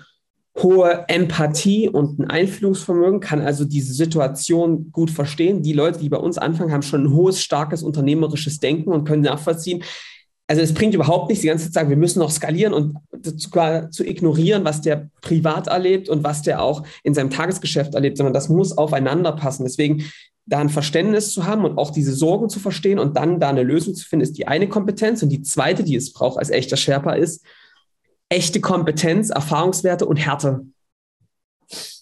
hohe 0.59 1.07
Empathie 1.09 1.89
und 1.89 2.19
ein 2.19 2.31
Einfühlungsvermögen, 2.31 3.21
kann 3.21 3.41
also 3.41 3.65
diese 3.65 3.95
Situation 3.95 4.93
gut 4.93 5.11
verstehen. 5.11 5.63
Die 5.63 5.73
Leute, 5.73 5.99
die 5.99 6.09
bei 6.09 6.19
uns 6.19 6.39
anfangen, 6.39 6.73
haben 6.73 6.83
schon 6.83 7.05
ein 7.05 7.13
hohes, 7.13 7.43
starkes 7.43 7.83
unternehmerisches 7.83 8.61
Denken 8.61 8.93
und 8.93 9.05
können 9.05 9.23
nachvollziehen, 9.23 9.83
also 10.47 10.61
es 10.61 10.75
bringt 10.75 10.95
überhaupt 10.95 11.29
nichts, 11.29 11.43
die 11.43 11.49
ganze 11.49 11.65
Zeit 11.65 11.73
zu 11.73 11.75
sagen, 11.75 11.91
wir 11.91 11.97
müssen 11.97 12.19
noch 12.19 12.31
skalieren 12.31 12.75
und 12.75 12.99
sogar 13.23 13.91
zu 13.91 14.05
ignorieren, 14.05 14.65
was 14.65 14.81
der 14.81 15.09
privat 15.21 15.69
erlebt 15.69 16.09
und 16.09 16.25
was 16.25 16.43
der 16.43 16.63
auch 16.63 16.85
in 17.05 17.15
seinem 17.15 17.31
Tagesgeschäft 17.31 17.95
erlebt, 17.95 18.19
sondern 18.19 18.35
das 18.35 18.49
muss 18.49 18.77
aufeinander 18.77 19.33
passen. 19.33 19.65
Deswegen 19.65 20.05
da 20.47 20.59
ein 20.59 20.69
Verständnis 20.69 21.33
zu 21.33 21.47
haben 21.47 21.65
und 21.65 21.79
auch 21.79 21.91
diese 21.91 22.13
Sorgen 22.13 22.49
zu 22.49 22.59
verstehen 22.59 22.99
und 22.99 23.17
dann 23.17 23.39
da 23.39 23.49
eine 23.49 23.63
Lösung 23.63 23.95
zu 23.95 24.07
finden, 24.07 24.25
ist 24.25 24.37
die 24.37 24.49
eine 24.49 24.69
Kompetenz. 24.69 25.23
Und 25.23 25.29
die 25.29 25.43
zweite, 25.43 25.85
die 25.85 25.97
es 25.97 26.13
braucht 26.13 26.39
als 26.39 26.51
echter 26.51 26.77
Sherpa, 26.77 27.13
ist 27.13 27.45
echte 28.29 28.61
Kompetenz, 28.61 29.31
Erfahrungswerte 29.31 30.07
und 30.07 30.17
Härte. 30.17 30.67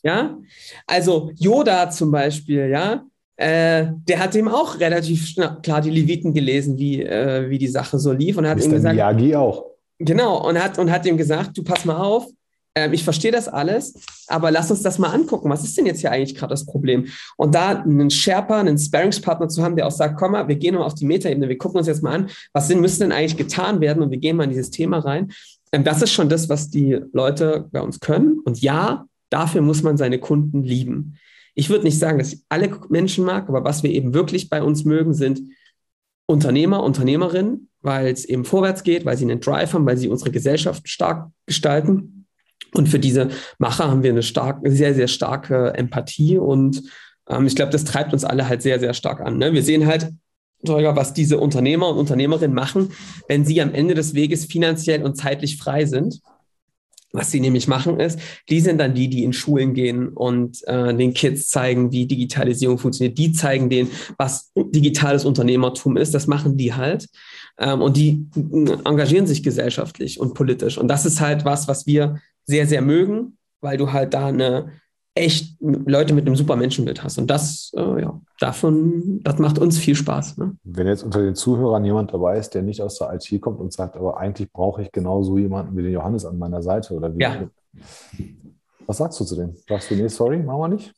Ja, 0.03 0.39
also 0.87 1.33
Yoda 1.37 1.91
zum 1.91 2.11
Beispiel, 2.11 2.69
ja, 2.69 3.05
äh, 3.41 3.87
der 4.07 4.19
hat 4.19 4.35
ihm 4.35 4.49
auch 4.49 4.79
relativ 4.81 5.35
klar 5.63 5.81
die 5.81 5.89
Leviten 5.89 6.35
gelesen, 6.35 6.77
wie, 6.77 7.03
äh, 7.03 7.49
wie 7.49 7.57
die 7.57 7.69
Sache 7.69 7.99
so 7.99 8.13
lief 8.13 8.37
und 8.37 8.47
hat 8.47 8.59
Ist 8.59 8.67
ihm 8.67 8.73
gesagt, 8.73 8.95
Miyagi 8.95 9.35
auch. 9.35 9.65
Genau, 9.99 10.47
und 10.47 10.63
hat, 10.63 10.79
und 10.79 10.91
hat 10.91 11.07
ihm 11.07 11.17
gesagt, 11.17 11.57
du 11.57 11.65
pass 11.65 11.87
mal 11.87 11.97
auf, 11.97 12.27
äh, 12.75 12.91
ich 12.93 13.03
verstehe 13.03 13.33
das 13.33 13.49
alles, 13.49 13.95
aber 14.27 14.51
lass 14.51 14.71
uns 14.71 14.83
das 14.83 14.99
mal 14.99 15.09
angucken. 15.09 15.49
Was 15.49 15.65
ist 15.65 15.75
denn 15.79 15.87
jetzt 15.87 16.01
hier 16.01 16.13
eigentlich 16.13 16.35
gerade 16.35 16.51
das 16.51 16.67
Problem? 16.67 17.07
Und 17.39 17.55
da 17.55 17.81
einen 17.81 18.11
Sherpa, 18.11 18.61
einen 18.61 18.77
Sparringspartner 18.77 19.49
zu 19.49 19.63
haben, 19.63 19.75
der 19.75 19.87
auch 19.87 19.91
sagt, 19.91 20.19
komm 20.19 20.33
mal, 20.33 20.47
wir 20.47 20.57
gehen 20.57 20.75
mal 20.75 20.85
auf 20.85 20.95
die 20.95 21.07
Metaebene, 21.07 21.49
wir 21.49 21.57
gucken 21.57 21.79
uns 21.79 21.87
jetzt 21.87 22.03
mal 22.03 22.13
an, 22.13 22.31
was 22.53 22.69
sind, 22.69 22.83
müssen 22.83 23.01
denn 23.01 23.13
eigentlich 23.13 23.39
getan 23.39 23.81
werden 23.81 24.03
und 24.03 24.11
wir 24.11 24.19
gehen 24.19 24.37
mal 24.37 24.45
in 24.45 24.51
dieses 24.51 24.71
Thema 24.71 24.99
rein. 24.99 25.33
Ähm, 25.73 25.83
das 25.83 26.03
ist 26.03 26.13
schon 26.13 26.29
das, 26.29 26.51
was 26.51 26.69
die 26.69 27.01
Leute 27.15 27.69
bei 27.73 27.81
uns 27.81 28.01
können. 28.01 28.39
Und 28.45 28.61
ja, 28.61 29.07
dafür 29.31 29.63
muss 29.63 29.83
man 29.83 29.97
seine 29.97 30.19
Kunden 30.19 30.63
lieben 30.63 31.17
ich 31.55 31.71
würde 31.71 31.85
nicht 31.85 31.99
sagen, 31.99 32.19
dass 32.19 32.33
ich 32.33 32.41
alle 32.49 32.79
Menschen 32.89 33.25
mag, 33.25 33.49
aber 33.49 33.65
was 33.65 33.83
wir 33.83 33.91
eben 33.91 34.15
wirklich 34.15 34.49
bei 34.49 34.63
uns 34.63 34.85
mögen, 34.85 35.15
sind 35.15 35.41
Unternehmer, 36.27 36.83
Unternehmerinnen, 36.83 37.69
weil 37.83 38.09
es 38.09 38.25
eben 38.25 38.45
vorwärts 38.45 38.83
geht, 38.83 39.05
weil 39.05 39.17
sie 39.17 39.25
einen 39.25 39.41
Drive 39.41 39.73
haben, 39.73 39.87
weil 39.87 39.97
sie 39.97 40.09
unsere 40.09 40.31
Gesellschaft 40.31 40.89
stark 40.89 41.31
gestalten. 41.47 42.27
Und 42.73 42.89
für 42.89 43.01
diese 43.01 43.31
Macher 43.59 43.91
haben 43.91 44.03
wir 44.03 44.11
eine 44.11 44.23
stark, 44.23 44.61
sehr, 44.65 44.95
sehr 44.95 45.09
starke 45.09 45.75
Empathie 45.75 46.39
und 46.39 46.83
ähm, 47.29 47.47
ich 47.47 47.57
glaube, 47.57 47.73
das 47.73 47.85
treibt 47.85 48.13
uns 48.13 48.25
alle 48.25 48.49
halt 48.49 48.63
sehr, 48.63 48.79
sehr 48.79 48.95
stark 48.95 49.21
an. 49.21 49.39
Ne? 49.39 49.53
Wir 49.53 49.63
sehen 49.63 49.87
halt 49.87 50.13
was 50.63 51.15
diese 51.15 51.39
Unternehmer 51.39 51.89
und 51.89 51.97
Unternehmerinnen 51.97 52.55
machen, 52.55 52.91
wenn 53.29 53.47
sie 53.47 53.63
am 53.63 53.73
Ende 53.73 53.95
des 53.95 54.15
Weges 54.15 54.45
finanziell 54.45 55.03
und 55.03 55.17
zeitlich 55.17 55.57
frei 55.57 55.87
sind. 55.87 56.21
Was 57.13 57.31
sie 57.31 57.41
nämlich 57.41 57.67
machen 57.67 57.99
ist, 57.99 58.21
die 58.49 58.61
sind 58.61 58.79
dann 58.79 58.95
die, 58.95 59.09
die 59.09 59.25
in 59.25 59.33
Schulen 59.33 59.75
gehen 59.75 60.09
und 60.09 60.67
äh, 60.69 60.95
den 60.95 61.13
Kids 61.13 61.49
zeigen, 61.49 61.91
wie 61.91 62.07
Digitalisierung 62.07 62.79
funktioniert. 62.79 63.19
Die 63.19 63.33
zeigen 63.33 63.69
denen, 63.69 63.91
was 64.17 64.53
digitales 64.55 65.25
Unternehmertum 65.25 65.97
ist. 65.97 66.15
Das 66.15 66.29
machen 66.29 66.57
die 66.57 66.73
halt. 66.73 67.09
Ähm, 67.59 67.83
und 67.83 67.97
die 67.97 68.27
engagieren 68.85 69.27
sich 69.27 69.43
gesellschaftlich 69.43 70.21
und 70.21 70.35
politisch. 70.35 70.79
Und 70.79 70.87
das 70.89 71.05
ist 71.05 71.21
halt 71.21 71.45
was, 71.45 71.67
was 71.67 71.87
wir 71.87 72.21
sehr, 72.45 72.67
sehr 72.67 72.83
mögen, 72.83 73.39
weil 73.61 73.77
du 73.77 73.93
halt 73.93 74.15
da 74.15 74.27
eine 74.27 74.73
echt 75.21 75.57
Leute 75.61 76.15
mit 76.15 76.27
einem 76.27 76.37
super 76.37 76.57
Menschenbild 76.57 77.03
hast. 77.05 77.19
Und 77.19 77.29
das, 77.29 77.73
äh, 77.77 78.03
ja, 78.03 78.21
davon, 78.39 79.21
das 79.23 79.39
macht 79.39 79.59
uns 79.59 79.79
viel 79.79 79.95
Spaß. 79.95 80.39
Ne? 80.39 80.57
Wenn 80.65 80.87
jetzt 80.87 81.03
unter 81.03 81.23
den 81.23 81.35
Zuhörern 81.35 81.85
jemand 81.85 82.13
dabei 82.13 82.39
ist, 82.39 82.51
der 82.51 82.63
nicht 82.63 82.81
aus 82.81 82.99
der 82.99 83.13
IT 83.15 83.41
kommt 83.41 83.61
und 83.61 83.73
sagt, 83.73 83.97
aber 83.97 84.19
eigentlich 84.19 84.51
brauche 84.53 84.83
ich 84.83 84.91
genau 84.93 85.23
so 85.23 85.39
jemanden 85.39 85.77
wie 85.77 85.83
den 85.83 85.93
Johannes 85.93 86.25
an 86.25 86.39
meiner 86.39 86.63
Seite 86.63 86.95
oder 86.95 87.15
wie. 87.15 87.21
Ja. 87.21 87.49
Was 88.87 88.99
sagst 88.99 89.21
du 89.21 89.25
zu 89.25 89.37
dem? 89.37 89.55
Sagst 89.69 89.91
du, 89.91 89.95
nee, 89.95 90.09
sorry, 90.09 90.39
machen 90.39 90.61
wir 90.61 90.69
nicht? 90.69 90.93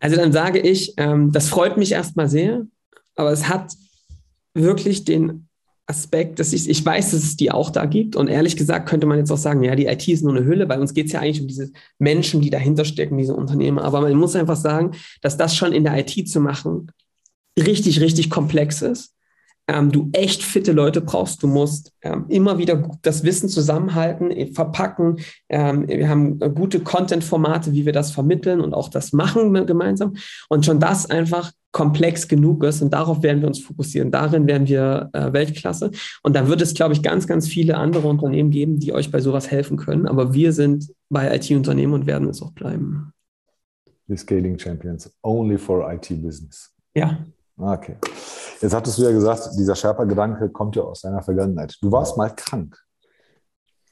Also 0.00 0.16
dann 0.16 0.32
sage 0.32 0.58
ich, 0.58 0.94
ähm, 0.96 1.32
das 1.32 1.48
freut 1.48 1.76
mich 1.76 1.92
erstmal 1.92 2.28
sehr, 2.28 2.66
aber 3.14 3.30
es 3.30 3.48
hat 3.48 3.72
wirklich 4.54 5.04
den 5.04 5.48
Aspekt, 5.86 6.38
dass 6.38 6.52
ich, 6.52 6.68
ich 6.68 6.84
weiß, 6.84 7.10
dass 7.10 7.22
es 7.22 7.36
die 7.36 7.50
auch 7.50 7.70
da 7.70 7.84
gibt. 7.84 8.16
Und 8.16 8.28
ehrlich 8.28 8.56
gesagt 8.56 8.88
könnte 8.88 9.06
man 9.06 9.18
jetzt 9.18 9.30
auch 9.30 9.38
sagen, 9.38 9.62
ja, 9.62 9.76
die 9.76 9.86
IT 9.86 10.08
ist 10.08 10.24
nur 10.24 10.34
eine 10.34 10.46
Hülle. 10.46 10.66
Bei 10.66 10.78
uns 10.78 10.94
geht 10.94 11.06
es 11.06 11.12
ja 11.12 11.20
eigentlich 11.20 11.42
um 11.42 11.48
diese 11.48 11.72
Menschen, 11.98 12.40
die 12.40 12.50
dahinter 12.50 12.84
stecken, 12.84 13.18
diese 13.18 13.34
Unternehmen. 13.34 13.78
Aber 13.78 14.00
man 14.00 14.14
muss 14.14 14.34
einfach 14.34 14.56
sagen, 14.56 14.92
dass 15.20 15.36
das 15.36 15.54
schon 15.56 15.72
in 15.72 15.84
der 15.84 15.98
IT 15.98 16.28
zu 16.28 16.40
machen 16.40 16.90
richtig, 17.58 18.00
richtig 18.00 18.30
komplex 18.30 18.82
ist 18.82 19.14
ähm, 19.66 19.90
du 19.90 20.10
echt 20.12 20.42
fitte 20.42 20.72
Leute 20.72 21.00
brauchst. 21.00 21.42
Du 21.42 21.46
musst 21.46 21.92
ähm, 22.02 22.26
immer 22.28 22.58
wieder 22.58 22.90
das 23.02 23.24
Wissen 23.24 23.48
zusammenhalten, 23.48 24.30
äh, 24.30 24.52
verpacken. 24.52 25.16
Ähm, 25.48 25.88
wir 25.88 26.08
haben 26.08 26.40
äh, 26.40 26.50
gute 26.50 26.80
Content-Formate, 26.80 27.72
wie 27.72 27.86
wir 27.86 27.92
das 27.92 28.10
vermitteln 28.10 28.60
und 28.60 28.74
auch 28.74 28.88
das 28.88 29.12
machen 29.12 29.54
gemeinsam. 29.66 30.14
Und 30.48 30.66
schon 30.66 30.80
das 30.80 31.08
einfach 31.08 31.52
komplex 31.72 32.28
genug 32.28 32.62
ist 32.62 32.82
und 32.82 32.92
darauf 32.92 33.22
werden 33.22 33.40
wir 33.40 33.48
uns 33.48 33.58
fokussieren. 33.58 34.10
Darin 34.10 34.46
werden 34.46 34.68
wir 34.68 35.10
äh, 35.12 35.32
Weltklasse. 35.32 35.90
Und 36.22 36.36
da 36.36 36.46
wird 36.46 36.60
es, 36.60 36.74
glaube 36.74 36.92
ich, 36.92 37.02
ganz, 37.02 37.26
ganz 37.26 37.48
viele 37.48 37.76
andere 37.76 38.06
Unternehmen 38.06 38.50
geben, 38.50 38.78
die 38.78 38.92
euch 38.92 39.10
bei 39.10 39.20
sowas 39.20 39.50
helfen 39.50 39.76
können. 39.76 40.06
Aber 40.06 40.34
wir 40.34 40.52
sind 40.52 40.92
bei 41.08 41.34
IT-Unternehmen 41.34 41.94
und 41.94 42.06
werden 42.06 42.28
es 42.28 42.42
auch 42.42 42.52
bleiben. 42.52 43.12
The 44.06 44.16
Scaling 44.16 44.58
Champions, 44.58 45.10
only 45.22 45.58
for 45.58 45.90
IT 45.90 46.08
Business. 46.22 46.70
Ja. 46.94 47.24
Okay. 47.56 47.96
Jetzt 48.60 48.74
hattest 48.74 48.98
du 48.98 49.02
ja 49.02 49.10
gesagt, 49.10 49.50
dieser 49.56 49.74
Sherpa-Gedanke 49.74 50.48
kommt 50.50 50.76
ja 50.76 50.82
aus 50.82 51.02
deiner 51.02 51.22
Vergangenheit. 51.22 51.76
Du 51.80 51.92
warst 51.92 52.16
mal 52.16 52.30
krank. 52.34 52.76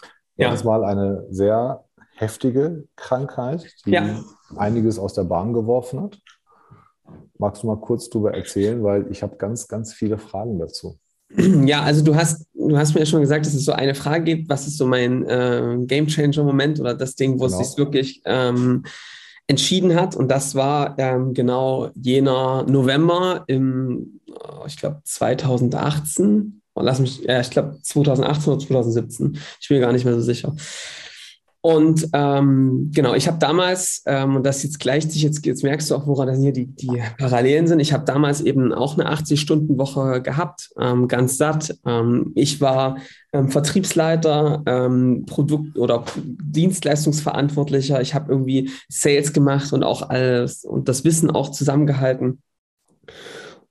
Du 0.01 0.43
ja. 0.43 0.49
hattest 0.49 0.65
mal 0.65 0.85
eine 0.85 1.27
sehr 1.31 1.85
heftige 2.17 2.85
Krankheit, 2.97 3.67
die 3.85 3.91
ja. 3.91 4.23
einiges 4.57 4.99
aus 4.99 5.15
der 5.15 5.25
Bahn 5.25 5.53
geworfen 5.53 6.03
hat. 6.03 6.19
Magst 7.39 7.63
du 7.63 7.67
mal 7.67 7.81
kurz 7.81 8.09
darüber 8.09 8.35
erzählen, 8.35 8.83
weil 8.83 9.11
ich 9.11 9.23
habe 9.23 9.37
ganz, 9.37 9.69
ganz 9.69 9.93
viele 9.93 10.19
Fragen 10.19 10.59
dazu. 10.59 10.99
Ja, 11.37 11.83
also 11.83 12.05
du 12.05 12.15
hast, 12.15 12.47
du 12.53 12.77
hast 12.77 12.95
mir 12.95 13.01
ja 13.01 13.07
schon 13.07 13.23
gesagt, 13.23 13.47
dass 13.47 13.55
es 13.55 13.65
so 13.65 13.73
eine 13.73 13.95
Frage 13.95 14.25
gibt, 14.25 14.51
was 14.51 14.67
ist 14.67 14.77
so 14.77 14.87
mein 14.87 15.25
äh, 15.27 15.79
Game 15.87 16.07
Changer-Moment 16.07 16.79
oder 16.79 16.95
das 16.95 17.15
Ding, 17.15 17.41
wo 17.41 17.47
genau. 17.47 17.61
es 17.61 17.69
sich 17.69 17.79
wirklich 17.79 18.23
ähm, 18.27 18.85
entschieden 19.47 19.95
hat. 19.95 20.17
Und 20.17 20.29
das 20.29 20.55
war 20.55 20.99
ähm, 20.99 21.35
genau 21.35 21.91
jener 21.95 22.65
November 22.65 23.45
im, 23.47 24.21
äh, 24.29 24.67
ich 24.67 24.77
glaube, 24.77 25.01
2018. 25.05 26.63
lass 26.77 27.01
mich, 27.01 27.23
ja, 27.23 27.41
ich 27.41 27.51
glaube 27.51 27.79
2018 27.83 28.53
oder 28.53 28.67
2017. 28.67 29.39
Ich 29.61 29.69
bin 29.69 29.79
mir 29.79 29.85
gar 29.85 29.93
nicht 29.93 30.05
mehr 30.05 30.15
so 30.15 30.23
sicher. 30.23 30.55
Und 31.65 32.09
ähm, 32.13 32.91
genau, 32.93 33.15
ich 33.15 33.29
habe 33.29 33.39
damals, 33.39 34.03
ähm, 34.07 34.35
und 34.35 34.45
das 34.45 34.65
jetzt 34.65 34.81
gleicht 34.81 35.13
sich, 35.13 35.23
jetzt, 35.23 35.47
jetzt 35.47 35.63
merkst 35.63 35.91
du 35.91 35.95
auch, 35.95 36.09
woran 36.09 36.27
das 36.27 36.41
hier 36.41 36.53
die, 36.53 36.67
die 36.67 37.01
Parallelen 37.19 37.69
sind. 37.69 37.79
Ich 37.79 37.93
habe 37.93 38.05
damals 38.05 38.41
eben 38.41 38.73
auch 38.73 38.99
eine 38.99 39.09
80-Stunden-Woche 39.09 40.23
gehabt, 40.23 40.71
ähm, 40.81 41.07
ganz 41.07 41.37
satt. 41.37 41.79
Ähm, 41.87 42.33
ich 42.35 42.61
war 42.61 42.97
ähm, 43.33 43.49
Vertriebsleiter, 43.49 44.65
ähm, 44.67 45.25
Produkt- 45.25 45.79
oder 45.79 46.05
Dienstleistungsverantwortlicher. 46.17 48.01
Ich 48.01 48.13
habe 48.15 48.33
irgendwie 48.33 48.71
Sales 48.89 49.33
gemacht 49.33 49.73
und 49.73 49.85
auch 49.85 50.11
alles 50.11 50.65
und 50.65 50.89
das 50.89 51.05
Wissen 51.05 51.31
auch 51.31 51.51
zusammengehalten. 51.51 52.43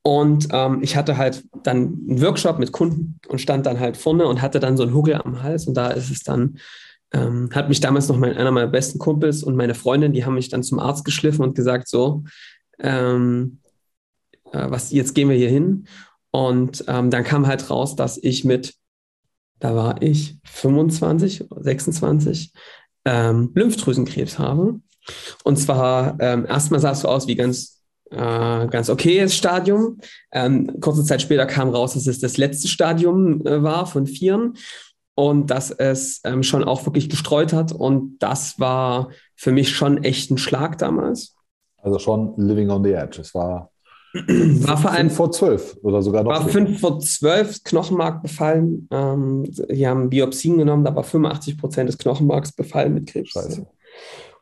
Und 0.01 0.47
ähm, 0.53 0.79
ich 0.81 0.95
hatte 0.95 1.17
halt 1.17 1.43
dann 1.63 1.77
einen 2.07 2.21
Workshop 2.21 2.57
mit 2.57 2.71
Kunden 2.71 3.19
und 3.27 3.41
stand 3.41 3.65
dann 3.65 3.81
halt 3.81 3.97
vorne 3.97 4.27
und 4.27 4.41
hatte 4.41 4.61
dann 4.61 4.77
so 4.77 4.83
einen 4.83 4.93
Huggel 4.93 5.15
am 5.15 5.43
Hals. 5.43 5.67
Und 5.67 5.75
da 5.75 5.89
ist 5.89 6.09
es 6.09 6.23
dann 6.23 6.57
ähm, 7.13 7.49
hat 7.53 7.69
mich 7.69 7.79
damals 7.79 8.07
noch 8.07 8.17
mein, 8.17 8.37
einer 8.37 8.51
meiner 8.51 8.67
besten 8.67 8.99
Kumpels 8.99 9.43
und 9.43 9.55
meine 9.55 9.75
Freundin, 9.75 10.13
die 10.13 10.25
haben 10.25 10.35
mich 10.35 10.49
dann 10.49 10.63
zum 10.63 10.79
Arzt 10.79 11.03
geschliffen 11.05 11.43
und 11.43 11.55
gesagt, 11.55 11.87
so, 11.87 12.23
ähm, 12.79 13.59
äh, 14.51 14.69
was, 14.69 14.91
jetzt 14.91 15.13
gehen 15.13 15.29
wir 15.29 15.35
hier 15.35 15.49
hin. 15.49 15.87
Und 16.31 16.85
ähm, 16.87 17.09
dann 17.09 17.23
kam 17.23 17.47
halt 17.47 17.69
raus, 17.69 17.95
dass 17.95 18.17
ich 18.17 18.45
mit, 18.45 18.75
da 19.59 19.75
war 19.75 20.01
ich 20.01 20.37
25, 20.45 21.45
26, 21.49 22.53
ähm, 23.03 23.51
Lymphdrüsenkrebs 23.53 24.39
habe. 24.39 24.79
Und 25.43 25.57
zwar, 25.57 26.17
ähm, 26.19 26.45
erstmal 26.45 26.79
sah 26.79 26.91
es 26.91 27.01
so 27.01 27.09
aus 27.09 27.27
wie 27.27 27.35
ganz, 27.35 27.81
äh, 28.11 28.67
ganz 28.67 28.89
okayes 28.89 29.35
Stadium. 29.35 29.99
Ähm, 30.31 30.79
kurze 30.79 31.03
Zeit 31.03 31.21
später 31.21 31.45
kam 31.45 31.69
raus, 31.69 31.95
dass 31.95 32.07
es 32.07 32.19
das 32.19 32.37
letzte 32.37 32.69
Stadium 32.69 33.45
äh, 33.45 33.61
war 33.61 33.85
von 33.85 34.07
vieren 34.07 34.53
und 35.15 35.51
dass 35.51 35.71
es 35.71 36.21
ähm, 36.23 36.43
schon 36.43 36.63
auch 36.63 36.85
wirklich 36.85 37.09
gestreut 37.09 37.53
hat. 37.53 37.71
Und 37.71 38.17
das 38.19 38.59
war 38.59 39.09
für 39.35 39.51
mich 39.51 39.69
schon 39.69 40.03
echt 40.03 40.31
ein 40.31 40.37
Schlag 40.37 40.77
damals. 40.77 41.35
Also 41.77 41.99
schon 41.99 42.33
living 42.37 42.69
on 42.69 42.83
the 42.83 42.91
edge. 42.91 43.21
Es 43.21 43.33
war, 43.33 43.71
war 44.13 44.77
vor 44.77 44.91
allem 44.91 45.09
vor 45.09 45.31
zwölf 45.31 45.77
oder 45.81 46.01
sogar 46.01 46.23
noch. 46.23 46.31
War 46.31 46.47
fünf 46.47 46.79
vor 46.79 46.99
zwölf 46.99 47.63
Knochenmark 47.63 48.21
befallen. 48.21 48.87
Ähm, 48.91 49.43
die 49.47 49.87
haben 49.87 50.09
Biopsien 50.09 50.57
genommen, 50.57 50.85
da 50.85 50.95
war 50.95 51.03
85 51.03 51.57
Prozent 51.57 51.89
des 51.89 51.97
Knochenmarks 51.97 52.51
befallen 52.51 52.93
mit 52.93 53.07
Krebs. 53.07 53.31
Scheiße. 53.31 53.67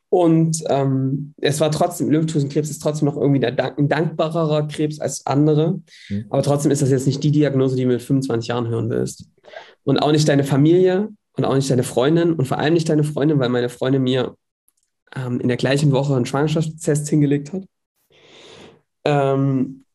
Und 0.09 0.63
ähm, 0.69 1.33
es 1.37 1.59
war 1.59 1.69
trotzdem, 1.69 2.09
Lymphdrüsenkrebs 2.09 2.69
ist 2.69 2.81
trotzdem 2.81 3.05
noch 3.05 3.15
irgendwie 3.15 3.45
ein 3.45 3.89
dankbarerer 3.89 4.67
Krebs 4.67 4.99
als 4.99 5.25
andere. 5.27 5.81
Mhm. 6.09 6.25
Aber 6.29 6.41
trotzdem 6.41 6.71
ist 6.71 6.81
das 6.81 6.89
jetzt 6.89 7.05
nicht 7.05 7.23
die 7.23 7.31
Diagnose, 7.31 7.75
die 7.75 7.83
du 7.83 7.89
mit 7.89 8.01
25 8.01 8.47
Jahren 8.47 8.67
hören 8.67 8.89
willst. 8.89 9.29
Und 9.83 9.99
auch 9.99 10.11
nicht 10.11 10.27
deine 10.27 10.43
Familie 10.43 11.09
und 11.37 11.45
auch 11.45 11.55
nicht 11.55 11.69
deine 11.69 11.83
Freundin 11.83 12.33
und 12.33 12.47
vor 12.47 12.57
allem 12.57 12.73
nicht 12.73 12.89
deine 12.89 13.03
Freundin, 13.03 13.39
weil 13.39 13.49
meine 13.49 13.69
Freundin 13.69 14.01
mir 14.01 14.35
ähm, 15.15 15.39
in 15.39 15.47
der 15.47 15.57
gleichen 15.57 15.91
Woche 15.91 16.15
einen 16.15 16.25
Schwangerschaftstest 16.25 17.07
hingelegt 17.07 17.53
hat. 17.53 17.63
Ähm, 19.05 19.85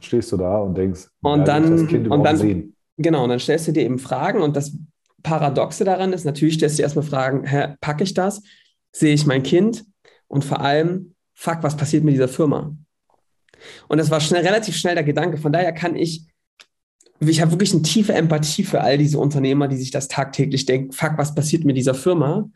Stehst 0.00 0.32
du 0.32 0.36
da 0.36 0.58
und 0.58 0.76
denkst, 0.76 1.08
und 1.22 1.48
dann, 1.48 1.76
das 1.76 1.86
Kind 1.86 2.08
und 2.08 2.24
dann, 2.24 2.36
sehen. 2.36 2.76
Genau, 2.98 3.22
und 3.22 3.30
dann 3.30 3.38
stellst 3.38 3.68
du 3.68 3.72
dir 3.72 3.84
eben 3.84 3.98
Fragen 3.98 4.42
und 4.42 4.56
das 4.56 4.76
Paradoxe 5.22 5.84
daran 5.84 6.12
ist, 6.12 6.24
natürlich 6.24 6.54
stellst 6.54 6.76
du 6.76 6.80
dir 6.80 6.84
erstmal 6.84 7.04
Fragen, 7.04 7.44
hä, 7.44 7.74
packe 7.80 8.04
ich 8.04 8.12
das? 8.12 8.42
Sehe 8.92 9.14
ich 9.14 9.26
mein 9.26 9.42
Kind 9.42 9.84
und 10.28 10.44
vor 10.44 10.60
allem, 10.60 11.14
fuck, 11.34 11.58
was 11.62 11.76
passiert 11.76 12.04
mit 12.04 12.14
dieser 12.14 12.28
Firma? 12.28 12.76
Und 13.88 13.98
das 13.98 14.10
war 14.10 14.20
schnell, 14.20 14.44
relativ 14.44 14.76
schnell 14.76 14.94
der 14.94 15.04
Gedanke. 15.04 15.38
Von 15.38 15.52
daher 15.52 15.72
kann 15.72 15.96
ich, 15.96 16.26
ich 17.20 17.40
habe 17.40 17.52
wirklich 17.52 17.72
eine 17.72 17.82
tiefe 17.82 18.12
Empathie 18.12 18.64
für 18.64 18.80
all 18.80 18.98
diese 18.98 19.18
Unternehmer, 19.18 19.68
die 19.68 19.76
sich 19.76 19.90
das 19.90 20.08
tagtäglich 20.08 20.66
denken, 20.66 20.92
fuck, 20.92 21.12
was 21.16 21.34
passiert 21.34 21.64
mit 21.64 21.76
dieser 21.76 21.94
Firma? 21.94 22.50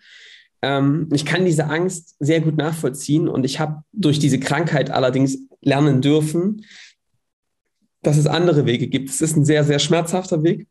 Ähm, 0.62 1.08
ich 1.12 1.24
kann 1.24 1.44
diese 1.44 1.66
Angst 1.66 2.16
sehr 2.18 2.40
gut 2.40 2.56
nachvollziehen 2.56 3.28
und 3.28 3.44
ich 3.44 3.60
habe 3.60 3.82
durch 3.92 4.18
diese 4.18 4.40
Krankheit 4.40 4.90
allerdings 4.90 5.38
lernen 5.60 6.00
dürfen, 6.00 6.64
dass 8.02 8.16
es 8.16 8.26
andere 8.26 8.66
Wege 8.66 8.88
gibt. 8.88 9.10
Es 9.10 9.20
ist 9.20 9.36
ein 9.36 9.44
sehr, 9.44 9.64
sehr 9.64 9.78
schmerzhafter 9.78 10.42
Weg. 10.42 10.66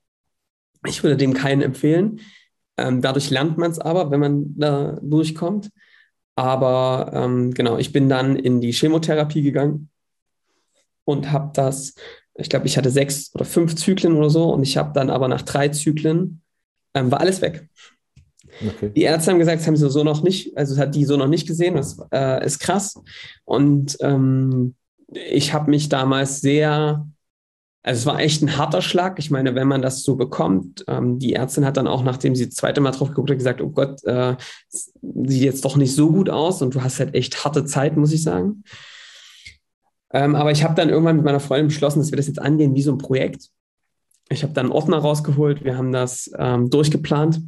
Ich 0.87 1.03
würde 1.03 1.17
dem 1.17 1.33
keinen 1.33 1.61
empfehlen. 1.61 2.21
Ähm, 2.77 3.01
dadurch 3.01 3.29
lernt 3.29 3.57
man 3.57 3.71
es 3.71 3.79
aber, 3.79 4.11
wenn 4.11 4.19
man 4.19 4.55
da 4.57 4.99
durchkommt. 5.01 5.71
Aber 6.35 7.11
ähm, 7.13 7.53
genau, 7.53 7.77
ich 7.77 7.93
bin 7.93 8.09
dann 8.09 8.35
in 8.35 8.59
die 8.59 8.73
Chemotherapie 8.73 9.41
gegangen 9.41 9.89
und 11.05 11.31
habe 11.31 11.51
das, 11.53 11.95
ich 12.35 12.49
glaube, 12.49 12.67
ich 12.67 12.77
hatte 12.77 12.91
sechs 12.91 13.33
oder 13.33 13.45
fünf 13.45 13.75
Zyklen 13.75 14.15
oder 14.17 14.29
so 14.29 14.51
und 14.51 14.63
ich 14.63 14.75
habe 14.75 14.91
dann 14.93 15.09
aber 15.09 15.29
nach 15.29 15.43
drei 15.43 15.69
Zyklen, 15.69 16.41
ähm, 16.93 17.11
war 17.11 17.21
alles 17.21 17.41
weg. 17.41 17.69
Okay. 18.65 18.91
Die 18.95 19.03
Ärzte 19.03 19.31
haben 19.31 19.39
gesagt, 19.39 19.59
das 19.59 19.67
haben 19.67 19.77
sie 19.77 19.89
so 19.89 20.03
noch 20.03 20.23
nicht, 20.23 20.57
also 20.57 20.77
hat 20.77 20.95
die 20.95 21.05
so 21.05 21.17
noch 21.17 21.27
nicht 21.27 21.47
gesehen, 21.47 21.75
das 21.75 21.97
äh, 22.11 22.45
ist 22.45 22.59
krass. 22.59 23.01
Und 23.43 23.97
ähm, 24.01 24.75
ich 25.13 25.53
habe 25.53 25.69
mich 25.69 25.89
damals 25.89 26.41
sehr 26.41 27.07
also 27.85 27.99
es 27.99 28.05
war 28.07 28.19
echt 28.19 28.41
ein 28.41 28.57
harter 28.57 28.81
Schlag. 28.81 29.19
Ich 29.19 29.29
meine, 29.29 29.53
wenn 29.53 29.67
man 29.67 29.83
das 29.83 30.01
so 30.01 30.15
bekommt, 30.15 30.83
ähm, 30.87 31.19
die 31.19 31.35
Ärztin 31.35 31.65
hat 31.65 31.77
dann 31.77 31.85
auch, 31.85 32.03
nachdem 32.03 32.35
sie 32.35 32.47
das 32.47 32.55
zweite 32.55 32.81
Mal 32.81 32.89
drauf 32.89 33.09
geguckt 33.09 33.29
hat, 33.29 33.37
gesagt, 33.37 33.61
oh 33.61 33.69
Gott, 33.69 34.03
äh, 34.05 34.35
sieht 34.69 35.43
jetzt 35.43 35.63
doch 35.63 35.75
nicht 35.75 35.93
so 35.93 36.11
gut 36.11 36.31
aus 36.31 36.63
und 36.63 36.73
du 36.73 36.81
hast 36.81 36.99
halt 36.99 37.13
echt 37.13 37.45
harte 37.45 37.63
Zeit, 37.63 37.95
muss 37.95 38.11
ich 38.11 38.23
sagen. 38.23 38.63
Ähm, 40.11 40.33
aber 40.33 40.49
ich 40.49 40.63
habe 40.63 40.73
dann 40.73 40.89
irgendwann 40.89 41.17
mit 41.17 41.25
meiner 41.25 41.39
Freundin 41.39 41.67
beschlossen, 41.67 41.99
dass 41.99 42.11
wir 42.11 42.17
das 42.17 42.25
jetzt 42.25 42.41
angehen 42.41 42.73
wie 42.73 42.81
so 42.81 42.91
ein 42.91 42.97
Projekt. 42.97 43.49
Ich 44.29 44.41
habe 44.41 44.53
dann 44.53 44.65
einen 44.65 44.73
Ordner 44.73 44.97
rausgeholt, 44.97 45.63
wir 45.63 45.77
haben 45.77 45.91
das 45.91 46.31
ähm, 46.39 46.71
durchgeplant 46.71 47.39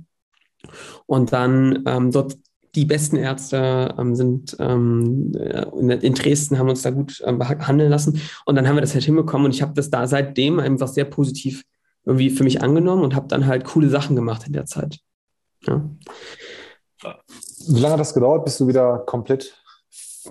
und 1.07 1.33
dann 1.33 1.81
ähm, 1.87 2.11
dort 2.11 2.37
die 2.75 2.85
besten 2.85 3.15
Ärzte 3.15 3.95
ähm, 3.97 4.15
sind 4.15 4.55
ähm, 4.59 5.31
in, 5.77 5.89
in, 5.89 6.13
Dresden, 6.13 6.59
haben 6.59 6.69
uns 6.69 6.81
da 6.81 6.91
gut 6.91 7.21
äh, 7.25 7.33
behandeln 7.33 7.89
lassen 7.89 8.21
und 8.45 8.55
dann 8.55 8.67
haben 8.67 8.75
wir 8.75 8.81
das 8.81 8.93
halt 8.93 9.03
hinbekommen 9.03 9.45
und 9.45 9.55
ich 9.55 9.61
habe 9.61 9.73
das 9.73 9.89
da 9.89 10.07
seitdem 10.07 10.59
einfach 10.59 10.87
sehr 10.87 11.05
positiv 11.05 11.63
irgendwie 12.05 12.29
für 12.29 12.43
mich 12.43 12.61
angenommen 12.61 13.03
und 13.03 13.15
habe 13.15 13.27
dann 13.27 13.47
halt 13.47 13.65
coole 13.65 13.89
Sachen 13.89 14.15
gemacht 14.15 14.47
in 14.47 14.53
der 14.53 14.65
Zeit. 14.65 14.99
Ja. 15.65 15.89
Wie 17.67 17.79
lange 17.79 17.93
hat 17.93 17.99
das 17.99 18.13
gedauert, 18.13 18.45
bis 18.45 18.57
du 18.57 18.67
wieder 18.67 18.99
komplett 18.99 19.61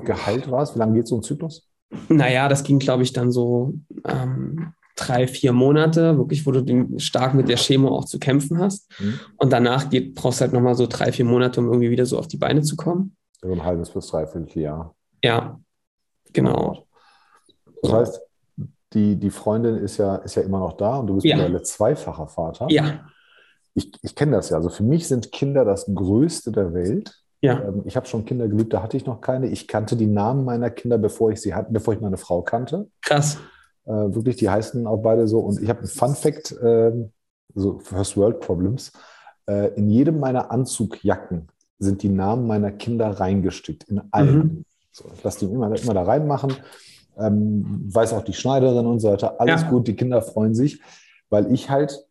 geheilt 0.04 0.50
warst? 0.50 0.74
Wie 0.74 0.78
lange 0.78 0.94
geht 0.94 1.06
so 1.06 1.16
ein 1.16 1.22
Zyklus? 1.22 1.68
Naja, 2.08 2.48
das 2.48 2.64
ging, 2.64 2.78
glaube 2.78 3.02
ich, 3.02 3.12
dann 3.12 3.30
so 3.30 3.74
ähm, 4.04 4.72
drei, 4.96 5.28
vier 5.28 5.52
Monate, 5.52 6.16
wirklich, 6.18 6.46
wo 6.46 6.50
du 6.50 6.62
den, 6.62 6.98
stark 6.98 7.34
mit 7.34 7.48
der 7.48 7.56
Chemo 7.56 7.88
auch 7.88 8.06
zu 8.06 8.18
kämpfen 8.18 8.58
hast. 8.58 8.90
Mhm. 8.98 9.20
Und 9.36 9.52
danach 9.52 9.88
geht, 9.90 10.14
brauchst 10.14 10.40
du 10.40 10.42
halt 10.42 10.52
nochmal 10.52 10.74
so 10.74 10.86
drei, 10.86 11.12
vier 11.12 11.24
Monate, 11.24 11.60
um 11.60 11.66
irgendwie 11.66 11.90
wieder 11.90 12.06
so 12.06 12.18
auf 12.18 12.26
die 12.26 12.38
Beine 12.38 12.62
zu 12.62 12.76
kommen. 12.76 13.16
So 13.42 13.52
ein 13.52 13.62
halbes 13.62 13.90
bis 13.90 14.08
dreiviertel 14.08 14.60
Jahr. 14.60 14.94
Ja, 15.22 15.60
genau. 16.32 16.86
Das 17.82 17.92
heißt, 17.92 18.20
die, 18.92 19.16
die 19.16 19.30
Freundin 19.30 19.76
ist 19.76 19.98
ja, 19.98 20.16
ist 20.16 20.34
ja 20.34 20.42
immer 20.42 20.58
noch 20.58 20.72
da 20.72 20.96
und 20.96 21.08
du 21.08 21.14
bist 21.14 21.26
ja. 21.26 21.36
mittlerweile 21.36 21.62
zweifacher 21.62 22.28
Vater. 22.28 22.66
Ja. 22.70 23.06
Ich, 23.74 23.92
ich 24.02 24.14
kenne 24.14 24.32
das 24.32 24.50
ja. 24.50 24.56
Also 24.56 24.70
für 24.70 24.82
mich 24.82 25.06
sind 25.06 25.32
Kinder 25.32 25.64
das 25.64 25.86
Größte 25.94 26.50
der 26.50 26.72
Welt. 26.72 27.14
Ja. 27.42 27.60
Ähm, 27.62 27.82
ich 27.84 27.96
habe 27.96 28.06
schon 28.06 28.24
Kinder 28.24 28.48
geliebt, 28.48 28.72
da 28.72 28.82
hatte 28.82 28.96
ich 28.96 29.04
noch 29.04 29.20
keine. 29.20 29.48
Ich 29.48 29.68
kannte 29.68 29.96
die 29.96 30.06
Namen 30.06 30.44
meiner 30.44 30.70
Kinder, 30.70 30.96
bevor 30.96 31.30
ich 31.30 31.40
sie 31.40 31.54
hatte, 31.54 31.72
bevor 31.72 31.92
ich 31.92 32.00
meine 32.00 32.16
Frau 32.16 32.40
kannte. 32.40 32.88
Krass. 33.02 33.38
Äh, 33.86 34.14
wirklich, 34.14 34.36
die 34.36 34.50
heißen 34.50 34.86
auch 34.86 34.98
beide 34.98 35.26
so. 35.28 35.40
Und 35.40 35.62
ich 35.62 35.68
habe 35.68 35.82
ein 35.82 35.86
Fun 35.86 36.14
Fact, 36.14 36.52
äh, 36.52 36.92
so 37.54 37.78
First 37.78 38.16
World 38.16 38.40
Problems. 38.40 38.92
Äh, 39.48 39.74
in 39.74 39.88
jedem 39.88 40.18
meiner 40.18 40.50
Anzugjacken 40.50 41.48
sind 41.78 42.02
die 42.02 42.08
Namen 42.08 42.46
meiner 42.46 42.72
Kinder 42.72 43.08
reingestickt, 43.08 43.84
in 43.84 44.02
allen. 44.10 44.38
Mhm. 44.38 44.64
So, 44.90 45.04
ich 45.14 45.22
lasse 45.22 45.46
die 45.46 45.52
immer, 45.52 45.74
immer 45.74 45.94
da 45.94 46.02
reinmachen. 46.02 46.56
Ähm, 47.18 47.84
weiß 47.86 48.12
auch 48.12 48.22
die 48.22 48.32
Schneiderin 48.32 48.86
und 48.86 49.00
so 49.00 49.10
weiter. 49.10 49.40
Alles 49.40 49.62
ja. 49.62 49.70
gut, 49.70 49.86
die 49.88 49.96
Kinder 49.96 50.20
freuen 50.20 50.54
sich, 50.54 50.80
weil 51.30 51.52
ich 51.52 51.70
halt, 51.70 52.04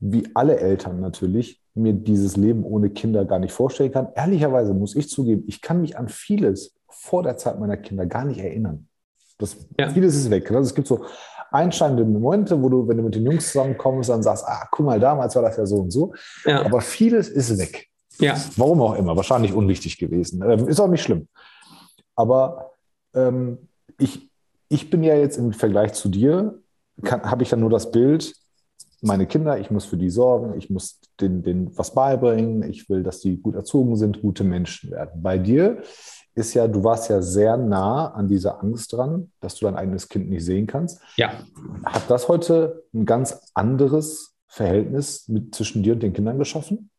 wie 0.00 0.28
alle 0.34 0.58
Eltern 0.58 1.00
natürlich, 1.00 1.60
mir 1.74 1.92
dieses 1.92 2.36
Leben 2.36 2.64
ohne 2.64 2.90
Kinder 2.90 3.24
gar 3.24 3.38
nicht 3.38 3.52
vorstellen 3.52 3.92
kann. 3.92 4.08
Ehrlicherweise 4.14 4.74
muss 4.74 4.96
ich 4.96 5.08
zugeben, 5.08 5.44
ich 5.46 5.60
kann 5.60 5.80
mich 5.80 5.96
an 5.96 6.08
vieles 6.08 6.74
vor 6.88 7.22
der 7.22 7.36
Zeit 7.36 7.58
meiner 7.58 7.76
Kinder 7.76 8.06
gar 8.06 8.24
nicht 8.24 8.40
erinnern. 8.40 8.88
Das, 9.42 9.56
ja. 9.78 9.90
Vieles 9.90 10.14
ist 10.14 10.30
weg. 10.30 10.50
Also 10.50 10.68
es 10.68 10.74
gibt 10.74 10.88
so 10.88 11.04
einschneidende 11.50 12.04
Momente, 12.04 12.60
wo 12.60 12.68
du, 12.68 12.88
wenn 12.88 12.96
du 12.96 13.02
mit 13.02 13.14
den 13.14 13.26
Jungs 13.26 13.52
zusammenkommst, 13.52 14.08
dann 14.08 14.22
sagst, 14.22 14.44
ah, 14.46 14.66
guck 14.70 14.86
mal, 14.86 14.98
damals 14.98 15.34
war 15.34 15.42
das 15.42 15.56
ja 15.56 15.66
so 15.66 15.76
und 15.76 15.90
so. 15.90 16.14
Ja. 16.46 16.64
Aber 16.64 16.80
vieles 16.80 17.28
ist 17.28 17.58
weg. 17.58 17.88
Ja. 18.18 18.36
Warum 18.56 18.80
auch 18.80 18.94
immer, 18.94 19.16
wahrscheinlich 19.16 19.52
unwichtig 19.52 19.98
gewesen. 19.98 20.42
Ähm, 20.42 20.68
ist 20.68 20.80
auch 20.80 20.88
nicht 20.88 21.02
schlimm. 21.02 21.28
Aber 22.14 22.72
ähm, 23.14 23.58
ich, 23.98 24.30
ich 24.68 24.90
bin 24.90 25.02
ja 25.02 25.14
jetzt 25.16 25.38
im 25.38 25.52
Vergleich 25.52 25.92
zu 25.92 26.08
dir, 26.08 26.58
habe 27.04 27.42
ich 27.42 27.50
ja 27.50 27.56
nur 27.56 27.70
das 27.70 27.90
Bild, 27.90 28.34
meine 29.00 29.26
Kinder, 29.26 29.58
ich 29.58 29.70
muss 29.70 29.84
für 29.84 29.96
die 29.96 30.10
sorgen, 30.10 30.56
ich 30.56 30.70
muss 30.70 31.00
denen, 31.20 31.42
denen 31.42 31.76
was 31.76 31.92
beibringen, 31.92 32.62
ich 32.62 32.88
will, 32.88 33.02
dass 33.02 33.20
die 33.20 33.36
gut 33.36 33.56
erzogen 33.56 33.96
sind, 33.96 34.22
gute 34.22 34.44
Menschen 34.44 34.92
werden. 34.92 35.22
Bei 35.22 35.38
dir 35.38 35.82
ist 36.34 36.54
ja, 36.54 36.66
du 36.66 36.82
warst 36.82 37.10
ja 37.10 37.20
sehr 37.20 37.56
nah 37.56 38.08
an 38.12 38.28
dieser 38.28 38.62
Angst 38.62 38.92
dran, 38.92 39.30
dass 39.40 39.56
du 39.56 39.66
dein 39.66 39.76
eigenes 39.76 40.08
Kind 40.08 40.30
nicht 40.30 40.44
sehen 40.44 40.66
kannst. 40.66 41.00
Ja. 41.16 41.44
Hat 41.84 42.08
das 42.08 42.28
heute 42.28 42.84
ein 42.94 43.04
ganz 43.04 43.50
anderes 43.54 44.34
Verhältnis 44.46 45.28
mit, 45.28 45.54
zwischen 45.54 45.82
dir 45.82 45.94
und 45.94 46.02
den 46.02 46.12
Kindern 46.12 46.38
geschaffen? 46.38 46.90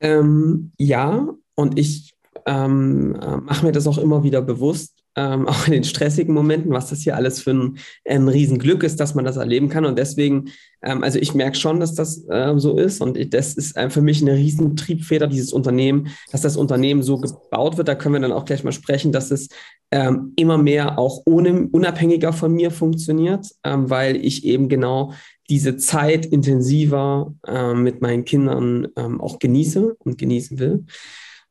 Ähm, 0.00 0.72
ja, 0.78 1.28
und 1.54 1.78
ich 1.78 2.14
ähm, 2.46 3.14
äh, 3.20 3.36
mache 3.36 3.66
mir 3.66 3.72
das 3.72 3.86
auch 3.86 3.98
immer 3.98 4.22
wieder 4.22 4.42
bewusst, 4.42 5.01
ähm, 5.16 5.46
auch 5.48 5.66
in 5.66 5.72
den 5.72 5.84
stressigen 5.84 6.34
Momenten, 6.34 6.72
was 6.72 6.90
das 6.90 7.00
hier 7.00 7.16
alles 7.16 7.40
für 7.40 7.52
ein, 7.52 7.78
ein 8.08 8.28
Riesenglück 8.28 8.82
ist, 8.82 9.00
dass 9.00 9.14
man 9.14 9.24
das 9.24 9.36
erleben 9.36 9.68
kann. 9.68 9.84
Und 9.84 9.98
deswegen, 9.98 10.50
ähm, 10.82 11.02
also 11.02 11.18
ich 11.18 11.34
merke 11.34 11.56
schon, 11.56 11.80
dass 11.80 11.94
das 11.94 12.24
äh, 12.28 12.54
so 12.56 12.78
ist. 12.78 13.00
Und 13.00 13.16
ich, 13.16 13.30
das 13.30 13.54
ist 13.54 13.76
äh, 13.76 13.90
für 13.90 14.02
mich 14.02 14.22
eine 14.22 14.34
Riesentriebfeder, 14.34 15.26
dieses 15.26 15.52
Unternehmen, 15.52 16.08
dass 16.30 16.42
das 16.42 16.56
Unternehmen 16.56 17.02
so 17.02 17.18
gebaut 17.18 17.76
wird. 17.76 17.88
Da 17.88 17.94
können 17.94 18.14
wir 18.14 18.20
dann 18.20 18.32
auch 18.32 18.44
gleich 18.44 18.64
mal 18.64 18.72
sprechen, 18.72 19.12
dass 19.12 19.30
es 19.30 19.48
ähm, 19.90 20.32
immer 20.36 20.58
mehr 20.58 20.98
auch 20.98 21.22
ohne, 21.26 21.68
unabhängiger 21.70 22.32
von 22.32 22.52
mir 22.52 22.70
funktioniert, 22.70 23.46
ähm, 23.64 23.90
weil 23.90 24.16
ich 24.16 24.44
eben 24.44 24.68
genau 24.68 25.12
diese 25.50 25.76
Zeit 25.76 26.24
intensiver 26.24 27.34
äh, 27.46 27.74
mit 27.74 28.00
meinen 28.00 28.24
Kindern 28.24 28.88
ähm, 28.96 29.20
auch 29.20 29.38
genieße 29.38 29.96
und 29.98 30.16
genießen 30.16 30.58
will. 30.58 30.86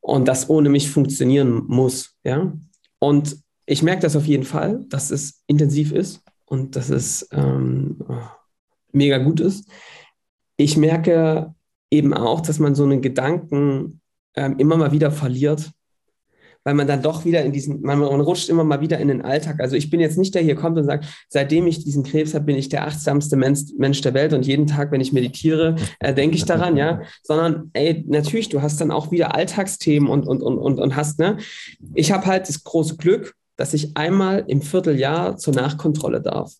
Und 0.00 0.26
das 0.26 0.50
ohne 0.50 0.68
mich 0.68 0.90
funktionieren 0.90 1.62
muss, 1.68 2.16
ja. 2.24 2.52
Und 2.98 3.36
ich 3.66 3.82
merke 3.82 4.02
das 4.02 4.16
auf 4.16 4.26
jeden 4.26 4.44
Fall, 4.44 4.84
dass 4.88 5.10
es 5.10 5.42
intensiv 5.46 5.92
ist 5.92 6.22
und 6.46 6.76
dass 6.76 6.90
es 6.90 7.28
ähm, 7.32 7.98
mega 8.92 9.18
gut 9.18 9.40
ist. 9.40 9.68
Ich 10.56 10.76
merke 10.76 11.54
eben 11.90 12.14
auch, 12.14 12.40
dass 12.40 12.58
man 12.58 12.74
so 12.74 12.84
einen 12.84 13.02
Gedanken 13.02 14.00
ähm, 14.34 14.56
immer 14.58 14.76
mal 14.76 14.92
wieder 14.92 15.10
verliert, 15.10 15.70
weil 16.64 16.74
man 16.74 16.86
dann 16.86 17.02
doch 17.02 17.24
wieder 17.24 17.42
in 17.42 17.52
diesen, 17.52 17.82
man, 17.82 17.98
man, 17.98 18.20
rutscht 18.20 18.48
immer 18.48 18.64
mal 18.64 18.80
wieder 18.80 18.98
in 18.98 19.08
den 19.08 19.22
Alltag. 19.22 19.60
Also 19.60 19.76
ich 19.76 19.90
bin 19.90 20.00
jetzt 20.00 20.16
nicht 20.16 20.34
der, 20.34 20.42
der 20.42 20.46
hier 20.46 20.54
kommt 20.54 20.78
und 20.78 20.84
sagt, 20.84 21.06
seitdem 21.28 21.66
ich 21.66 21.82
diesen 21.82 22.04
Krebs 22.04 22.34
habe, 22.34 22.44
bin 22.44 22.56
ich 22.56 22.68
der 22.68 22.86
achtsamste 22.86 23.36
Mensch, 23.36 23.60
Mensch 23.78 24.00
der 24.00 24.14
Welt 24.14 24.32
und 24.32 24.46
jeden 24.46 24.66
Tag, 24.66 24.92
wenn 24.92 25.00
ich 25.00 25.12
meditiere, 25.12 25.76
äh, 25.98 26.14
denke 26.14 26.36
ich 26.36 26.44
daran, 26.44 26.76
ja. 26.76 27.02
Sondern 27.22 27.70
ey, 27.72 28.04
natürlich, 28.06 28.48
du 28.48 28.62
hast 28.62 28.80
dann 28.80 28.90
auch 28.90 29.10
wieder 29.10 29.34
Alltagsthemen 29.34 30.08
und, 30.08 30.26
und, 30.26 30.42
und, 30.42 30.58
und, 30.58 30.78
und 30.78 30.96
hast, 30.96 31.18
ne? 31.18 31.38
Ich 31.94 32.12
habe 32.12 32.26
halt 32.26 32.48
das 32.48 32.62
große 32.62 32.96
Glück, 32.96 33.34
dass 33.56 33.74
ich 33.74 33.96
einmal 33.96 34.44
im 34.46 34.62
Vierteljahr 34.62 35.36
zur 35.36 35.54
Nachkontrolle 35.54 36.20
darf. 36.20 36.54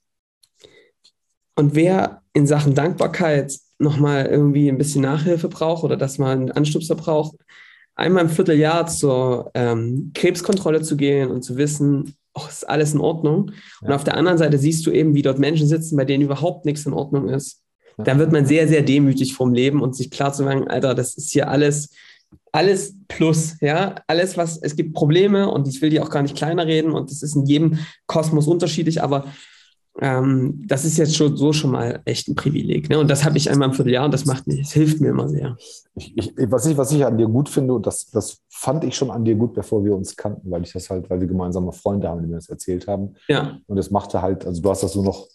Und 1.57 1.75
wer 1.75 2.23
in 2.33 2.47
Sachen 2.47 2.75
Dankbarkeit 2.75 3.59
nochmal 3.79 4.27
irgendwie 4.27 4.69
ein 4.69 4.79
bisschen 4.79 5.03
Nachhilfe 5.03 5.49
braucht 5.49 5.85
oder 5.85 5.97
dass 5.97 6.19
man 6.19 6.31
einen 6.31 6.53
Anstupser 6.53 6.95
braucht, 6.95 7.37
einmal 7.95 8.25
im 8.25 8.31
Vierteljahr 8.31 8.87
zur 8.87 9.51
ähm, 9.55 10.13
Krebskontrolle 10.15 10.83
zu 10.83 10.97
gehen 10.97 11.31
und 11.31 11.43
zu 11.43 11.57
wissen, 11.57 12.15
oh, 12.35 12.43
ist 12.49 12.69
alles 12.69 12.95
in 12.95 13.01
Ordnung. 13.01 13.51
Ja. 13.81 13.89
Und 13.89 13.93
auf 13.95 14.05
der 14.05 14.17
anderen 14.17 14.39
Seite 14.39 14.59
siehst 14.59 14.87
du 14.87 14.91
eben, 14.91 15.15
wie 15.15 15.23
dort 15.23 15.39
Menschen 15.39 15.67
sitzen, 15.67 15.97
bei 15.97 16.05
denen 16.05 16.25
überhaupt 16.25 16.65
nichts 16.65 16.87
in 16.87 16.93
Ordnung 16.93 17.29
ist. 17.29 17.63
Ja. 17.99 18.05
Dann 18.05 18.19
wird 18.19 18.33
man 18.33 18.47
sehr, 18.47 18.69
sehr 18.69 18.83
demütig 18.83 19.35
vom 19.35 19.53
Leben 19.53 19.83
und 19.83 19.95
sich 19.95 20.11
klar 20.11 20.33
zu 20.33 20.45
machen, 20.45 20.69
Alter, 20.69 20.95
das 20.95 21.15
ist 21.15 21.31
hier 21.31 21.49
alles 21.49 21.91
alles 22.53 22.95
plus, 23.09 23.57
ja, 23.61 23.95
alles, 24.07 24.37
was, 24.37 24.59
es 24.59 24.77
gibt 24.77 24.95
Probleme 24.95 25.51
und 25.51 25.67
ich 25.67 25.81
will 25.81 25.91
die 25.91 26.01
auch 26.01 26.11
gar 26.11 26.23
nicht 26.23 26.37
kleiner 26.37 26.67
reden 26.67 26.93
und 26.93 27.11
das 27.11 27.23
ist 27.23 27.35
in 27.35 27.47
jedem 27.47 27.79
Kosmos 28.07 28.47
unterschiedlich, 28.47 29.03
aber 29.03 29.25
ähm, 30.01 30.63
das 30.67 30.85
ist 30.85 30.97
jetzt 30.97 31.17
schon 31.17 31.37
so 31.37 31.53
schon 31.53 31.71
mal 31.73 32.01
echt 32.05 32.29
ein 32.29 32.35
Privileg. 32.35 32.89
Ne? 32.89 32.99
Und 32.99 33.11
das 33.11 33.25
habe 33.25 33.37
ich 33.37 33.51
einmal 33.51 33.69
im 33.69 33.75
Vierteljahr 33.75 34.05
und 34.05 34.15
das 34.15 34.25
macht 34.25 34.47
mir, 34.47 34.59
das 34.59 34.73
hilft 34.73 35.01
mir 35.01 35.11
immer 35.11 35.29
sehr. 35.29 35.57
Ich, 35.95 36.17
ich, 36.17 36.33
was, 36.51 36.67
ich, 36.67 36.77
was 36.77 36.93
ich 36.93 37.05
an 37.05 37.19
dir 37.19 37.27
gut 37.27 37.49
finde, 37.49 37.75
und 37.75 37.87
das, 37.87 38.11
das 38.11 38.39
fand 38.49 38.85
ich 38.85 38.97
schon 38.97 39.11
an 39.11 39.25
dir 39.25 39.35
gut, 39.35 39.53
bevor 39.53 39.85
wir 39.85 39.95
uns 39.95 40.17
kannten, 40.17 40.51
weil 40.51 40.63
ich 40.63 40.73
das 40.73 40.89
halt, 40.89 41.11
weil 41.11 41.21
wir 41.21 41.29
gemeinsame 41.29 41.73
Freunde 41.73 42.09
haben, 42.09 42.23
die 42.23 42.29
mir 42.29 42.37
das 42.37 42.49
erzählt 42.49 42.87
haben. 42.87 43.15
Ja. 43.29 43.59
Und 43.67 43.77
das 43.77 43.91
machte 43.91 44.23
halt, 44.23 44.47
also 44.47 44.63
du 44.63 44.71
hast 44.71 44.83
das 44.83 44.93
so 44.93 45.03
noch 45.03 45.29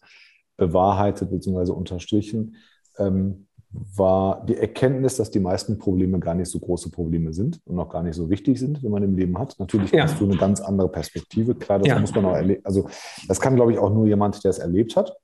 bewahrheitet 0.58 1.30
bzw. 1.30 1.72
unterstrichen. 1.72 2.56
Ähm, 2.98 3.47
war 3.70 4.46
die 4.46 4.58
Erkenntnis, 4.58 5.18
dass 5.18 5.30
die 5.30 5.40
meisten 5.40 5.78
Probleme 5.78 6.20
gar 6.20 6.36
nicht 6.36 6.50
so 6.50 6.60
große 6.60 6.90
Probleme 6.90 7.34
sind 7.34 7.60
und 7.66 7.80
auch 7.80 7.90
gar 7.90 8.02
nicht 8.02 8.16
so 8.16 8.30
wichtig 8.30 8.60
sind, 8.60 8.82
wenn 8.82 8.92
man 8.92 9.04
im 9.04 9.16
Leben 9.16 9.38
hat. 9.38 9.56
Natürlich 9.60 9.92
ja. 9.92 10.04
hast 10.04 10.20
du 10.20 10.26
eine 10.26 10.38
ganz 10.38 10.62
andere 10.62 10.90
Perspektive. 10.90 11.56
Klar, 11.56 11.80
das 11.80 11.88
ja. 11.88 12.00
muss 12.00 12.16
man 12.16 12.26
auch 12.26 12.36
erleben. 12.36 12.62
Also, 12.64 12.88
das 13.28 13.40
kann, 13.40 13.56
glaube 13.56 13.74
ich, 13.74 13.80
auch 13.80 13.94
nur 13.94 14.08
jemand, 14.08 14.44
der 14.44 14.52
es 14.52 14.60
erlebt 14.60 14.96
hat. 14.96 15.18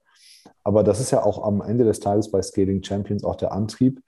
Aber 0.63 0.83
das 0.83 0.99
ist 0.99 1.11
ja 1.11 1.23
auch 1.23 1.43
am 1.43 1.61
Ende 1.61 1.83
des 1.83 1.99
Tages 1.99 2.31
bei 2.31 2.41
Scaling 2.41 2.83
Champions 2.83 3.23
auch 3.23 3.35
der 3.35 3.51
Antrieb, 3.51 4.01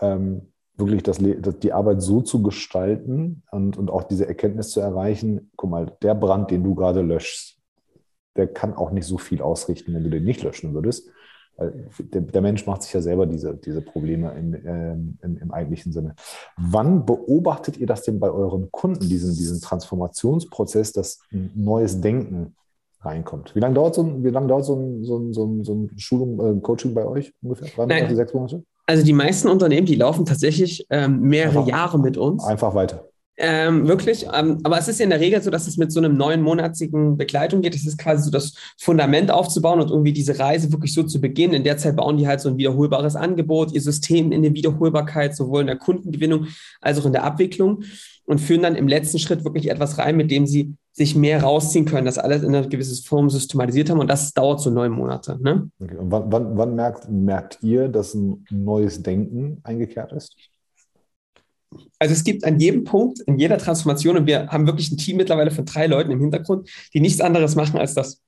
ähm, 0.00 0.52
wirklich 0.76 1.02
das, 1.02 1.18
die 1.18 1.72
Arbeit 1.72 2.02
so 2.02 2.22
zu 2.22 2.42
gestalten 2.42 3.42
und, 3.50 3.76
und 3.76 3.90
auch 3.90 4.04
diese 4.04 4.26
Erkenntnis 4.26 4.70
zu 4.70 4.80
erreichen. 4.80 5.50
Guck 5.56 5.70
mal, 5.70 5.96
der 6.02 6.14
Brand, 6.14 6.50
den 6.50 6.64
du 6.64 6.74
gerade 6.74 7.02
löschst, 7.02 7.58
der 8.36 8.46
kann 8.46 8.74
auch 8.74 8.90
nicht 8.90 9.06
so 9.06 9.18
viel 9.18 9.42
ausrichten, 9.42 9.94
wenn 9.94 10.04
du 10.04 10.10
den 10.10 10.24
nicht 10.24 10.42
löschen 10.42 10.72
würdest. 10.74 11.10
Der, 11.58 12.40
Mensch 12.40 12.66
macht 12.66 12.82
sich 12.82 12.92
ja 12.92 13.00
selber 13.00 13.26
diese, 13.26 13.54
diese 13.54 13.82
Probleme 13.82 14.32
in, 14.32 14.54
ähm, 14.64 15.18
in, 15.22 15.36
im 15.36 15.52
eigentlichen 15.52 15.92
Sinne. 15.92 16.14
Wann 16.56 17.04
beobachtet 17.04 17.76
ihr 17.76 17.86
das 17.86 18.02
denn 18.02 18.18
bei 18.18 18.30
euren 18.30 18.70
Kunden, 18.72 19.08
diesen, 19.08 19.34
diesen 19.34 19.60
Transformationsprozess, 19.60 20.92
dass 20.92 21.20
ein 21.32 21.52
neues 21.54 22.00
Denken 22.00 22.56
reinkommt? 23.00 23.54
Wie 23.54 23.60
lange 23.60 23.74
dauert 23.74 23.94
so 23.94 24.02
ein, 24.02 24.24
wie 24.24 24.30
lange 24.30 24.46
dauert 24.46 24.64
so 24.64 24.76
ein, 24.76 25.04
so 25.04 25.18
ein, 25.18 25.32
so 25.32 25.44
ein, 25.44 25.64
so 25.64 25.74
ein 25.74 25.90
Schulung, 25.98 26.58
äh, 26.58 26.60
Coaching 26.60 26.94
bei 26.94 27.06
euch 27.06 27.32
ungefähr? 27.42 27.68
Drei 27.68 27.86
Monate, 27.86 28.16
sechs 28.16 28.34
Monate? 28.34 28.64
Also 28.86 29.04
die 29.04 29.12
meisten 29.12 29.48
Unternehmen, 29.48 29.86
die 29.86 29.94
laufen 29.94 30.24
tatsächlich 30.24 30.86
ähm, 30.90 31.20
mehrere 31.20 31.60
Einfach, 31.60 31.68
Jahre 31.68 31.98
mit 31.98 32.16
uns. 32.16 32.44
Einfach 32.44 32.74
weiter. 32.74 33.11
Ähm, 33.38 33.88
wirklich. 33.88 34.26
Ähm, 34.32 34.58
aber 34.62 34.78
es 34.78 34.88
ist 34.88 35.00
in 35.00 35.10
der 35.10 35.20
Regel 35.20 35.42
so, 35.42 35.50
dass 35.50 35.66
es 35.66 35.78
mit 35.78 35.90
so 35.90 36.00
einem 36.00 36.16
neunmonatigen 36.16 37.16
Begleitung 37.16 37.62
geht. 37.62 37.74
Es 37.74 37.86
ist 37.86 37.98
quasi 37.98 38.24
so 38.24 38.30
das 38.30 38.54
Fundament 38.78 39.30
aufzubauen 39.30 39.80
und 39.80 39.90
irgendwie 39.90 40.12
diese 40.12 40.38
Reise 40.38 40.70
wirklich 40.70 40.92
so 40.92 41.02
zu 41.02 41.20
beginnen. 41.20 41.54
In 41.54 41.64
der 41.64 41.78
Zeit 41.78 41.96
bauen 41.96 42.18
die 42.18 42.26
halt 42.26 42.40
so 42.40 42.50
ein 42.50 42.58
wiederholbares 42.58 43.16
Angebot, 43.16 43.72
ihr 43.72 43.80
System 43.80 44.32
in 44.32 44.42
der 44.42 44.52
Wiederholbarkeit, 44.52 45.34
sowohl 45.34 45.62
in 45.62 45.66
der 45.68 45.78
Kundengewinnung 45.78 46.48
als 46.82 47.00
auch 47.00 47.06
in 47.06 47.12
der 47.12 47.24
Abwicklung 47.24 47.84
und 48.26 48.38
führen 48.38 48.62
dann 48.62 48.76
im 48.76 48.86
letzten 48.86 49.18
Schritt 49.18 49.44
wirklich 49.44 49.70
etwas 49.70 49.98
rein, 49.98 50.16
mit 50.16 50.30
dem 50.30 50.46
sie 50.46 50.74
sich 50.92 51.16
mehr 51.16 51.42
rausziehen 51.42 51.86
können, 51.86 52.04
das 52.04 52.18
alles 52.18 52.42
in 52.42 52.54
einer 52.54 52.68
gewissen 52.68 53.02
Form 53.02 53.30
systematisiert 53.30 53.88
haben 53.88 53.98
und 53.98 54.10
das 54.10 54.34
dauert 54.34 54.60
so 54.60 54.70
neun 54.70 54.92
Monate. 54.92 55.38
Ne? 55.42 55.70
Okay. 55.80 55.96
Und 55.96 56.10
wann, 56.10 56.30
wann, 56.30 56.56
wann 56.56 56.74
merkt, 56.74 57.10
merkt 57.10 57.58
ihr, 57.62 57.88
dass 57.88 58.14
ein 58.14 58.44
neues 58.50 59.02
Denken 59.02 59.58
eingekehrt 59.64 60.12
ist? 60.12 60.36
Also 61.98 62.14
es 62.14 62.24
gibt 62.24 62.44
an 62.44 62.58
jedem 62.58 62.84
Punkt, 62.84 63.20
in 63.20 63.38
jeder 63.38 63.58
Transformation, 63.58 64.16
und 64.16 64.26
wir 64.26 64.48
haben 64.48 64.66
wirklich 64.66 64.90
ein 64.90 64.96
Team 64.96 65.16
mittlerweile 65.16 65.50
von 65.50 65.64
drei 65.64 65.86
Leuten 65.86 66.10
im 66.10 66.20
Hintergrund, 66.20 66.68
die 66.92 67.00
nichts 67.00 67.20
anderes 67.20 67.54
machen, 67.54 67.78
als 67.78 67.94
das 67.94 68.20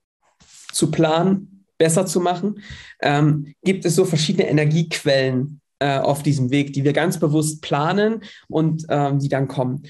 zu 0.71 0.91
planen, 0.91 1.65
besser 1.77 2.05
zu 2.05 2.19
machen, 2.21 2.61
ähm, 3.01 3.53
gibt 3.63 3.85
es 3.85 3.95
so 3.95 4.05
verschiedene 4.05 4.47
Energiequellen 4.47 5.59
äh, 5.79 5.99
auf 5.99 6.23
diesem 6.23 6.51
Weg, 6.51 6.73
die 6.73 6.83
wir 6.83 6.93
ganz 6.93 7.19
bewusst 7.19 7.61
planen 7.61 8.21
und 8.47 8.85
ähm, 8.89 9.19
die 9.19 9.29
dann 9.29 9.47
kommen. 9.47 9.83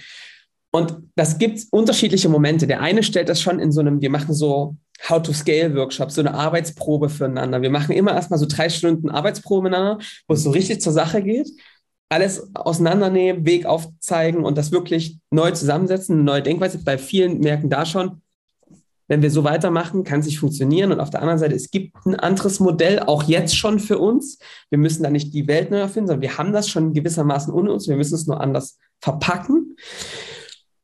Und 0.72 0.98
das 1.15 1.38
gibt 1.38 1.62
unterschiedliche 1.72 2.28
Momente. 2.28 2.68
Der 2.68 2.82
eine 2.82 3.04
stellt 3.04 3.30
das 3.30 3.39
schon 3.41 3.60
in 3.60 3.72
so 3.72 3.82
einem, 3.82 4.02
wir 4.02 4.10
machen 4.10 4.34
so 4.34 4.76
How-to-Scale-Workshop, 5.08 6.12
so 6.12 6.22
eine 6.22 6.34
Arbeitsprobe 6.34 7.10
füreinander. 7.10 7.62
Wir 7.62 7.70
machen 7.70 7.96
immer 7.96 8.13
erstmal 8.13 8.39
so 8.39 8.46
drei 8.46 8.70
Stunden 8.70 9.10
Arbeitsprobe 9.10 9.70
miteinander, 9.70 10.04
wo 10.28 10.34
es 10.34 10.44
so 10.44 10.52
richtig 10.52 10.82
zur 10.82 10.94
Sache 10.94 11.22
geht 11.22 11.50
alles 12.10 12.50
auseinandernehmen, 12.54 13.46
Weg 13.46 13.65
aufzeigen 13.65 14.44
und 14.44 14.58
das 14.58 14.72
wirklich 14.72 15.20
neu 15.32 15.52
zusammensetzen, 15.52 16.24
neue 16.24 16.44
Denkweise. 16.44 16.80
Bei 16.84 16.98
vielen 16.98 17.39
merken 17.39 17.70
da 17.70 17.86
schon, 17.86 18.22
wenn 19.08 19.22
wir 19.22 19.30
so 19.30 19.44
weitermachen, 19.44 20.04
kann 20.04 20.20
es 20.20 20.26
nicht 20.26 20.39
funktionieren. 20.39 20.91
Und 20.91 21.00
auf 21.00 21.10
der 21.10 21.22
anderen 21.22 21.39
Seite, 21.39 21.56
es 21.56 21.70
gibt 21.70 21.96
ein 22.06 22.15
anderes 22.15 22.60
Modell, 22.60 23.00
auch 23.00 23.24
jetzt 23.24 23.56
schon 23.56 23.80
für 23.80 24.00
uns. 24.00 24.39
Wir 24.70 24.80
müssen 24.80 25.04
da 25.04 25.10
nicht 25.10 25.34
die 25.34 25.48
Welt 25.48 25.70
neu 25.70 25.78
erfinden, 25.78 26.08
sondern 26.08 26.22
wir 26.24 26.38
haben 26.38 26.54
das 26.54 26.70
schon 26.70 26.94
gewissermaßen 26.94 27.54
ohne 27.54 27.72
uns. 27.72 27.88
Wir 27.88 27.98
müssen 27.98 28.15
es 28.15 28.26
nur 28.26 28.41
anders 28.41 28.80
verpacken. 29.00 29.76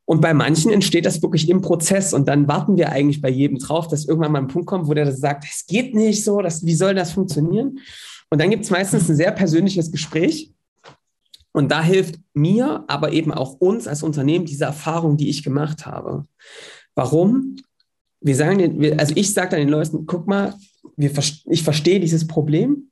Und 0.04 0.20
bei 0.20 0.34
manchen 0.34 0.70
entsteht 0.72 1.06
das 1.06 1.22
wirklich 1.22 1.48
im 1.48 1.62
Prozess. 1.62 2.12
Und 2.12 2.28
dann 2.28 2.46
warten 2.46 2.76
wir 2.76 2.90
eigentlich 2.90 3.20
bei 3.20 3.30
jedem 3.30 3.58
drauf, 3.58 3.88
dass 3.88 4.04
irgendwann 4.04 4.32
mal 4.32 4.40
ein 4.40 4.48
Punkt 4.48 4.68
kommt, 4.68 4.86
wo 4.86 4.94
der 4.94 5.10
sagt, 5.10 5.44
es 5.44 5.66
geht 5.66 5.94
nicht 5.94 6.22
so, 6.22 6.40
das, 6.42 6.64
wie 6.64 6.74
soll 6.74 6.94
das 6.94 7.12
funktionieren? 7.12 7.78
Und 8.30 8.40
dann 8.40 8.50
gibt 8.50 8.64
es 8.64 8.70
meistens 8.70 9.08
ein 9.08 9.16
sehr 9.16 9.32
persönliches 9.32 9.90
Gespräch 9.90 10.52
und 11.52 11.70
da 11.70 11.82
hilft 11.82 12.18
mir, 12.34 12.84
aber 12.88 13.12
eben 13.12 13.32
auch 13.32 13.54
uns 13.54 13.86
als 13.86 14.02
Unternehmen 14.02 14.46
diese 14.46 14.64
Erfahrung, 14.64 15.16
die 15.16 15.28
ich 15.28 15.42
gemacht 15.42 15.86
habe. 15.86 16.26
Warum? 16.94 17.56
Wir 18.20 18.36
sagen, 18.36 18.98
also 18.98 19.14
ich 19.16 19.32
sage 19.34 19.50
dann 19.50 19.60
den 19.60 19.68
Leuten, 19.68 20.06
guck 20.06 20.26
mal, 20.26 20.54
wir, 20.96 21.10
ich 21.46 21.62
verstehe 21.62 22.00
dieses 22.00 22.26
Problem 22.26 22.90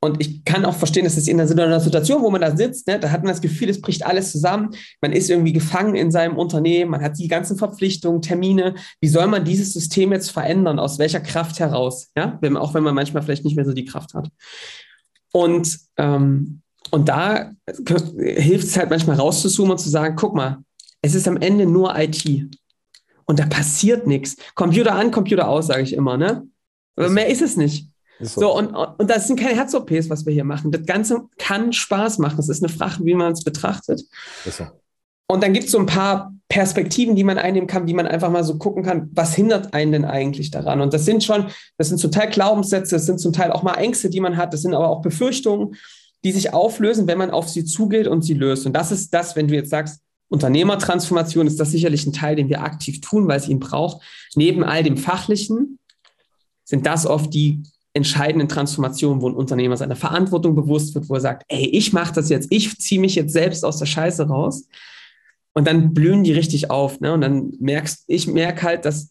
und 0.00 0.20
ich 0.20 0.44
kann 0.44 0.64
auch 0.64 0.76
verstehen, 0.76 1.04
dass 1.04 1.16
es 1.16 1.26
in 1.26 1.40
einer 1.40 1.80
Situation, 1.80 2.22
wo 2.22 2.30
man 2.30 2.40
da 2.40 2.56
sitzt, 2.56 2.86
ne, 2.86 3.00
da 3.00 3.10
hat 3.10 3.24
man 3.24 3.32
das 3.32 3.40
Gefühl, 3.40 3.68
es 3.68 3.80
bricht 3.80 4.06
alles 4.06 4.30
zusammen. 4.30 4.70
Man 5.00 5.12
ist 5.12 5.28
irgendwie 5.28 5.52
gefangen 5.52 5.96
in 5.96 6.12
seinem 6.12 6.36
Unternehmen, 6.36 6.92
man 6.92 7.02
hat 7.02 7.18
die 7.18 7.26
ganzen 7.26 7.56
Verpflichtungen, 7.56 8.22
Termine. 8.22 8.76
Wie 9.00 9.08
soll 9.08 9.26
man 9.26 9.44
dieses 9.44 9.72
System 9.72 10.12
jetzt 10.12 10.30
verändern? 10.30 10.78
Aus 10.78 11.00
welcher 11.00 11.20
Kraft 11.20 11.58
heraus? 11.58 12.10
Ja, 12.16 12.38
wenn, 12.40 12.56
auch 12.56 12.74
wenn 12.74 12.84
man 12.84 12.94
manchmal 12.94 13.24
vielleicht 13.24 13.44
nicht 13.44 13.56
mehr 13.56 13.64
so 13.64 13.72
die 13.72 13.86
Kraft 13.86 14.14
hat. 14.14 14.28
Und 15.32 15.78
ähm, 15.96 16.62
und 16.90 17.08
da 17.08 17.52
hilft 18.16 18.66
es 18.66 18.76
halt 18.76 18.90
manchmal 18.90 19.16
rauszuzoomen 19.16 19.72
und 19.72 19.78
zu 19.78 19.88
sagen, 19.88 20.16
guck 20.16 20.34
mal, 20.34 20.58
es 21.02 21.14
ist 21.14 21.28
am 21.28 21.36
Ende 21.36 21.66
nur 21.66 21.96
IT. 21.98 22.48
Und 23.24 23.38
da 23.38 23.46
passiert 23.46 24.06
nichts. 24.06 24.36
Computer 24.54 24.94
an, 24.94 25.10
Computer 25.10 25.48
aus, 25.48 25.66
sage 25.66 25.82
ich 25.82 25.92
immer, 25.92 26.16
ne? 26.16 26.46
Aber 26.96 27.10
mehr 27.10 27.28
ist 27.28 27.42
es 27.42 27.56
nicht. 27.56 27.88
Ist 28.18 28.34
so. 28.34 28.40
so. 28.40 28.56
und, 28.56 28.74
und 28.74 29.08
das 29.08 29.26
sind 29.26 29.38
keine 29.38 29.54
Herz-OPs, 29.54 30.10
was 30.10 30.26
wir 30.26 30.32
hier 30.32 30.44
machen. 30.44 30.72
Das 30.72 30.84
Ganze 30.84 31.22
kann 31.38 31.72
Spaß 31.72 32.18
machen. 32.18 32.40
Es 32.40 32.48
ist 32.48 32.62
eine 32.62 32.72
Frage, 32.72 33.04
wie 33.04 33.14
man 33.14 33.32
es 33.32 33.44
betrachtet. 33.44 34.02
So. 34.44 34.66
Und 35.30 35.42
dann 35.42 35.52
gibt 35.52 35.66
es 35.66 35.72
so 35.72 35.78
ein 35.78 35.86
paar 35.86 36.32
Perspektiven, 36.48 37.14
die 37.14 37.24
man 37.24 37.36
einnehmen 37.36 37.66
kann, 37.66 37.86
wie 37.86 37.92
man 37.92 38.06
einfach 38.06 38.30
mal 38.30 38.42
so 38.42 38.56
gucken 38.56 38.82
kann, 38.82 39.10
was 39.12 39.34
hindert 39.34 39.74
einen 39.74 39.92
denn 39.92 40.04
eigentlich 40.06 40.50
daran? 40.50 40.80
Und 40.80 40.94
das 40.94 41.04
sind 41.04 41.22
schon, 41.22 41.48
das 41.76 41.88
sind 41.88 41.98
zum 41.98 42.10
Teil 42.10 42.30
Glaubenssätze, 42.30 42.96
das 42.96 43.04
sind 43.04 43.20
zum 43.20 43.34
Teil 43.34 43.52
auch 43.52 43.62
mal 43.62 43.74
Ängste, 43.74 44.08
die 44.08 44.20
man 44.20 44.38
hat, 44.38 44.54
das 44.54 44.62
sind 44.62 44.72
aber 44.72 44.88
auch 44.88 45.02
Befürchtungen 45.02 45.76
die 46.24 46.32
sich 46.32 46.52
auflösen, 46.52 47.06
wenn 47.06 47.18
man 47.18 47.30
auf 47.30 47.48
sie 47.48 47.64
zugeht 47.64 48.06
und 48.06 48.22
sie 48.22 48.34
löst. 48.34 48.66
Und 48.66 48.72
das 48.72 48.90
ist 48.90 49.14
das, 49.14 49.36
wenn 49.36 49.48
du 49.48 49.54
jetzt 49.54 49.70
sagst, 49.70 50.00
Unternehmertransformation 50.28 51.46
ist 51.46 51.58
das 51.58 51.70
sicherlich 51.70 52.06
ein 52.06 52.12
Teil, 52.12 52.36
den 52.36 52.48
wir 52.48 52.62
aktiv 52.62 53.00
tun, 53.00 53.28
weil 53.28 53.38
es 53.38 53.48
ihn 53.48 53.60
braucht. 53.60 54.02
Neben 54.34 54.62
all 54.62 54.82
dem 54.82 54.96
Fachlichen 54.96 55.78
sind 56.64 56.86
das 56.86 57.06
oft 57.06 57.32
die 57.32 57.62
entscheidenden 57.94 58.48
Transformationen, 58.48 59.22
wo 59.22 59.28
ein 59.28 59.34
Unternehmer 59.34 59.76
seiner 59.76 59.96
Verantwortung 59.96 60.54
bewusst 60.54 60.94
wird, 60.94 61.08
wo 61.08 61.14
er 61.14 61.20
sagt, 61.20 61.44
ey, 61.48 61.66
ich 61.66 61.92
mache 61.92 62.14
das 62.14 62.28
jetzt, 62.28 62.48
ich 62.50 62.78
ziehe 62.78 63.00
mich 63.00 63.14
jetzt 63.14 63.32
selbst 63.32 63.64
aus 63.64 63.78
der 63.78 63.86
Scheiße 63.86 64.28
raus. 64.28 64.68
Und 65.54 65.66
dann 65.66 65.94
blühen 65.94 66.22
die 66.22 66.32
richtig 66.32 66.70
auf. 66.70 67.00
Ne? 67.00 67.12
Und 67.12 67.22
dann 67.22 67.52
merkst, 67.58 68.04
ich 68.06 68.26
merke 68.26 68.62
halt, 68.62 68.84
dass 68.84 69.08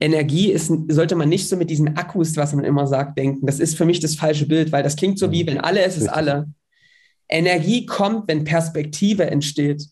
Energie 0.00 0.52
ist, 0.52 0.72
sollte 0.88 1.16
man 1.16 1.28
nicht 1.28 1.48
so 1.48 1.56
mit 1.56 1.70
diesen 1.70 1.96
Akkus, 1.96 2.36
was 2.36 2.54
man 2.54 2.64
immer 2.64 2.86
sagt, 2.86 3.18
denken. 3.18 3.46
Das 3.46 3.58
ist 3.58 3.76
für 3.76 3.84
mich 3.84 4.00
das 4.00 4.14
falsche 4.14 4.46
Bild, 4.46 4.70
weil 4.70 4.82
das 4.82 4.96
klingt 4.96 5.18
so 5.18 5.32
wie, 5.32 5.46
wenn 5.46 5.58
alle, 5.58 5.82
es 5.82 5.96
ist 5.96 6.08
alle. 6.08 6.46
Energie 7.28 7.84
kommt, 7.84 8.28
wenn 8.28 8.44
Perspektive 8.44 9.26
entsteht. 9.26 9.84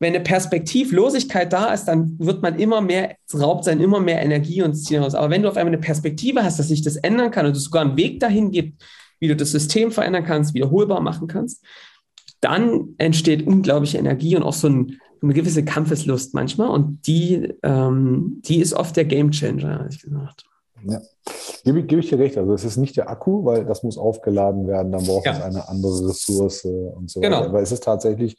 Wenn 0.00 0.14
eine 0.14 0.24
Perspektivlosigkeit 0.24 1.52
da 1.52 1.72
ist, 1.72 1.84
dann 1.84 2.18
wird 2.18 2.42
man 2.42 2.58
immer 2.58 2.80
mehr, 2.80 3.16
raubt 3.32 3.64
sein 3.64 3.80
immer 3.80 4.00
mehr 4.00 4.22
Energie 4.22 4.62
und 4.62 4.74
Ziel 4.74 4.98
raus. 4.98 5.14
Aber 5.14 5.30
wenn 5.30 5.42
du 5.42 5.48
auf 5.48 5.56
einmal 5.56 5.72
eine 5.72 5.80
Perspektive 5.80 6.42
hast, 6.42 6.58
dass 6.58 6.68
sich 6.68 6.82
das 6.82 6.96
ändern 6.96 7.30
kann 7.30 7.46
und 7.46 7.56
es 7.56 7.64
sogar 7.64 7.82
einen 7.82 7.96
Weg 7.96 8.20
dahin 8.20 8.50
gibt, 8.50 8.82
wie 9.20 9.28
du 9.28 9.36
das 9.36 9.52
System 9.52 9.92
verändern 9.92 10.24
kannst, 10.24 10.54
wiederholbar 10.54 11.00
machen 11.00 11.28
kannst, 11.28 11.64
dann 12.40 12.94
entsteht 12.98 13.46
unglaubliche 13.46 13.98
Energie 13.98 14.36
und 14.36 14.42
auch 14.42 14.52
so 14.52 14.68
ein, 14.68 15.00
eine 15.24 15.34
gewisse 15.34 15.64
Kampfeslust 15.64 16.34
manchmal. 16.34 16.68
Und 16.68 17.06
die, 17.06 17.54
ähm, 17.62 18.40
die 18.44 18.60
ist 18.60 18.74
oft 18.74 18.96
der 18.96 19.04
Gamechanger, 19.04 19.80
ehrlich 19.80 20.02
gesagt. 20.02 20.44
Ja, 20.86 21.00
gebe, 21.64 21.82
gebe 21.82 22.00
ich 22.00 22.10
dir 22.10 22.18
recht. 22.18 22.36
Also 22.36 22.52
es 22.52 22.64
ist 22.64 22.76
nicht 22.76 22.96
der 22.96 23.08
Akku, 23.08 23.44
weil 23.44 23.64
das 23.64 23.82
muss 23.82 23.96
aufgeladen 23.96 24.66
werden, 24.66 24.92
dann 24.92 25.04
braucht 25.04 25.26
ja. 25.26 25.32
es 25.32 25.42
eine 25.42 25.68
andere 25.68 26.08
Ressource 26.08 26.64
und 26.64 27.10
so 27.10 27.20
genau. 27.20 27.38
weiter. 27.38 27.48
Aber 27.48 27.62
es 27.62 27.72
ist 27.72 27.84
tatsächlich, 27.84 28.36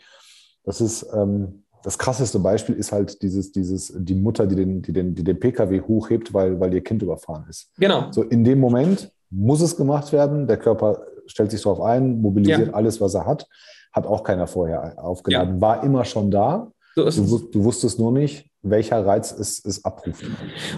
das 0.64 0.82
ist 0.82 1.08
ähm, 1.14 1.64
das 1.84 1.98
krasseste 2.00 2.40
Beispiel 2.40 2.76
ist 2.76 2.92
halt 2.92 3.22
dieses, 3.22 3.52
dieses, 3.52 3.94
die 3.96 4.16
Mutter, 4.16 4.48
die 4.48 4.56
den, 4.56 4.82
die 4.82 4.92
den, 4.92 5.14
die 5.14 5.24
den 5.24 5.40
Pkw 5.40 5.82
hochhebt, 5.82 6.34
weil, 6.34 6.60
weil 6.60 6.74
ihr 6.74 6.84
Kind 6.84 7.04
überfahren 7.04 7.46
ist. 7.48 7.70
Genau. 7.78 8.12
So 8.12 8.24
in 8.24 8.44
dem 8.44 8.60
Moment 8.60 9.12
muss 9.30 9.62
es 9.62 9.76
gemacht 9.76 10.12
werden. 10.12 10.48
Der 10.48 10.58
Körper 10.58 11.06
stellt 11.28 11.52
sich 11.52 11.62
darauf 11.62 11.82
ein, 11.82 12.22
mobilisiert 12.22 12.68
ja. 12.68 12.74
alles, 12.74 13.02
was 13.02 13.14
er 13.14 13.26
hat 13.26 13.48
hat 13.96 14.06
auch 14.06 14.24
keiner 14.24 14.46
vorher 14.46 15.02
aufgeladen, 15.02 15.56
ja. 15.56 15.62
war 15.62 15.84
immer 15.84 16.04
schon 16.04 16.30
da. 16.30 16.70
So 16.96 17.10
du, 17.10 17.38
du, 17.52 17.64
wusstest 17.66 18.00
nur 18.00 18.14
nicht, 18.14 18.50
welcher 18.62 19.06
Reiz 19.06 19.34
es, 19.34 19.64
es 19.66 19.84
abruft. 19.84 20.24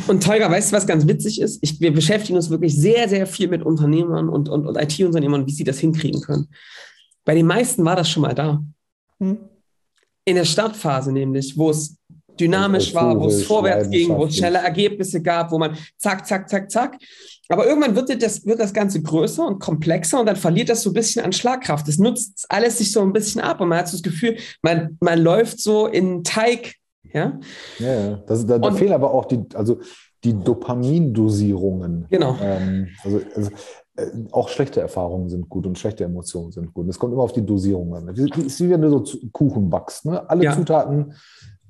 Und 0.08 0.23
Tolga, 0.23 0.49
weißt 0.49 0.71
du, 0.71 0.75
was 0.75 0.88
ganz 0.88 1.06
witzig 1.06 1.39
ist? 1.39 1.60
Ich, 1.62 1.80
wir 1.80 1.93
beschäftigen 1.93 2.38
uns 2.38 2.49
wirklich 2.49 2.75
sehr, 2.75 3.08
sehr 3.08 3.27
viel 3.27 3.47
mit 3.47 3.63
Unternehmern 3.63 4.27
und, 4.27 4.49
und, 4.49 4.65
und 4.65 4.77
IT-Unternehmern, 4.77 5.45
wie 5.45 5.51
sie 5.51 5.63
das 5.63 5.77
hinkriegen 5.77 6.21
können. 6.21 6.47
Bei 7.23 7.36
den 7.36 7.45
meisten 7.45 7.86
war 7.86 7.95
das 7.95 8.10
schon 8.10 8.23
mal 8.23 8.34
da. 8.34 8.63
Hm. 9.19 9.38
In 10.25 10.36
der 10.36 10.45
Startphase 10.45 11.12
nämlich, 11.12 11.56
wo 11.56 11.69
es 11.69 11.96
dynamisch 12.39 12.93
war, 12.93 13.19
wo 13.19 13.28
es 13.28 13.43
vorwärts 13.43 13.89
ging, 13.89 14.10
wo 14.10 14.26
es 14.26 14.38
schnelle 14.38 14.60
Ergebnisse 14.60 15.21
gab, 15.21 15.52
wo 15.52 15.58
man 15.58 15.78
zack, 15.97 16.26
zack, 16.26 16.50
zack, 16.50 16.71
zack. 16.71 16.97
Aber 17.50 17.65
irgendwann 17.65 17.95
wird 17.95 18.21
das, 18.21 18.45
wird 18.45 18.60
das 18.60 18.73
Ganze 18.73 19.02
größer 19.02 19.45
und 19.45 19.60
komplexer 19.60 20.19
und 20.19 20.26
dann 20.26 20.36
verliert 20.36 20.69
das 20.69 20.84
so 20.84 20.89
ein 20.89 20.93
bisschen 20.93 21.23
an 21.23 21.32
Schlagkraft. 21.32 21.88
Es 21.88 21.97
nutzt 21.97 22.45
alles 22.50 22.78
sich 22.78 22.91
so 22.91 23.02
ein 23.02 23.13
bisschen 23.13 23.41
ab 23.41 23.62
und 23.62 23.69
man 23.69 23.80
hat 23.80 23.88
so 23.88 23.97
das 23.97 24.04
Gefühl, 24.04 24.38
man, 24.62 24.97
man 25.00 25.19
läuft 25.19 25.62
so 25.62 25.88
in 25.88 26.23
Teig. 26.23 26.76
Ja, 27.13 27.39
ja, 27.80 27.93
ja. 27.93 28.23
Das, 28.28 28.45
da, 28.45 28.60
da 28.60 28.71
fehlen 28.73 28.91
aber 28.91 29.13
auch 29.13 29.26
die, 29.26 29.39
also 29.54 29.80
die 30.23 30.34
Dopamindosierungen. 30.34 32.06
Genau. 32.10 32.38
Ähm, 32.41 32.89
also, 33.04 33.21
also 33.34 33.52
äh, 33.95 34.12
auch 34.32 34.50
schlechte 34.50 34.82
Erfahrungen 34.82 35.30
sind 35.30 35.47
gut 35.47 35.65
und 35.65 35.78
schlechte 35.78 36.04
Emotionen 36.04 36.52
sind 36.52 36.73
gut. 36.73 36.89
Es 36.89 37.00
kommt 37.00 37.13
immer 37.13 37.23
auf 37.23 37.34
die 37.34 37.45
Dosierung 37.45 37.95
an. 37.95 38.10
Es 38.10 38.19
ist 38.19 38.62
wie 38.62 38.69
wenn 38.69 38.82
du 38.82 39.06
so 39.06 39.17
Kuchen 39.32 39.69
backst. 39.69 40.06
Ne? 40.06 40.30
Alle 40.30 40.43
ja. 40.43 40.54
Zutaten, 40.54 41.13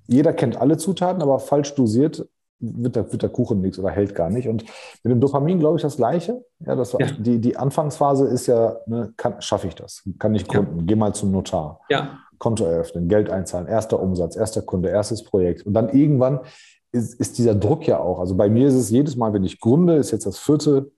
jeder 0.07 0.33
kennt 0.33 0.59
alle 0.59 0.77
Zutaten, 0.77 1.21
aber 1.21 1.39
falsch 1.39 1.75
dosiert 1.75 2.27
wird 2.59 2.95
der, 2.95 3.11
wird 3.11 3.21
der 3.21 3.29
Kuchen 3.29 3.61
nichts 3.61 3.77
oder 3.77 3.89
hält 3.89 4.15
gar 4.15 4.29
nicht. 4.29 4.47
Und 4.47 4.63
mit 5.03 5.11
dem 5.11 5.19
Dopamin 5.19 5.59
glaube 5.59 5.77
ich 5.77 5.83
das 5.83 5.97
Gleiche. 5.97 6.43
Ja, 6.59 6.75
das 6.75 6.93
war, 6.93 7.01
ja. 7.01 7.07
Die, 7.17 7.39
die 7.39 7.55
Anfangsphase 7.55 8.25
ist 8.27 8.47
ja, 8.47 8.77
ne, 8.87 9.13
schaffe 9.39 9.67
ich 9.67 9.75
das? 9.75 10.03
Kann 10.17 10.33
ich 10.33 10.47
gründen? 10.47 10.79
Ja. 10.79 10.83
Geh 10.85 10.95
mal 10.95 11.13
zum 11.13 11.31
Notar. 11.31 11.81
Ja. 11.89 12.19
Konto 12.39 12.65
eröffnen, 12.65 13.07
Geld 13.07 13.29
einzahlen, 13.29 13.67
erster 13.67 13.99
Umsatz, 13.99 14.35
erster 14.35 14.61
Kunde, 14.61 14.89
erstes 14.89 15.23
Projekt. 15.23 15.65
Und 15.65 15.73
dann 15.73 15.89
irgendwann 15.89 16.41
ist, 16.91 17.19
ist 17.19 17.37
dieser 17.37 17.55
Druck 17.55 17.87
ja 17.87 17.99
auch. 17.99 18.19
Also 18.19 18.35
bei 18.35 18.49
mir 18.49 18.67
ist 18.67 18.75
es 18.75 18.89
jedes 18.89 19.15
Mal, 19.15 19.33
wenn 19.33 19.43
ich 19.43 19.59
gründe, 19.59 19.95
ist 19.95 20.11
jetzt 20.11 20.25
das 20.25 20.37
vierte, 20.37 20.91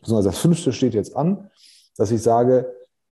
beziehungsweise 0.00 0.30
das 0.30 0.38
fünfte 0.38 0.72
steht 0.72 0.94
jetzt 0.94 1.14
an, 1.16 1.50
dass 1.96 2.10
ich 2.10 2.22
sage, 2.22 2.72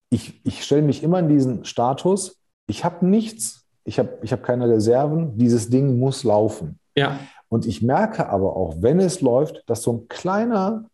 ich, 0.09 0.45
ich 0.45 0.63
stelle 0.63 0.81
mich 0.81 1.03
immer 1.03 1.19
in 1.19 1.29
diesen 1.29 1.65
Status, 1.65 2.41
ich 2.67 2.83
habe 2.83 3.05
nichts, 3.05 3.62
ich 3.85 3.99
habe 3.99 4.17
ich 4.21 4.31
hab 4.31 4.43
keine 4.43 4.69
Reserven, 4.69 5.37
dieses 5.37 5.69
Ding 5.69 5.99
muss 5.99 6.23
laufen. 6.23 6.79
Ja. 6.95 7.19
Und 7.49 7.65
ich 7.65 7.81
merke 7.81 8.29
aber 8.29 8.55
auch, 8.55 8.77
wenn 8.79 8.99
es 8.99 9.21
läuft, 9.21 9.63
dass 9.67 9.83
so 9.83 9.93
ein 9.93 10.07
kleiner, 10.07 10.85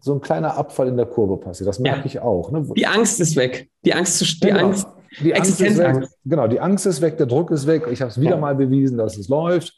so 0.00 0.14
ein 0.14 0.20
kleiner 0.20 0.56
Abfall 0.56 0.88
in 0.88 0.96
der 0.96 1.06
Kurve 1.06 1.36
passiert. 1.38 1.68
Das 1.68 1.78
merke 1.78 2.00
ja. 2.00 2.06
ich 2.06 2.20
auch. 2.20 2.50
Ne? 2.50 2.66
Die 2.76 2.86
Angst 2.86 3.20
ist 3.20 3.36
weg. 3.36 3.70
Die 3.84 3.94
Angst, 3.94 4.20
die 4.20 4.46
genau. 4.48 4.66
Angst, 4.66 4.86
die 5.20 5.34
Angst 5.34 5.60
ist 5.60 5.78
weg. 5.78 6.08
Genau, 6.24 6.48
die 6.48 6.60
Angst 6.60 6.86
ist 6.86 7.00
weg, 7.00 7.16
der 7.16 7.26
Druck 7.26 7.50
ist 7.50 7.66
weg. 7.66 7.86
Ich 7.90 8.00
habe 8.00 8.10
es 8.10 8.20
wieder 8.20 8.32
ja. 8.32 8.36
mal 8.36 8.54
bewiesen, 8.54 8.98
dass 8.98 9.16
es 9.16 9.28
läuft. 9.28 9.74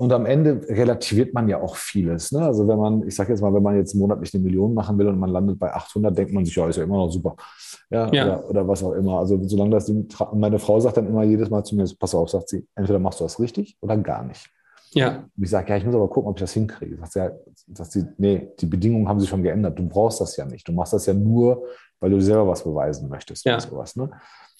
Und 0.00 0.12
am 0.12 0.26
Ende 0.26 0.60
relativiert 0.68 1.34
man 1.34 1.48
ja 1.48 1.60
auch 1.60 1.74
vieles. 1.74 2.30
Ne? 2.30 2.40
Also 2.40 2.68
wenn 2.68 2.78
man, 2.78 3.06
ich 3.06 3.16
sage 3.16 3.32
jetzt 3.32 3.40
mal, 3.40 3.52
wenn 3.52 3.64
man 3.64 3.76
jetzt 3.76 3.94
monatlich 3.94 4.32
eine 4.32 4.44
Million 4.44 4.72
machen 4.72 4.96
will 4.96 5.08
und 5.08 5.18
man 5.18 5.28
landet 5.28 5.58
bei 5.58 5.74
800, 5.74 6.16
denkt 6.16 6.32
man 6.32 6.44
sich, 6.44 6.54
ja, 6.54 6.68
ist 6.68 6.76
ja 6.76 6.84
immer 6.84 6.98
noch 6.98 7.10
super. 7.10 7.34
Ja, 7.90 8.08
ja. 8.12 8.24
Oder, 8.24 8.48
oder, 8.48 8.68
was 8.68 8.84
auch 8.84 8.92
immer. 8.92 9.18
Also 9.18 9.42
solange 9.42 9.70
das 9.70 9.86
Ding, 9.86 10.06
meine 10.34 10.60
Frau 10.60 10.78
sagt 10.78 10.98
dann 10.98 11.08
immer 11.08 11.24
jedes 11.24 11.50
Mal 11.50 11.64
zu 11.64 11.74
mir, 11.74 11.84
pass 11.98 12.14
auf, 12.14 12.30
sagt 12.30 12.48
sie, 12.48 12.64
entweder 12.76 13.00
machst 13.00 13.18
du 13.18 13.24
das 13.24 13.40
richtig 13.40 13.76
oder 13.80 13.96
gar 13.96 14.22
nicht. 14.22 14.48
Ja. 14.92 15.24
Und 15.36 15.42
ich 15.42 15.50
sage, 15.50 15.68
ja, 15.70 15.76
ich 15.76 15.84
muss 15.84 15.96
aber 15.96 16.08
gucken, 16.08 16.30
ob 16.30 16.36
ich 16.36 16.42
das 16.42 16.52
hinkriege. 16.52 16.96
Sagt 16.98 17.12
sie, 17.12 17.18
ja, 17.18 17.30
sagt 17.74 17.90
sie, 17.90 18.04
nee, 18.18 18.52
die 18.60 18.66
Bedingungen 18.66 19.08
haben 19.08 19.18
sich 19.18 19.28
schon 19.28 19.42
geändert. 19.42 19.76
Du 19.76 19.88
brauchst 19.88 20.20
das 20.20 20.36
ja 20.36 20.44
nicht. 20.44 20.66
Du 20.68 20.72
machst 20.72 20.92
das 20.92 21.06
ja 21.06 21.14
nur, 21.14 21.64
weil 21.98 22.10
du 22.10 22.20
selber 22.20 22.46
was 22.46 22.62
beweisen 22.62 23.08
möchtest. 23.08 23.44
Ja. 23.44 23.58
Sowas, 23.58 23.96
ne? 23.96 24.10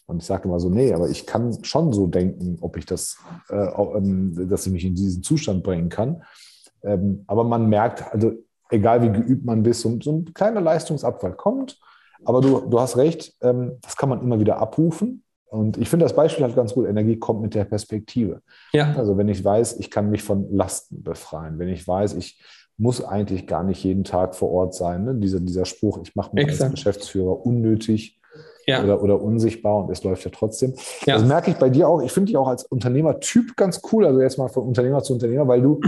Und 0.08 0.22
ich 0.22 0.26
sage 0.26 0.48
immer 0.48 0.58
so, 0.58 0.70
nee, 0.70 0.94
aber 0.94 1.10
ich 1.10 1.26
kann 1.26 1.62
schon 1.62 1.92
so 1.92 2.06
denken, 2.06 2.56
ob 2.62 2.78
ich 2.78 2.86
das, 2.86 3.18
äh, 3.50 3.68
auch, 3.68 3.94
ähm, 3.94 4.48
dass 4.48 4.66
ich 4.66 4.72
mich 4.72 4.86
in 4.86 4.94
diesen 4.94 5.22
Zustand 5.22 5.62
bringen 5.62 5.90
kann. 5.90 6.22
Ähm, 6.82 7.24
aber 7.26 7.44
man 7.44 7.68
merkt, 7.68 8.10
also 8.10 8.32
egal 8.70 9.02
wie 9.02 9.12
geübt 9.12 9.44
man 9.44 9.62
bist, 9.62 9.82
so, 9.82 9.98
so 10.00 10.12
ein 10.12 10.32
kleiner 10.32 10.62
Leistungsabfall 10.62 11.34
kommt. 11.34 11.78
Aber 12.24 12.40
du, 12.40 12.60
du 12.60 12.80
hast 12.80 12.96
recht, 12.96 13.34
ähm, 13.42 13.76
das 13.82 13.98
kann 13.98 14.08
man 14.08 14.22
immer 14.22 14.40
wieder 14.40 14.56
abrufen. 14.58 15.24
Und 15.50 15.76
ich 15.76 15.90
finde 15.90 16.06
das 16.06 16.16
Beispiel 16.16 16.44
halt 16.44 16.56
ganz 16.56 16.72
gut. 16.72 16.86
Energie 16.86 17.18
kommt 17.18 17.42
mit 17.42 17.54
der 17.54 17.64
Perspektive. 17.64 18.40
Ja. 18.72 18.94
Also 18.96 19.18
wenn 19.18 19.28
ich 19.28 19.44
weiß, 19.44 19.78
ich 19.78 19.90
kann 19.90 20.08
mich 20.08 20.22
von 20.22 20.50
Lasten 20.50 21.02
befreien, 21.02 21.58
wenn 21.58 21.68
ich 21.68 21.86
weiß, 21.86 22.14
ich 22.14 22.42
muss 22.78 23.04
eigentlich 23.04 23.46
gar 23.46 23.62
nicht 23.62 23.84
jeden 23.84 24.04
Tag 24.04 24.34
vor 24.34 24.50
Ort 24.50 24.74
sein. 24.74 25.04
Ne? 25.04 25.16
Dieser, 25.16 25.40
dieser 25.40 25.66
Spruch, 25.66 26.00
ich 26.02 26.14
mache 26.16 26.34
mich 26.34 26.44
Exakt. 26.44 26.62
als 26.62 26.70
Geschäftsführer 26.72 27.44
unnötig 27.44 28.17
ja. 28.68 28.82
oder, 28.82 29.02
oder 29.02 29.20
unsichtbar 29.20 29.84
und 29.84 29.90
es 29.90 30.04
läuft 30.04 30.24
ja 30.24 30.30
trotzdem. 30.32 30.74
Ja. 31.06 31.14
Das 31.14 31.24
merke 31.24 31.50
ich 31.50 31.56
bei 31.56 31.70
dir 31.70 31.88
auch. 31.88 32.02
Ich 32.02 32.12
finde 32.12 32.26
dich 32.26 32.36
auch 32.36 32.48
als 32.48 32.64
Unternehmertyp 32.64 33.56
ganz 33.56 33.80
cool. 33.92 34.06
Also 34.06 34.20
jetzt 34.20 34.38
mal 34.38 34.48
von 34.48 34.64
Unternehmer 34.64 35.02
zu 35.02 35.14
Unternehmer, 35.14 35.48
weil 35.48 35.62
du, 35.62 35.80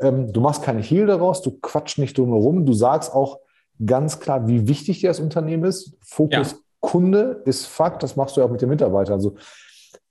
ähm, 0.00 0.32
du 0.32 0.40
machst 0.40 0.62
keine 0.62 0.80
Hehl 0.80 1.06
daraus, 1.06 1.42
du 1.42 1.58
quatsch 1.60 1.98
nicht 1.98 2.16
drumherum, 2.16 2.66
du 2.66 2.72
sagst 2.72 3.14
auch 3.14 3.38
ganz 3.84 4.20
klar, 4.20 4.46
wie 4.46 4.68
wichtig 4.68 5.00
dir 5.00 5.08
das 5.08 5.20
Unternehmen 5.20 5.64
ist. 5.64 5.96
Fokus 6.02 6.52
ja. 6.52 6.58
Kunde 6.80 7.42
ist 7.44 7.66
Fakt, 7.66 8.02
das 8.02 8.16
machst 8.16 8.36
du 8.36 8.40
ja 8.40 8.46
auch 8.46 8.50
mit 8.50 8.60
den 8.60 8.68
Mitarbeitern. 8.68 9.14
Also 9.14 9.34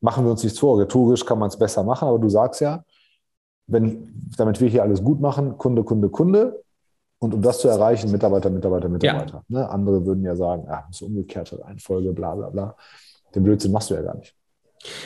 machen 0.02 0.26
wir 0.26 0.32
uns 0.32 0.44
nichts 0.44 0.60
vor, 0.60 0.80
rhetorisch 0.80 1.26
kann 1.26 1.40
man 1.40 1.50
es 1.50 1.58
besser 1.58 1.84
machen, 1.84 2.08
aber 2.08 2.20
du 2.20 2.30
sagst 2.30 2.62
ja, 2.62 2.84
wenn, 3.68 4.32
damit 4.38 4.60
wir 4.62 4.68
hier 4.68 4.84
alles 4.84 5.04
gut 5.04 5.22
machen, 5.22 5.58
Kunde, 5.58 5.84
Kunde, 5.84 6.10
Kunde. 6.10 6.64
Und 7.20 7.34
um 7.34 7.42
das 7.42 7.60
zu 7.60 7.68
erreichen, 7.68 8.12
Mitarbeiter, 8.12 8.50
Mitarbeiter, 8.50 8.88
Mitarbeiter. 8.88 9.44
Ja. 9.50 9.60
Ne? 9.60 9.70
Andere 9.70 10.06
würden 10.06 10.24
ja 10.24 10.36
sagen, 10.36 10.64
ja, 10.68 10.86
das 10.88 11.02
ist 11.02 11.02
umgekehrte 11.02 11.62
Reihenfolge, 11.62 12.14
bla 12.14 12.34
bla 12.36 12.50
bla. 12.50 12.76
Den 13.36 13.44
Blödsinn 13.44 13.72
machst 13.72 13.90
du 13.90 13.96
ja 13.96 14.02
gar 14.02 14.16
nicht. 14.18 14.34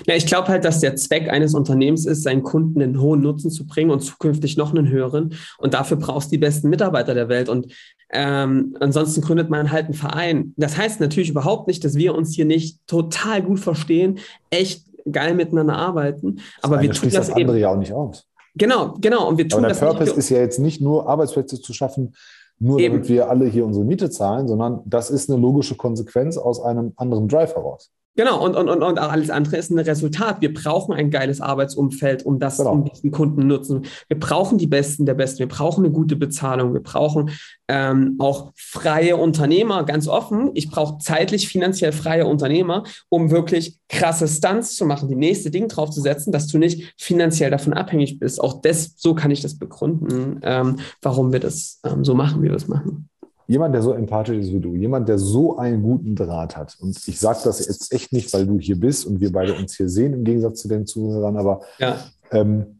Ja, 0.05 0.15
ich 0.15 0.27
glaube 0.27 0.47
halt, 0.49 0.65
dass 0.65 0.79
der 0.79 0.95
Zweck 0.95 1.29
eines 1.29 1.55
Unternehmens 1.55 2.05
ist, 2.05 2.23
seinen 2.23 2.43
Kunden 2.43 2.81
einen 2.81 3.01
hohen 3.01 3.21
Nutzen 3.21 3.49
zu 3.49 3.65
bringen 3.65 3.89
und 3.89 4.01
zukünftig 4.01 4.55
noch 4.55 4.71
einen 4.71 4.87
höheren. 4.87 5.33
Und 5.57 5.73
dafür 5.73 5.97
brauchst 5.97 6.27
du 6.27 6.35
die 6.35 6.39
besten 6.39 6.69
Mitarbeiter 6.69 7.15
der 7.15 7.29
Welt. 7.29 7.49
Und 7.49 7.73
ähm, 8.11 8.77
ansonsten 8.79 9.21
gründet 9.21 9.49
man 9.49 9.71
halt 9.71 9.85
einen 9.85 9.95
Verein. 9.95 10.53
Das 10.57 10.77
heißt 10.77 10.99
natürlich 10.99 11.31
überhaupt 11.31 11.67
nicht, 11.67 11.83
dass 11.83 11.95
wir 11.95 12.13
uns 12.13 12.35
hier 12.35 12.45
nicht 12.45 12.85
total 12.85 13.41
gut 13.41 13.59
verstehen, 13.59 14.19
echt 14.51 14.85
geil 15.11 15.33
miteinander 15.33 15.75
arbeiten. 15.75 16.39
Aber 16.61 16.79
wir 16.81 16.91
tun 16.91 17.09
das, 17.09 17.27
das 17.27 17.35
andere 17.35 17.59
ja 17.59 17.69
auch 17.69 17.77
nicht 17.77 17.93
aus. 17.93 18.27
Genau, 18.55 18.95
genau. 18.99 19.27
Und 19.27 19.37
wir 19.37 19.47
tun 19.47 19.59
Aber 19.59 19.73
der 19.73 19.79
das 19.79 19.79
Purpose 19.79 20.13
ist 20.17 20.29
ja 20.29 20.39
jetzt 20.39 20.59
nicht 20.59 20.81
nur 20.81 21.07
Arbeitsplätze 21.07 21.59
zu 21.59 21.73
schaffen, 21.73 22.15
nur 22.59 22.79
Eben. 22.79 22.95
damit 22.95 23.09
wir 23.09 23.29
alle 23.29 23.45
hier 23.45 23.65
unsere 23.65 23.85
Miete 23.85 24.09
zahlen, 24.09 24.47
sondern 24.47 24.81
das 24.85 25.09
ist 25.09 25.29
eine 25.29 25.39
logische 25.39 25.75
Konsequenz 25.75 26.37
aus 26.37 26.61
einem 26.61 26.93
anderen 26.95 27.27
Drive 27.27 27.55
heraus. 27.55 27.91
Genau, 28.15 28.45
und, 28.45 28.55
und, 28.55 28.69
und, 28.69 28.83
und 28.83 28.99
alles 28.99 29.31
andere 29.31 29.57
ist 29.57 29.71
ein 29.71 29.79
Resultat. 29.79 30.39
Wir 30.41 30.53
brauchen 30.53 30.93
ein 30.93 31.09
geiles 31.09 31.41
Arbeitsumfeld, 31.41 32.23
um 32.23 32.37
das, 32.37 32.57
genau. 32.57 32.71
um 32.71 32.85
diesen 32.85 33.09
Kunden 33.09 33.47
nutzen. 33.47 33.85
Wir 34.07 34.19
brauchen 34.19 34.59
die 34.59 34.67
Besten 34.67 35.07
der 35.07 35.15
Besten. 35.15 35.39
Wir 35.39 35.47
brauchen 35.47 35.83
eine 35.83 35.91
gute 35.91 36.15
Bezahlung. 36.15 36.73
Wir 36.73 36.83
brauchen 36.83 37.31
ähm, 37.67 38.17
auch 38.19 38.51
freie 38.55 39.17
Unternehmer, 39.17 39.83
ganz 39.83 40.07
offen. 40.07 40.51
Ich 40.53 40.69
brauche 40.69 40.99
zeitlich 40.99 41.47
finanziell 41.47 41.91
freie 41.91 42.27
Unternehmer, 42.27 42.83
um 43.09 43.31
wirklich 43.31 43.79
krasse 43.89 44.27
Stunts 44.27 44.75
zu 44.75 44.85
machen, 44.85 45.09
die 45.09 45.15
nächste 45.15 45.49
Ding 45.49 45.67
draufzusetzen, 45.67 46.31
dass 46.31 46.45
du 46.45 46.59
nicht 46.59 46.93
finanziell 46.99 47.49
davon 47.49 47.73
abhängig 47.73 48.19
bist. 48.19 48.39
Auch 48.39 48.61
das, 48.61 48.93
so 48.95 49.15
kann 49.15 49.31
ich 49.31 49.41
das 49.41 49.57
begründen, 49.57 50.39
ähm, 50.43 50.77
warum 51.01 51.31
wir 51.31 51.39
das 51.39 51.79
ähm, 51.83 52.05
so 52.05 52.13
machen, 52.13 52.43
wie 52.43 52.49
wir 52.49 52.55
es 52.55 52.67
machen 52.67 53.09
jemand, 53.47 53.75
der 53.75 53.81
so 53.81 53.93
empathisch 53.93 54.37
ist 54.37 54.51
wie 54.51 54.59
du, 54.59 54.75
jemand, 54.75 55.09
der 55.09 55.17
so 55.17 55.57
einen 55.57 55.81
guten 55.81 56.15
Draht 56.15 56.55
hat. 56.55 56.77
Und 56.79 57.07
ich 57.07 57.19
sage 57.19 57.39
das 57.43 57.65
jetzt 57.65 57.91
echt 57.91 58.13
nicht, 58.13 58.33
weil 58.33 58.45
du 58.45 58.59
hier 58.59 58.79
bist 58.79 59.05
und 59.05 59.19
wir 59.19 59.31
beide 59.31 59.53
uns 59.53 59.75
hier 59.75 59.89
sehen, 59.89 60.13
im 60.13 60.23
Gegensatz 60.23 60.61
zu 60.61 60.67
den 60.67 60.85
Zuhörern, 60.85 61.37
aber 61.37 61.61
ja. 61.79 61.97
ähm, 62.31 62.79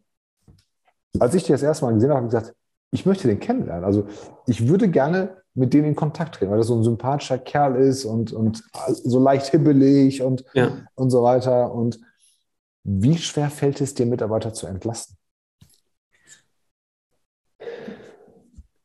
als 1.19 1.35
ich 1.35 1.43
dich 1.43 1.51
das 1.51 1.63
erste 1.63 1.85
Mal 1.85 1.93
gesehen 1.93 2.09
habe, 2.09 2.17
habe 2.17 2.27
ich 2.27 2.33
gesagt, 2.33 2.55
ich 2.91 3.05
möchte 3.05 3.27
den 3.27 3.39
kennenlernen. 3.39 3.83
Also 3.83 4.07
ich 4.45 4.67
würde 4.67 4.89
gerne 4.89 5.37
mit 5.55 5.73
denen 5.73 5.89
in 5.89 5.95
Kontakt 5.95 6.35
treten, 6.35 6.51
weil 6.51 6.57
das 6.57 6.67
so 6.67 6.75
ein 6.75 6.83
sympathischer 6.83 7.37
Kerl 7.37 7.75
ist 7.75 8.05
und, 8.05 8.33
und 8.33 8.63
so 9.03 9.19
leicht 9.19 9.47
hibbelig 9.47 10.21
und, 10.21 10.43
ja. 10.53 10.71
und 10.95 11.09
so 11.11 11.23
weiter. 11.23 11.73
Und 11.73 11.99
wie 12.83 13.17
schwer 13.17 13.49
fällt 13.49 13.81
es 13.81 13.93
dir, 13.93 14.05
Mitarbeiter 14.05 14.53
zu 14.53 14.67
entlasten? 14.67 15.15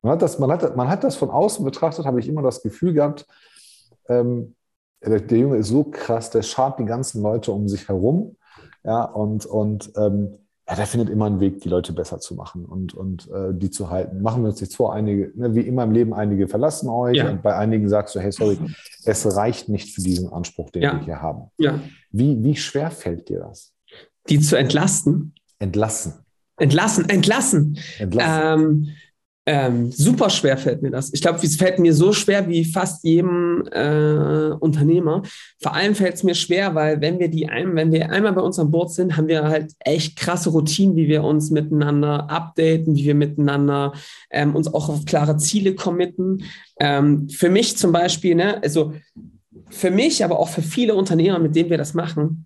Man 0.02 0.12
hat 0.12 0.22
das, 0.22 0.38
man 0.38 0.50
hat, 0.50 0.76
man 0.76 0.88
hat 0.88 1.04
das 1.04 1.16
von 1.16 1.30
außen 1.30 1.64
betrachtet, 1.64 2.06
habe 2.06 2.20
ich 2.20 2.28
immer 2.28 2.42
das 2.42 2.62
Gefühl 2.62 2.92
gehabt, 2.92 3.26
ähm, 4.08 4.54
der, 5.04 5.20
der, 5.20 5.38
Junge 5.38 5.56
ist 5.58 5.68
so 5.68 5.84
krass, 5.84 6.30
der 6.30 6.42
schart 6.42 6.78
die 6.80 6.84
ganzen 6.84 7.22
Leute 7.22 7.52
um 7.52 7.68
sich 7.68 7.88
herum. 7.88 8.37
Ja, 8.84 9.04
und, 9.04 9.46
und 9.46 9.92
ähm, 9.96 10.38
ja, 10.68 10.74
der 10.74 10.87
findet 10.87 11.08
immer 11.08 11.26
einen 11.26 11.40
Weg, 11.40 11.61
die 11.61 11.68
Leute 11.68 11.92
besser 11.92 12.20
zu 12.20 12.34
machen 12.34 12.64
und, 12.64 12.94
und 12.94 13.28
äh, 13.30 13.52
die 13.52 13.70
zu 13.70 13.90
halten. 13.90 14.22
Machen 14.22 14.42
wir 14.42 14.50
uns 14.50 14.61
nichts 14.61 14.76
vor, 14.76 14.92
einige, 14.92 15.32
ne, 15.34 15.54
wie 15.54 15.61
immer 15.61 15.84
im 15.84 15.92
Leben, 15.92 16.12
einige 16.12 16.46
verlassen 16.46 16.88
euch 16.88 17.16
ja. 17.16 17.30
und 17.30 17.42
bei 17.42 17.56
einigen 17.56 17.88
sagst 17.88 18.14
du, 18.14 18.20
hey, 18.20 18.32
sorry, 18.32 18.58
es 19.04 19.37
reicht 19.37 19.68
nicht 19.68 19.94
für 19.94 20.02
diesen 20.02 20.30
Anspruch, 20.32 20.70
den 20.70 20.82
ja. 20.82 20.92
wir 20.92 21.04
hier 21.04 21.22
haben. 21.22 21.50
Ja. 21.58 21.80
Wie, 22.11 22.42
wie 22.42 22.56
schwer 22.56 22.90
fällt 22.90 23.28
dir 23.28 23.40
das? 23.40 23.72
Die 24.28 24.40
zu 24.40 24.56
entlasten? 24.56 25.34
Entlassen. 25.58 26.14
Entlassen, 26.58 27.08
entlassen. 27.08 27.78
Entlassen. 27.98 28.61
Ähm, 28.61 28.88
ähm, 29.50 29.90
super 29.90 30.28
schwer 30.28 30.58
fällt 30.58 30.82
mir 30.82 30.90
das. 30.90 31.11
Ich 31.14 31.22
glaube, 31.22 31.38
es 31.42 31.56
fällt 31.56 31.78
mir 31.78 31.94
so 31.94 32.12
schwer 32.12 32.46
wie 32.50 32.66
fast 32.66 33.02
jedem 33.02 33.66
äh, 33.72 34.50
Unternehmer. 34.61 35.22
Vor 35.58 35.72
allem 35.72 35.94
fällt 35.94 36.16
es 36.16 36.22
mir 36.22 36.34
schwer, 36.34 36.74
weil 36.74 37.00
wenn 37.00 37.18
wir 37.18 37.28
die 37.28 37.48
ein, 37.48 37.74
wenn 37.74 37.90
wir 37.90 38.11
einmal 38.11 38.34
bei 38.34 38.42
uns 38.42 38.58
an 38.58 38.70
Bord 38.70 38.92
sind, 38.92 39.16
haben 39.16 39.26
wir 39.26 39.44
halt 39.44 39.72
echt 39.78 40.18
krasse 40.18 40.50
Routinen, 40.50 40.96
wie 40.96 41.08
wir 41.08 41.24
uns 41.24 41.50
miteinander 41.50 42.28
updaten, 42.28 42.94
wie 42.94 43.06
wir 43.06 43.14
miteinander 43.14 43.94
ähm, 44.30 44.54
uns 44.54 44.68
auch 44.74 44.90
auf 44.90 45.06
klare 45.06 45.38
Ziele 45.38 45.74
committen. 45.74 46.44
Ähm, 46.78 47.30
für 47.30 47.48
mich 47.48 47.78
zum 47.78 47.90
Beispiel, 47.90 48.34
ne, 48.34 48.62
also 48.62 48.92
für 49.70 49.90
mich, 49.90 50.22
aber 50.22 50.40
auch 50.40 50.50
für 50.50 50.61
viele 50.61 50.94
Unternehmer, 50.94 51.38
mit 51.38 51.56
denen 51.56 51.70
wir 51.70 51.78
das 51.78 51.94
machen, 51.94 52.44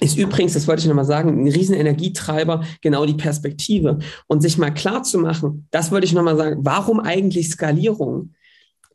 ist 0.00 0.16
übrigens, 0.16 0.54
das 0.54 0.66
wollte 0.66 0.82
ich 0.82 0.88
nochmal 0.88 1.04
sagen, 1.04 1.42
ein 1.42 1.48
riesen 1.48 1.74
Energietreiber, 1.74 2.64
genau 2.80 3.04
die 3.06 3.14
Perspektive. 3.14 3.98
Und 4.26 4.40
sich 4.40 4.58
mal 4.58 4.72
klar 4.72 5.02
zu 5.02 5.18
machen, 5.18 5.68
das 5.70 5.92
wollte 5.92 6.06
ich 6.06 6.12
nochmal 6.12 6.36
sagen, 6.36 6.60
warum 6.60 7.00
eigentlich 7.00 7.50
Skalierung? 7.50 8.34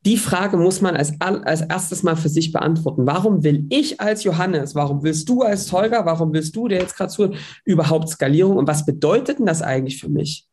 Die 0.06 0.18
Frage 0.18 0.58
muss 0.58 0.82
man 0.82 0.96
als, 0.96 1.20
als 1.20 1.62
erstes 1.62 2.04
mal 2.04 2.16
für 2.16 2.30
sich 2.30 2.52
beantworten. 2.52 3.08
Warum 3.08 3.44
will 3.44 3.66
ich 3.70 4.00
als 4.00 4.24
Johannes, 4.24 4.76
warum 4.76 5.02
willst 5.04 5.28
du 5.28 5.42
als 5.42 5.72
Holger, 5.72 6.06
warum 6.06 6.32
willst 6.32 6.56
du, 6.56 6.68
der 6.68 6.82
jetzt 6.82 6.96
gerade 6.96 7.12
zu, 7.12 7.32
überhaupt 7.64 8.10
Skalierung 8.10 8.58
und 8.58 8.68
was 8.68 8.86
bedeutet 8.86 9.40
denn 9.40 9.48
das 9.48 9.64
eigentlich 9.64 10.00
für 10.00 10.10
mich? 10.10 10.48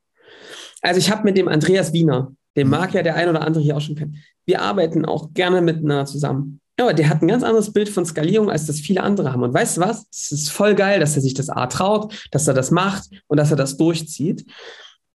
Also 0.81 0.99
ich 0.99 1.11
habe 1.11 1.25
mit 1.25 1.37
dem 1.37 1.49
Andreas 1.49 1.93
Wiener, 1.93 2.33
den 2.57 2.69
mag 2.69 2.95
ja 2.95 3.03
der 3.03 3.15
ein 3.15 3.29
oder 3.29 3.43
andere 3.43 3.62
hier 3.62 3.77
auch 3.77 3.81
schon 3.81 3.95
kennen, 3.95 4.17
wir 4.47 4.62
arbeiten 4.62 5.05
auch 5.05 5.35
gerne 5.35 5.61
miteinander 5.61 6.07
zusammen. 6.07 6.62
Aber 6.79 6.95
der 6.95 7.09
hat 7.09 7.23
ein 7.23 7.29
ganz 7.29 7.43
anderes 7.43 7.73
Bild 7.73 7.89
von 7.89 8.05
Skalierung, 8.07 8.51
als 8.51 8.66
das 8.66 8.81
viele 8.81 9.03
andere 9.03 9.33
haben. 9.33 9.43
Und 9.43 9.53
weißt 9.53 9.77
du 9.77 9.83
was? 9.83 10.07
Es 10.11 10.33
ist 10.33 10.51
voll 10.51 10.75
geil, 10.75 11.01
dass 11.01 11.16
er 11.16 11.23
sich 11.23 11.35
das 11.35 11.51
A 11.51 11.66
traut, 11.66 12.29
dass 12.31 12.49
er 12.49 12.55
das 12.55 12.70
macht 12.70 13.11
und 13.29 13.37
dass 13.37 13.51
er 13.51 13.57
das 13.57 13.77
durchzieht. 13.77 14.47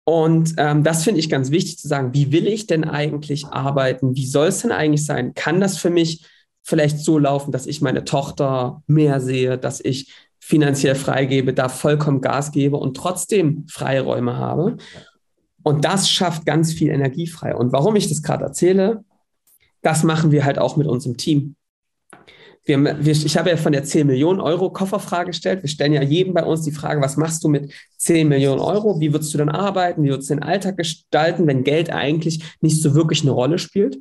Und 0.04 0.54
ähm, 0.58 0.84
das 0.84 1.04
finde 1.04 1.20
ich 1.20 1.30
ganz 1.30 1.52
wichtig 1.52 1.80
zu 1.80 1.88
sagen. 1.88 2.14
Wie 2.14 2.32
will 2.32 2.48
ich 2.48 2.68
denn 2.68 2.86
eigentlich 2.86 3.48
arbeiten? 3.48 4.16
Wie 4.16 4.26
soll 4.26 4.48
es 4.48 4.62
denn 4.62 4.72
eigentlich 4.72 5.06
sein? 5.06 5.34
Kann 5.34 5.60
das 5.60 5.78
für 5.78 5.90
mich 5.90 6.26
vielleicht 6.64 7.00
so 7.00 7.18
laufen, 7.18 7.52
dass 7.52 7.66
ich 7.66 7.82
meine 7.82 8.06
Tochter 8.06 8.84
mehr 8.88 9.20
sehe, 9.20 9.58
dass 9.58 9.82
ich 9.82 10.14
finanziell 10.40 10.96
freigebe, 10.96 11.54
da 11.54 11.68
vollkommen 11.68 12.22
Gas 12.22 12.52
gebe 12.52 12.78
und 12.78 12.96
trotzdem 12.96 13.66
Freiräume 13.68 14.38
habe? 14.38 14.78
Und 15.64 15.84
das 15.84 16.10
schafft 16.10 16.46
ganz 16.46 16.72
viel 16.72 16.90
Energie 16.90 17.28
frei. 17.28 17.54
Und 17.54 17.74
warum 17.74 17.98
ich 17.98 18.08
das 18.08 18.24
gerade 18.24 18.46
erzähle, 18.46 19.04
das 19.88 20.04
machen 20.04 20.32
wir 20.34 20.44
halt 20.44 20.60
auch 20.60 20.76
mit 20.76 20.86
unserem 20.86 21.16
Team. 21.16 21.56
wir, 22.66 22.78
wir, 22.84 23.14
ich 23.14 23.38
habe 23.38 23.50
ja 23.50 23.56
von 23.56 23.72
der 23.72 23.86
10 23.86 24.06
Millionen 24.06 24.42
Euro 24.42 24.70
Kofferfrage 24.70 25.28
gestellt. 25.28 25.64
Wir 25.64 25.70
stellen 25.70 25.94
ja 25.94 26.04
jedem 26.04 26.34
bei 26.34 26.44
uns 26.44 26.64
die 26.64 26.74
Frage, 26.74 27.00
was 27.00 27.16
machst 27.16 27.42
du 27.46 27.48
mit 27.48 27.72
10 27.96 28.28
Millionen 28.28 28.60
Euro? 28.60 29.00
Wie 29.00 29.14
würdest 29.14 29.34
du 29.34 29.38
dann 29.38 29.48
arbeiten? 29.48 30.04
Wie 30.04 30.10
würdest 30.10 30.30
du 30.30 30.36
den 30.36 30.44
Alltag 30.44 30.76
gestalten, 30.76 31.48
wenn 31.48 31.64
Geld 31.64 31.90
eigentlich 31.90 32.44
nicht 32.60 32.82
so 32.82 32.96
wirklich 32.96 33.22
eine 33.22 33.32
Rolle 33.32 33.60
spielt? 33.60 33.98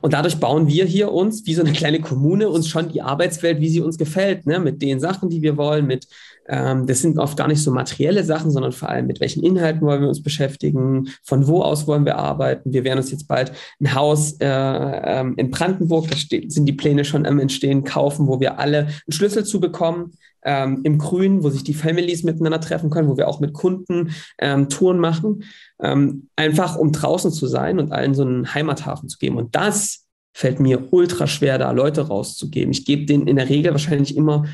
Und 0.00 0.12
dadurch 0.12 0.38
bauen 0.38 0.68
wir 0.68 0.84
hier 0.84 1.12
uns 1.12 1.46
wie 1.46 1.54
so 1.54 1.62
eine 1.62 1.72
kleine 1.72 2.00
Kommune 2.00 2.48
uns 2.48 2.68
schon 2.68 2.90
die 2.90 3.02
Arbeitswelt, 3.02 3.60
wie 3.60 3.68
sie 3.68 3.80
uns 3.80 3.98
gefällt, 3.98 4.46
ne? 4.46 4.60
mit 4.60 4.82
den 4.82 5.00
Sachen, 5.00 5.28
die 5.28 5.42
wir 5.42 5.56
wollen, 5.56 5.86
mit 5.86 6.06
ähm, 6.48 6.86
das 6.86 7.00
sind 7.00 7.18
oft 7.18 7.36
gar 7.36 7.48
nicht 7.48 7.62
so 7.62 7.70
materielle 7.70 8.24
Sachen, 8.24 8.50
sondern 8.50 8.72
vor 8.72 8.88
allem 8.88 9.06
mit 9.06 9.20
welchen 9.20 9.42
Inhalten 9.42 9.82
wollen 9.82 10.02
wir 10.02 10.08
uns 10.08 10.22
beschäftigen, 10.22 11.08
von 11.22 11.46
wo 11.46 11.62
aus 11.62 11.86
wollen 11.86 12.04
wir 12.04 12.16
arbeiten. 12.16 12.72
Wir 12.72 12.84
werden 12.84 12.98
uns 12.98 13.10
jetzt 13.10 13.28
bald 13.28 13.52
ein 13.80 13.94
Haus 13.94 14.36
äh, 14.40 14.46
ähm, 14.46 15.34
in 15.36 15.50
Brandenburg, 15.50 16.08
da 16.10 16.16
sind 16.16 16.66
die 16.66 16.72
Pläne 16.72 17.04
schon 17.04 17.26
am 17.26 17.38
Entstehen, 17.38 17.84
kaufen, 17.84 18.26
wo 18.28 18.40
wir 18.40 18.58
alle 18.58 18.78
einen 18.78 19.12
Schlüssel 19.12 19.44
zu 19.44 19.60
bekommen. 19.60 20.12
Ähm, 20.48 20.80
im 20.84 20.98
Grün, 20.98 21.42
wo 21.42 21.50
sich 21.50 21.64
die 21.64 21.74
Families 21.74 22.22
miteinander 22.22 22.60
treffen 22.60 22.88
können, 22.88 23.08
wo 23.08 23.16
wir 23.16 23.26
auch 23.26 23.40
mit 23.40 23.52
Kunden 23.52 24.12
ähm, 24.38 24.68
Touren 24.68 25.00
machen, 25.00 25.42
ähm, 25.82 26.28
einfach 26.36 26.76
um 26.76 26.92
draußen 26.92 27.32
zu 27.32 27.48
sein 27.48 27.80
und 27.80 27.90
allen 27.90 28.14
so 28.14 28.22
einen 28.22 28.54
Heimathafen 28.54 29.08
zu 29.08 29.18
geben. 29.18 29.38
Und 29.38 29.56
das 29.56 30.06
fällt 30.32 30.60
mir 30.60 30.92
ultra 30.92 31.26
schwer, 31.26 31.58
da 31.58 31.72
Leute 31.72 32.06
rauszugeben. 32.06 32.70
Ich 32.70 32.84
gebe 32.84 33.06
denen 33.06 33.26
in 33.26 33.36
der 33.36 33.48
Regel 33.48 33.72
wahrscheinlich 33.72 34.16
immer 34.16 34.44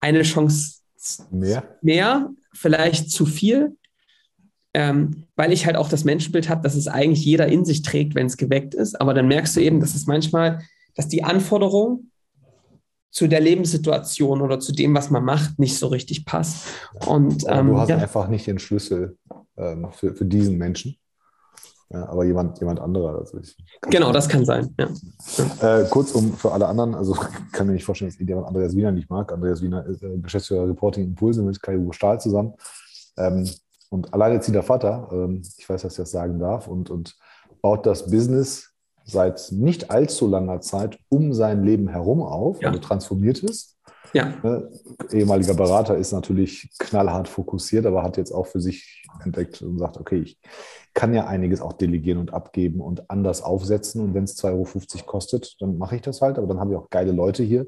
eine 0.00 0.22
Chance 0.22 0.80
Mehr? 1.30 1.78
Mehr, 1.82 2.30
vielleicht 2.52 3.10
zu 3.10 3.24
viel, 3.24 3.76
ähm, 4.74 5.24
weil 5.34 5.52
ich 5.52 5.66
halt 5.66 5.76
auch 5.76 5.88
das 5.88 6.04
Menschenbild 6.04 6.48
habe, 6.48 6.62
dass 6.62 6.74
es 6.74 6.88
eigentlich 6.88 7.24
jeder 7.24 7.48
in 7.48 7.64
sich 7.64 7.82
trägt, 7.82 8.14
wenn 8.14 8.26
es 8.26 8.36
geweckt 8.36 8.74
ist. 8.74 9.00
Aber 9.00 9.14
dann 9.14 9.28
merkst 9.28 9.56
du 9.56 9.60
eben, 9.60 9.80
dass 9.80 9.94
es 9.94 10.06
manchmal, 10.06 10.62
dass 10.94 11.08
die 11.08 11.24
Anforderung 11.24 12.09
zu 13.10 13.26
der 13.26 13.40
Lebenssituation 13.40 14.40
oder 14.40 14.60
zu 14.60 14.72
dem, 14.72 14.94
was 14.94 15.10
man 15.10 15.24
macht, 15.24 15.58
nicht 15.58 15.78
so 15.78 15.88
richtig 15.88 16.24
passt. 16.24 16.66
Und 17.06 17.44
ähm, 17.48 17.68
du 17.68 17.78
hast 17.78 17.88
ja. 17.88 17.96
einfach 17.96 18.28
nicht 18.28 18.46
den 18.46 18.58
Schlüssel 18.58 19.16
ähm, 19.56 19.88
für, 19.92 20.14
für 20.14 20.24
diesen 20.24 20.58
Menschen. 20.58 20.96
Ja, 21.92 22.08
aber 22.08 22.24
jemand, 22.24 22.60
jemand 22.60 22.78
anderer. 22.78 23.18
Also 23.18 23.40
genau, 23.88 24.12
das 24.12 24.28
kann 24.28 24.44
sein. 24.44 24.72
Ja. 24.78 25.80
Äh, 25.80 25.88
kurzum 25.88 26.34
für 26.34 26.52
alle 26.52 26.68
anderen, 26.68 26.94
also 26.94 27.14
kann 27.52 27.66
mir 27.66 27.72
nicht 27.72 27.84
vorstellen, 27.84 28.12
dass 28.12 28.20
jemand 28.20 28.46
Andreas 28.46 28.76
Wiener 28.76 28.92
nicht 28.92 29.10
mag. 29.10 29.32
Andreas 29.32 29.60
Wiener 29.60 29.84
ist 29.86 30.02
äh, 30.04 30.16
Geschäftsführer 30.18 30.68
Reporting 30.68 31.04
Impulse 31.04 31.42
mit 31.42 31.60
Kai-Uwe 31.60 31.92
Stahl 31.92 32.20
zusammen. 32.20 32.54
Ähm, 33.16 33.50
und 33.88 34.14
alleinerziehender 34.14 34.62
Vater, 34.62 35.08
ähm, 35.10 35.42
ich 35.58 35.68
weiß, 35.68 35.82
dass 35.82 35.94
ich 35.94 35.98
das 35.98 36.12
sagen 36.12 36.38
darf, 36.38 36.68
und, 36.68 36.90
und 36.90 37.16
baut 37.60 37.86
das 37.86 38.08
Business 38.08 38.69
seit 39.04 39.48
nicht 39.50 39.90
allzu 39.90 40.28
langer 40.28 40.60
Zeit 40.60 40.98
um 41.08 41.32
sein 41.32 41.64
Leben 41.64 41.88
herum 41.88 42.22
auf, 42.22 42.60
ja. 42.60 42.68
also 42.68 42.80
transformiert 42.80 43.42
ist. 43.42 43.76
Ja. 44.12 44.34
Ne? 44.42 44.68
Ehemaliger 45.12 45.54
Berater 45.54 45.96
ist 45.96 46.12
natürlich 46.12 46.70
knallhart 46.78 47.28
fokussiert, 47.28 47.86
aber 47.86 48.02
hat 48.02 48.16
jetzt 48.16 48.32
auch 48.32 48.46
für 48.46 48.60
sich 48.60 49.04
entdeckt 49.24 49.62
und 49.62 49.78
sagt, 49.78 49.98
okay, 49.98 50.20
ich 50.20 50.38
kann 50.94 51.14
ja 51.14 51.26
einiges 51.26 51.60
auch 51.60 51.72
delegieren 51.72 52.18
und 52.18 52.32
abgeben 52.32 52.80
und 52.80 53.10
anders 53.10 53.42
aufsetzen. 53.42 54.02
Und 54.02 54.14
wenn 54.14 54.24
es 54.24 54.42
2,50 54.42 54.96
Euro 54.96 55.06
kostet, 55.06 55.56
dann 55.60 55.78
mache 55.78 55.96
ich 55.96 56.02
das 56.02 56.20
halt. 56.20 56.38
Aber 56.38 56.46
dann 56.46 56.58
haben 56.58 56.70
wir 56.70 56.78
auch 56.78 56.90
geile 56.90 57.12
Leute 57.12 57.42
hier, 57.42 57.66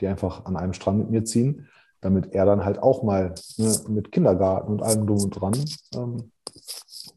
die 0.00 0.08
einfach 0.08 0.44
an 0.44 0.56
einem 0.56 0.72
Strang 0.72 0.98
mit 0.98 1.10
mir 1.10 1.24
ziehen, 1.24 1.68
damit 2.00 2.34
er 2.34 2.44
dann 2.44 2.64
halt 2.64 2.82
auch 2.82 3.02
mal 3.02 3.34
ne, 3.56 3.74
mit 3.88 4.10
Kindergarten 4.10 4.72
und 4.72 4.82
allem 4.82 5.06
drum 5.06 5.22
und 5.22 5.30
dran. 5.30 5.52
Ähm, 5.94 6.32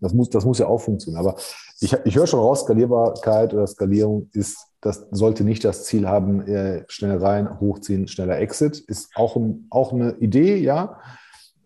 das, 0.01 0.13
muss, 0.13 0.29
das 0.29 0.45
muss 0.45 0.59
ja 0.59 0.67
auch 0.67 0.79
funktionieren. 0.79 1.25
Aber 1.25 1.35
ich, 1.79 1.93
ich 2.05 2.15
höre 2.15 2.27
schon 2.27 2.39
raus, 2.39 2.61
Skalierbarkeit 2.61 3.53
oder 3.53 3.67
Skalierung 3.67 4.29
ist, 4.33 4.57
das 4.81 5.07
sollte 5.11 5.43
nicht 5.43 5.65
das 5.65 5.85
Ziel 5.85 6.07
haben, 6.07 6.41
äh, 6.47 6.83
schnell 6.87 7.17
rein, 7.17 7.59
hochziehen, 7.59 8.07
schneller 8.07 8.39
Exit. 8.39 8.79
Ist 8.79 9.09
auch, 9.15 9.37
auch 9.69 9.93
eine 9.93 10.15
Idee, 10.19 10.57
ja. 10.57 10.99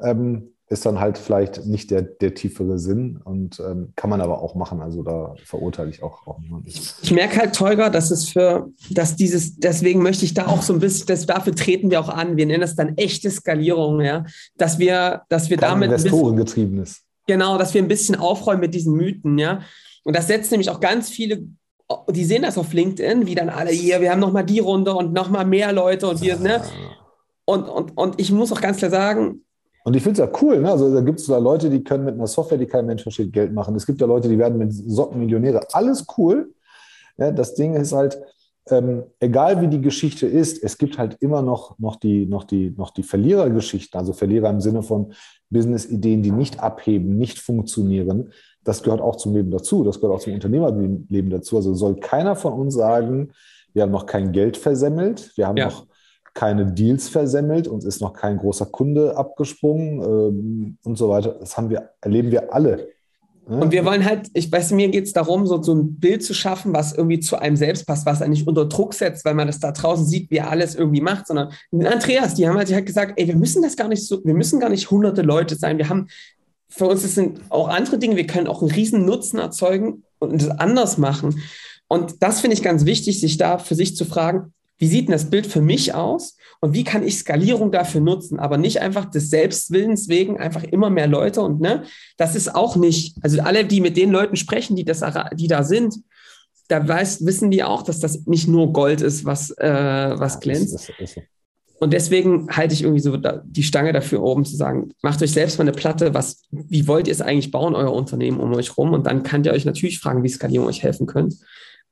Ähm, 0.01 0.53
ist 0.69 0.85
dann 0.85 0.99
halt 0.99 1.17
vielleicht 1.17 1.65
nicht 1.65 1.91
der, 1.91 2.01
der 2.01 2.33
tiefere 2.33 2.79
Sinn 2.79 3.19
und 3.23 3.59
ähm, 3.59 3.93
kann 3.95 4.09
man 4.09 4.21
aber 4.21 4.41
auch 4.41 4.55
machen. 4.55 4.81
Also 4.81 5.03
da 5.03 5.35
verurteile 5.45 5.89
ich 5.89 6.01
auch, 6.01 6.25
auch 6.25 6.39
niemanden. 6.39 6.67
Ich 6.67 7.11
merke 7.11 7.37
halt, 7.37 7.53
Teuger, 7.53 7.89
dass 7.89 8.11
es 8.11 8.29
für, 8.29 8.69
dass 8.89 9.15
dieses, 9.15 9.57
deswegen 9.57 10.01
möchte 10.01 10.25
ich 10.25 10.33
da 10.33 10.47
auch 10.47 10.63
so 10.63 10.73
ein 10.73 10.79
bisschen, 10.79 11.05
das, 11.07 11.25
dafür 11.25 11.53
treten 11.53 11.91
wir 11.91 11.99
auch 11.99 12.09
an. 12.09 12.37
Wir 12.37 12.45
nennen 12.45 12.61
das 12.61 12.75
dann 12.75 12.97
echte 12.97 13.29
Skalierung, 13.29 14.01
ja, 14.01 14.25
dass 14.57 14.79
wir, 14.79 15.21
dass 15.29 15.49
wir 15.49 15.57
Kein 15.57 15.69
damit. 15.69 15.91
Investorengetriebenes. 15.91 17.03
Genau, 17.27 17.57
dass 17.57 17.73
wir 17.73 17.81
ein 17.81 17.87
bisschen 17.87 18.15
aufräumen 18.15 18.61
mit 18.61 18.73
diesen 18.73 18.93
Mythen, 18.95 19.37
ja. 19.37 19.61
Und 20.03 20.15
das 20.15 20.27
setzt 20.27 20.51
nämlich 20.51 20.69
auch 20.69 20.79
ganz 20.79 21.09
viele 21.09 21.43
die 22.09 22.25
sehen 22.25 22.43
das 22.43 22.57
auf 22.57 22.73
LinkedIn, 22.73 23.27
wie 23.27 23.35
dann 23.35 23.49
alle 23.49 23.71
hier, 23.71 24.01
wir 24.01 24.11
haben 24.11 24.19
nochmal 24.19 24.45
die 24.45 24.59
Runde 24.59 24.93
und 24.93 25.13
nochmal 25.13 25.45
mehr 25.45 25.71
Leute 25.73 26.07
und 26.07 26.21
wir, 26.21 26.37
ne? 26.37 26.61
Und, 27.45 27.63
und, 27.63 27.97
und 27.97 28.19
ich 28.19 28.31
muss 28.31 28.51
auch 28.51 28.61
ganz 28.61 28.77
klar 28.77 28.89
sagen, 28.89 29.43
und 29.85 29.95
ich 29.97 30.03
finde 30.03 30.21
es 30.21 30.29
ja 30.29 30.39
cool. 30.41 30.61
Ne? 30.61 30.71
Also 30.71 30.93
da 30.93 31.01
gibt 31.01 31.19
es 31.19 31.25
da 31.25 31.37
Leute, 31.37 31.69
die 31.69 31.83
können 31.83 32.05
mit 32.05 32.13
einer 32.13 32.27
Software, 32.27 32.57
die 32.57 32.67
kein 32.67 32.85
Mensch 32.85 33.03
versteht, 33.03 33.33
Geld 33.33 33.51
machen. 33.51 33.75
Es 33.75 33.85
gibt 33.85 33.99
ja 33.99 34.07
Leute, 34.07 34.29
die 34.29 34.37
werden 34.37 34.57
mit 34.57 34.73
Socken 34.73 35.19
Millionäre. 35.19 35.67
Alles 35.73 36.05
cool. 36.17 36.53
Ja, 37.17 37.31
das 37.31 37.53
Ding 37.53 37.75
ist 37.75 37.91
halt, 37.91 38.17
ähm, 38.69 39.03
egal 39.19 39.61
wie 39.61 39.67
die 39.67 39.81
Geschichte 39.81 40.25
ist, 40.25 40.63
es 40.63 40.77
gibt 40.77 40.97
halt 40.97 41.17
immer 41.19 41.41
noch, 41.41 41.77
noch 41.79 41.97
die, 41.97 42.25
noch 42.25 42.45
die, 42.45 42.73
noch 42.77 42.91
die 42.91 43.03
Verlierergeschichten, 43.03 43.99
also 43.99 44.13
Verlierer 44.13 44.49
im 44.49 44.61
Sinne 44.61 44.83
von 44.83 45.13
Business-Ideen, 45.49 46.23
die 46.23 46.31
nicht 46.31 46.61
abheben, 46.61 47.17
nicht 47.17 47.39
funktionieren. 47.39 48.31
Das 48.63 48.81
gehört 48.81 49.01
auch 49.01 49.17
zum 49.17 49.35
Leben 49.35 49.51
dazu. 49.51 49.83
Das 49.83 49.99
gehört 49.99 50.15
auch 50.15 50.23
zum 50.23 50.33
Unternehmerleben 50.33 51.29
dazu. 51.29 51.57
Also 51.57 51.73
soll 51.73 51.95
keiner 51.99 52.35
von 52.35 52.53
uns 52.53 52.75
sagen, 52.75 53.33
wir 53.73 53.83
haben 53.83 53.91
noch 53.91 54.05
kein 54.05 54.31
Geld 54.31 54.55
versemmelt, 54.55 55.35
wir 55.35 55.47
haben 55.47 55.57
ja. 55.57 55.65
noch 55.65 55.87
keine 56.33 56.65
Deals 56.65 57.09
versemmelt, 57.09 57.67
uns 57.67 57.85
ist 57.85 58.01
noch 58.01 58.13
kein 58.13 58.37
großer 58.37 58.65
Kunde 58.67 59.17
abgesprungen 59.17 60.01
ähm, 60.01 60.77
und 60.83 60.97
so 60.97 61.09
weiter. 61.09 61.35
Das 61.39 61.57
haben 61.57 61.69
wir, 61.69 61.89
erleben 62.01 62.31
wir 62.31 62.53
alle. 62.53 62.92
Ne? 63.47 63.57
Und 63.57 63.71
wir 63.71 63.83
wollen 63.83 64.05
halt, 64.05 64.29
ich 64.33 64.51
weiß, 64.51 64.71
mir 64.71 64.89
geht 64.89 65.05
es 65.05 65.13
darum, 65.13 65.45
so, 65.45 65.61
so 65.61 65.73
ein 65.73 65.99
Bild 65.99 66.23
zu 66.23 66.33
schaffen, 66.33 66.73
was 66.73 66.93
irgendwie 66.93 67.19
zu 67.19 67.37
einem 67.37 67.55
selbst 67.55 67.85
passt, 67.85 68.05
was 68.05 68.21
eigentlich 68.21 68.47
unter 68.47 68.65
Druck 68.65 68.93
setzt, 68.93 69.25
weil 69.25 69.33
man 69.33 69.47
das 69.47 69.59
da 69.59 69.71
draußen 69.71 70.05
sieht, 70.05 70.31
wie 70.31 70.37
er 70.37 70.49
alles 70.49 70.75
irgendwie 70.75 71.01
macht, 71.01 71.27
sondern 71.27 71.49
Andreas, 71.71 72.35
die 72.35 72.47
haben 72.47 72.57
halt, 72.57 72.71
halt 72.71 72.85
gesagt, 72.85 73.13
ey, 73.17 73.27
wir 73.27 73.35
müssen 73.35 73.61
das 73.61 73.75
gar 73.75 73.87
nicht 73.87 74.05
so, 74.05 74.23
wir 74.23 74.33
müssen 74.33 74.59
gar 74.59 74.69
nicht 74.69 74.89
hunderte 74.91 75.21
Leute 75.21 75.55
sein. 75.55 75.77
Wir 75.77 75.89
haben, 75.89 76.07
für 76.69 76.85
uns 76.85 77.01
das 77.01 77.15
sind 77.15 77.41
auch 77.49 77.67
andere 77.67 77.99
Dinge, 77.99 78.15
wir 78.15 78.27
können 78.27 78.47
auch 78.47 78.61
einen 78.61 78.71
riesen 78.71 79.05
Nutzen 79.05 79.39
erzeugen 79.39 80.03
und 80.19 80.41
das 80.41 80.49
anders 80.49 80.97
machen. 80.97 81.41
Und 81.89 82.15
das 82.23 82.39
finde 82.39 82.55
ich 82.55 82.63
ganz 82.63 82.85
wichtig, 82.85 83.19
sich 83.19 83.37
da 83.37 83.57
für 83.57 83.75
sich 83.75 83.95
zu 83.95 84.05
fragen, 84.05 84.53
wie 84.83 84.87
sieht 84.87 85.07
denn 85.07 85.13
das 85.13 85.29
Bild 85.29 85.47
für 85.47 85.61
mich 85.61 85.93
aus 85.93 86.35
und 86.59 86.73
wie 86.73 86.83
kann 86.83 87.07
ich 87.07 87.17
Skalierung 87.17 87.71
dafür 87.71 88.01
nutzen, 88.01 88.37
aber 88.37 88.57
nicht 88.57 88.81
einfach 88.81 89.05
des 89.05 89.29
Selbstwillens 89.29 90.09
wegen 90.09 90.41
einfach 90.41 90.65
immer 90.65 90.89
mehr 90.89 91.07
Leute 91.07 91.39
und 91.39 91.61
ne, 91.61 91.83
das 92.17 92.35
ist 92.35 92.53
auch 92.53 92.75
nicht, 92.75 93.15
also 93.21 93.41
alle, 93.41 93.63
die 93.63 93.79
mit 93.79 93.95
den 93.95 94.11
Leuten 94.11 94.35
sprechen, 94.35 94.75
die, 94.75 94.83
das, 94.83 95.01
die 95.35 95.47
da 95.47 95.63
sind, 95.63 95.95
da 96.67 96.85
weiß, 96.85 97.25
wissen 97.25 97.49
die 97.49 97.63
auch, 97.63 97.83
dass 97.83 98.01
das 98.01 98.25
nicht 98.25 98.49
nur 98.49 98.73
Gold 98.73 98.99
ist, 98.99 99.23
was, 99.23 99.51
äh, 99.51 100.15
was 100.17 100.41
glänzt. 100.41 100.73
Das 100.73 100.89
ist, 100.89 100.93
das 100.99 101.11
ist. 101.15 101.23
Und 101.79 101.93
deswegen 101.93 102.49
halte 102.49 102.73
ich 102.73 102.83
irgendwie 102.83 102.99
so 102.99 103.17
die 103.45 103.63
Stange 103.63 103.93
dafür 103.93 104.21
oben 104.21 104.43
zu 104.43 104.57
sagen, 104.57 104.89
macht 105.01 105.21
euch 105.21 105.31
selbst 105.31 105.59
mal 105.59 105.63
eine 105.63 105.71
Platte, 105.71 106.13
was, 106.13 106.41
wie 106.51 106.89
wollt 106.89 107.07
ihr 107.07 107.13
es 107.13 107.21
eigentlich 107.21 107.51
bauen, 107.51 107.73
euer 107.73 107.93
Unternehmen 107.93 108.41
um 108.41 108.53
euch 108.53 108.77
rum? 108.77 108.91
Und 108.91 109.07
dann 109.07 109.23
könnt 109.23 109.45
ihr 109.45 109.53
euch 109.53 109.63
natürlich 109.63 109.99
fragen, 109.99 110.23
wie 110.23 110.29
Skalierung 110.29 110.67
euch 110.67 110.83
helfen 110.83 111.07
könnt 111.07 111.35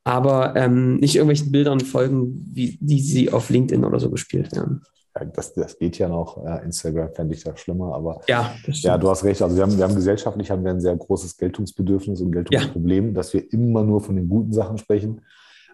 aber 0.03 0.55
ähm, 0.55 0.97
nicht 0.97 1.15
irgendwelchen 1.15 1.51
Bildern 1.51 1.79
folgen, 1.79 2.49
wie 2.53 2.77
die 2.79 3.01
sie 3.01 3.31
auf 3.31 3.49
LinkedIn 3.49 3.85
oder 3.85 3.99
so 3.99 4.09
gespielt 4.09 4.51
werden. 4.55 4.81
Ja, 5.15 5.25
das, 5.25 5.53
das 5.53 5.77
geht 5.77 5.97
ja 5.97 6.07
noch. 6.07 6.43
Ja, 6.43 6.57
Instagram 6.57 7.13
fände 7.13 7.35
ich 7.35 7.43
da 7.43 7.55
schlimmer, 7.55 7.93
aber 7.93 8.21
ja, 8.27 8.53
ja, 8.65 8.97
du 8.97 9.09
hast 9.09 9.23
recht. 9.23 9.41
Also 9.41 9.55
wir 9.55 9.63
haben, 9.63 9.77
wir 9.77 9.83
haben 9.83 9.95
gesellschaftlich 9.95 10.49
haben 10.49 10.63
wir 10.63 10.71
ein 10.71 10.79
sehr 10.79 10.95
großes 10.95 11.37
Geltungsbedürfnis 11.37 12.21
und 12.21 12.31
Geltungsproblem, 12.31 13.07
ja. 13.07 13.13
dass 13.13 13.33
wir 13.33 13.51
immer 13.51 13.83
nur 13.83 14.01
von 14.01 14.15
den 14.15 14.29
guten 14.29 14.53
Sachen 14.53 14.77
sprechen. 14.77 15.21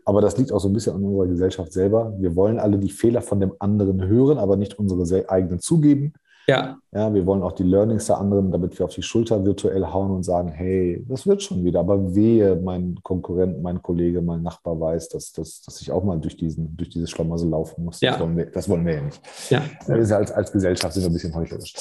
Aber 0.06 0.22
das 0.22 0.38
liegt 0.38 0.52
auch 0.52 0.60
so 0.60 0.70
ein 0.70 0.74
bisschen 0.74 0.96
an 0.96 1.04
unserer 1.04 1.28
Gesellschaft 1.28 1.72
selber. 1.72 2.16
Wir 2.18 2.36
wollen 2.36 2.60
alle 2.60 2.78
die 2.78 2.90
Fehler 2.90 3.22
von 3.22 3.40
dem 3.40 3.54
anderen 3.60 4.08
hören, 4.08 4.38
aber 4.38 4.56
nicht 4.56 4.80
unsere 4.80 5.30
eigenen 5.30 5.60
zugeben. 5.60 6.14
Ja. 6.50 6.78
ja. 6.94 7.14
Wir 7.14 7.26
wollen 7.26 7.44
auch 7.44 7.52
die 7.52 7.64
Learnings 7.64 8.08
der 8.08 8.18
anderen, 8.18 8.52
damit 8.52 8.78
wir 8.78 8.86
auf 8.86 8.94
die 8.94 9.02
Schulter 9.02 9.44
virtuell 9.46 9.86
hauen 9.86 10.12
und 10.12 10.24
sagen, 10.24 10.50
hey, 10.50 11.06
das 11.08 11.28
wird 11.28 11.44
schon 11.44 11.64
wieder. 11.64 11.82
Aber 11.82 12.16
wehe, 12.16 12.56
mein 12.56 12.98
Konkurrent, 13.04 13.62
mein 13.62 13.82
Kollege, 13.82 14.22
mein 14.22 14.44
Nachbar 14.44 14.80
weiß, 14.80 15.10
dass, 15.10 15.32
dass, 15.34 15.62
dass 15.62 15.82
ich 15.82 15.92
auch 15.92 16.04
mal 16.04 16.20
durch, 16.20 16.38
diesen, 16.38 16.76
durch 16.78 16.90
dieses 16.90 17.10
Schlamassel 17.10 17.50
laufen 17.50 17.84
muss. 17.84 18.00
Ja. 18.02 18.12
Das, 18.12 18.22
wollen 18.22 18.38
wir, 18.38 18.46
das 18.46 18.70
wollen 18.70 18.86
wir 18.86 18.94
ja 18.96 19.02
nicht. 19.02 19.22
Ja. 19.50 19.62
Also 19.88 20.16
als, 20.16 20.32
als 20.32 20.52
Gesellschaft 20.52 20.94
sind 20.94 21.04
wir 21.04 21.10
ein 21.10 21.14
bisschen 21.14 21.36
heuchlerisch. 21.36 21.74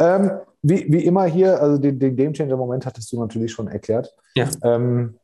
Ähm, 0.00 0.30
wie, 0.62 0.90
wie 0.90 1.04
immer 1.04 1.24
hier, 1.24 1.60
also 1.60 1.76
den, 1.78 1.98
den 1.98 2.16
Game 2.16 2.32
Changer-Moment 2.32 2.86
hattest 2.86 3.12
du 3.12 3.20
natürlich 3.20 3.52
schon 3.52 3.68
erklärt. 3.68 4.14
Ja. 4.34 4.48
Ähm, 4.62 5.16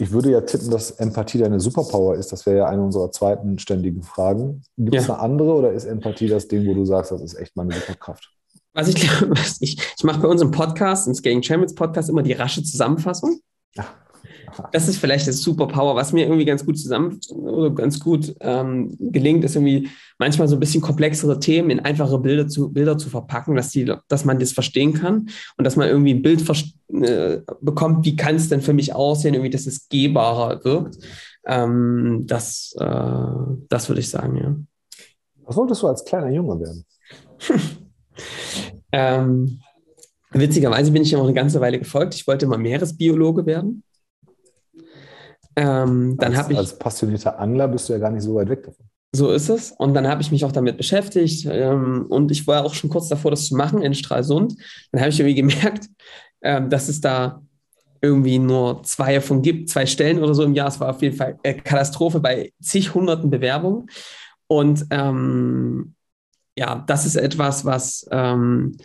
ich 0.00 0.10
würde 0.12 0.30
ja 0.30 0.40
tippen, 0.40 0.70
dass 0.70 0.92
Empathie 0.92 1.38
deine 1.38 1.60
Superpower 1.60 2.14
ist. 2.14 2.32
Das 2.32 2.46
wäre 2.46 2.56
ja 2.56 2.66
eine 2.66 2.82
unserer 2.82 3.12
zweiten 3.12 3.58
ständigen 3.58 4.02
Fragen. 4.02 4.62
Gibt 4.78 4.96
es 4.96 5.06
ja. 5.06 5.14
eine 5.14 5.22
andere 5.22 5.52
oder 5.52 5.72
ist 5.72 5.84
Empathie 5.84 6.26
das 6.26 6.48
Ding, 6.48 6.66
wo 6.66 6.72
du 6.72 6.86
sagst, 6.86 7.12
das 7.12 7.20
ist 7.20 7.34
echt 7.34 7.54
meine 7.54 7.74
Superkraft? 7.74 8.32
Was 8.72 8.88
ich 8.88 8.96
glaube, 8.96 9.34
ich, 9.60 9.78
ich 9.78 10.04
mache 10.04 10.20
bei 10.20 10.28
unserem 10.28 10.50
Podcast, 10.50 11.06
im 11.06 11.14
Scaling 11.14 11.42
Champions 11.42 11.74
Podcast, 11.74 12.08
immer 12.08 12.22
die 12.22 12.32
rasche 12.32 12.62
Zusammenfassung. 12.62 13.40
Ja. 13.74 13.86
das 14.72 14.88
ist 14.88 14.98
vielleicht 14.98 15.28
das 15.28 15.42
Superpower, 15.42 15.94
was 15.94 16.12
mir 16.12 16.24
irgendwie 16.24 16.44
ganz 16.44 16.66
gut 16.66 16.76
zusammen 16.76 17.20
oder 17.30 17.70
ganz 17.70 18.00
gut 18.00 18.34
ähm, 18.40 18.96
gelingt, 18.98 19.44
ist 19.44 19.54
irgendwie 19.54 19.88
manchmal 20.18 20.48
so 20.48 20.56
ein 20.56 20.60
bisschen 20.60 20.80
komplexere 20.80 21.38
Themen 21.38 21.70
in 21.70 21.80
einfache 21.80 22.18
Bilder 22.18 22.48
zu, 22.48 22.72
Bilder 22.72 22.98
zu 22.98 23.08
verpacken, 23.08 23.54
dass, 23.54 23.70
die, 23.70 23.92
dass 24.08 24.24
man 24.24 24.40
das 24.40 24.52
verstehen 24.52 24.92
kann 24.92 25.28
und 25.56 25.64
dass 25.64 25.76
man 25.76 25.88
irgendwie 25.88 26.14
ein 26.14 26.22
Bild 26.22 26.44
äh, 26.88 27.38
bekommt, 27.60 28.04
wie 28.04 28.16
kann 28.16 28.34
es 28.34 28.48
denn 28.48 28.60
für 28.60 28.72
mich 28.72 28.92
aussehen, 28.92 29.34
irgendwie, 29.34 29.50
dass 29.50 29.66
es 29.66 29.88
gehbarer 29.88 30.64
wirkt. 30.64 30.98
Ähm, 31.46 32.24
das, 32.26 32.74
äh, 32.78 33.26
das 33.68 33.88
würde 33.88 34.00
ich 34.00 34.10
sagen, 34.10 34.36
ja. 34.36 34.56
Was 35.44 35.56
wolltest 35.56 35.82
du 35.82 35.86
als 35.86 36.04
kleiner 36.04 36.30
Junge 36.30 36.60
werden? 36.60 36.84
ähm, 38.92 39.60
witzigerweise 40.30 40.92
bin 40.92 41.02
ich 41.02 41.10
ja 41.10 41.18
auch 41.18 41.24
eine 41.24 41.34
ganze 41.34 41.60
Weile 41.60 41.78
gefolgt. 41.78 42.14
Ich 42.14 42.26
wollte 42.26 42.46
mal 42.46 42.58
Meeresbiologe 42.58 43.46
werden. 43.46 43.82
Ähm, 45.56 46.16
dann 46.18 46.34
als, 46.34 46.48
ich, 46.48 46.56
als 46.56 46.78
passionierter 46.78 47.38
Angler 47.38 47.68
bist 47.68 47.88
du 47.88 47.92
ja 47.92 47.98
gar 47.98 48.10
nicht 48.10 48.22
so 48.22 48.34
weit 48.34 48.48
weg 48.48 48.62
davon. 48.62 48.86
So 49.12 49.30
ist 49.32 49.48
es. 49.48 49.72
Und 49.72 49.94
dann 49.94 50.06
habe 50.06 50.22
ich 50.22 50.30
mich 50.30 50.44
auch 50.44 50.52
damit 50.52 50.76
beschäftigt. 50.76 51.46
Ähm, 51.50 52.06
und 52.08 52.30
ich 52.30 52.46
war 52.46 52.64
auch 52.64 52.74
schon 52.74 52.90
kurz 52.90 53.08
davor, 53.08 53.32
das 53.32 53.46
zu 53.46 53.56
machen 53.56 53.82
in 53.82 53.94
Stralsund. 53.94 54.54
Dann 54.92 55.00
habe 55.00 55.10
ich 55.10 55.18
irgendwie 55.18 55.34
gemerkt, 55.34 55.88
ähm, 56.42 56.70
dass 56.70 56.88
es 56.88 57.00
da 57.00 57.42
irgendwie 58.00 58.38
nur 58.38 58.82
zwei 58.84 59.14
davon 59.14 59.42
gibt, 59.42 59.68
zwei 59.68 59.84
Stellen 59.84 60.22
oder 60.22 60.34
so 60.34 60.44
im 60.44 60.54
Jahr. 60.54 60.68
Es 60.68 60.80
war 60.80 60.90
auf 60.90 61.02
jeden 61.02 61.16
Fall 61.16 61.38
eine 61.42 61.56
Katastrophe 61.56 62.20
bei 62.20 62.52
zig 62.62 62.94
hunderten 62.94 63.30
Bewerbungen. 63.30 63.90
Und 64.46 64.86
ähm, 64.90 65.94
ja, 66.56 66.84
das 66.86 67.06
ist 67.06 67.16
etwas, 67.16 67.64
was, 67.64 68.06
ähm, 68.10 68.76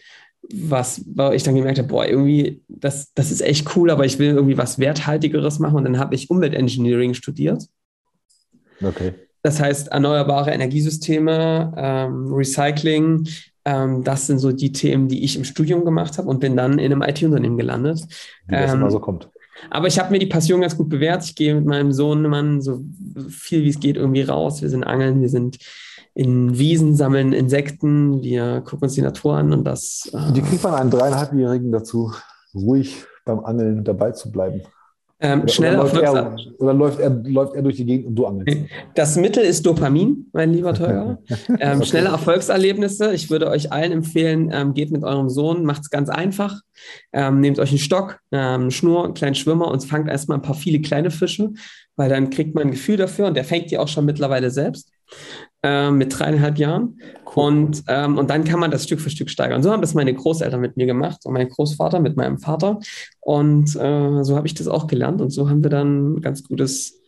was 0.53 0.99
ich 1.33 1.43
dann 1.43 1.55
gemerkt 1.55 1.79
habe, 1.79 1.87
boah, 1.87 2.05
irgendwie, 2.05 2.61
das, 2.67 3.13
das 3.13 3.31
ist 3.31 3.41
echt 3.41 3.75
cool, 3.75 3.89
aber 3.89 4.05
ich 4.05 4.19
will 4.19 4.31
irgendwie 4.31 4.57
was 4.57 4.79
Werthaltigeres 4.79 5.59
machen. 5.59 5.77
Und 5.77 5.85
dann 5.85 5.99
habe 5.99 6.15
ich 6.15 6.29
Umweltengineering 6.29 7.13
studiert. 7.13 7.63
Okay. 8.81 9.13
Das 9.41 9.59
heißt, 9.59 9.89
erneuerbare 9.89 10.51
Energiesysteme, 10.51 11.73
ähm, 11.77 12.33
Recycling, 12.33 13.27
ähm, 13.65 14.03
das 14.03 14.27
sind 14.27 14.39
so 14.39 14.51
die 14.51 14.71
Themen, 14.71 15.07
die 15.07 15.23
ich 15.23 15.35
im 15.35 15.43
Studium 15.43 15.85
gemacht 15.85 16.17
habe 16.17 16.27
und 16.29 16.39
bin 16.39 16.55
dann 16.55 16.79
in 16.79 16.91
einem 16.91 17.01
IT-Unternehmen 17.01 17.57
gelandet. 17.57 18.01
Wie 18.47 18.55
das 18.55 18.71
ähm, 18.71 18.79
immer 18.79 18.91
so 18.91 18.99
kommt. 18.99 19.29
Aber 19.69 19.87
ich 19.87 19.97
habe 19.97 20.11
mir 20.11 20.19
die 20.19 20.25
Passion 20.27 20.61
ganz 20.61 20.77
gut 20.77 20.89
bewährt. 20.89 21.23
Ich 21.23 21.35
gehe 21.35 21.55
mit 21.55 21.65
meinem 21.65 21.91
Sohn 21.91 22.21
Mann 22.23 22.61
so 22.61 22.83
viel 23.29 23.63
wie 23.63 23.69
es 23.69 23.79
geht 23.79 23.95
irgendwie 23.95 24.21
raus. 24.21 24.61
Wir 24.61 24.69
sind 24.69 24.83
angeln, 24.83 25.21
wir 25.21 25.29
sind 25.29 25.57
in 26.15 26.57
Wiesen, 26.57 26.95
sammeln 26.95 27.33
Insekten, 27.33 28.23
wir 28.23 28.61
gucken 28.61 28.85
uns 28.85 28.93
die 28.93 29.01
Natur 29.01 29.35
an 29.35 29.51
und 29.53 29.65
das. 29.65 30.09
Äh, 30.13 30.31
die 30.31 30.41
kriegt 30.41 30.63
man 30.63 30.73
einen 30.73 30.89
dreieinhalbjährigen 30.89 31.71
dazu, 31.71 32.13
ruhig 32.55 33.05
beim 33.25 33.43
Angeln 33.43 33.83
dabei 33.83 34.11
zu 34.11 34.31
bleiben. 34.31 34.61
Ähm, 35.19 35.41
oder, 35.41 35.47
schnell 35.49 35.79
oder, 35.79 35.93
läuft 35.93 36.03
er, 36.03 36.35
oder 36.59 36.73
läuft 36.73 36.99
er, 36.99 37.09
läuft 37.09 37.55
er 37.55 37.61
durch 37.61 37.75
die 37.75 37.85
Gegend 37.85 38.07
und 38.07 38.15
du 38.15 38.25
angelst? 38.25 38.69
Das 38.95 39.17
Mittel 39.17 39.43
ist 39.43 39.65
Dopamin, 39.65 40.27
mein 40.31 40.53
lieber 40.53 40.73
Teuer. 40.73 41.19
ähm, 41.59 41.77
okay. 41.77 41.85
Schnelle 41.85 42.09
Erfolgserlebnisse. 42.09 43.13
Ich 43.13 43.29
würde 43.29 43.49
euch 43.49 43.71
allen 43.73 43.91
empfehlen, 43.91 44.51
ähm, 44.53 44.73
geht 44.73 44.91
mit 44.91 45.03
eurem 45.03 45.29
Sohn, 45.29 45.65
macht 45.65 45.81
es 45.81 45.89
ganz 45.89 46.09
einfach. 46.09 46.61
Ähm, 47.11 47.41
nehmt 47.41 47.59
euch 47.59 47.69
einen 47.69 47.79
Stock, 47.79 48.19
ähm, 48.31 48.61
eine 48.61 48.71
Schnur, 48.71 49.03
einen 49.03 49.13
kleinen 49.13 49.35
Schwimmer 49.35 49.69
und 49.69 49.83
fangt 49.83 50.09
erstmal 50.09 50.37
ein 50.37 50.43
paar 50.43 50.55
viele 50.55 50.79
kleine 50.79 51.11
Fische, 51.11 51.51
weil 51.95 52.09
dann 52.09 52.29
kriegt 52.29 52.55
man 52.55 52.65
ein 52.65 52.71
Gefühl 52.71 52.97
dafür 52.97 53.27
und 53.27 53.35
der 53.35 53.45
fängt 53.45 53.71
die 53.71 53.77
auch 53.77 53.89
schon 53.89 54.05
mittlerweile 54.05 54.49
selbst 54.51 54.91
äh, 55.65 55.89
mit 55.89 56.17
dreieinhalb 56.17 56.59
Jahren. 56.59 56.99
Cool. 57.25 57.43
Und, 57.47 57.83
ähm, 57.87 58.19
und 58.19 58.29
dann 58.29 58.43
kann 58.43 58.59
man 58.59 58.69
das 58.69 58.83
Stück 58.83 59.01
für 59.01 59.09
Stück 59.09 59.31
steigern. 59.31 59.63
So 59.63 59.71
haben 59.71 59.81
das 59.81 59.95
meine 59.95 60.13
Großeltern 60.13 60.61
mit 60.61 60.77
mir 60.77 60.85
gemacht 60.85 61.25
und 61.25 61.33
mein 61.33 61.49
Großvater 61.49 61.99
mit 61.99 62.15
meinem 62.15 62.37
Vater. 62.37 62.79
Und 63.19 63.75
äh, 63.75 64.23
so 64.23 64.35
habe 64.35 64.45
ich 64.45 64.53
das 64.53 64.67
auch 64.67 64.85
gelernt 64.85 65.21
und 65.21 65.31
so 65.31 65.49
haben 65.49 65.63
wir 65.63 65.71
dann 65.71 66.13
ein 66.13 66.21
ganz 66.21 66.43
gutes 66.43 67.01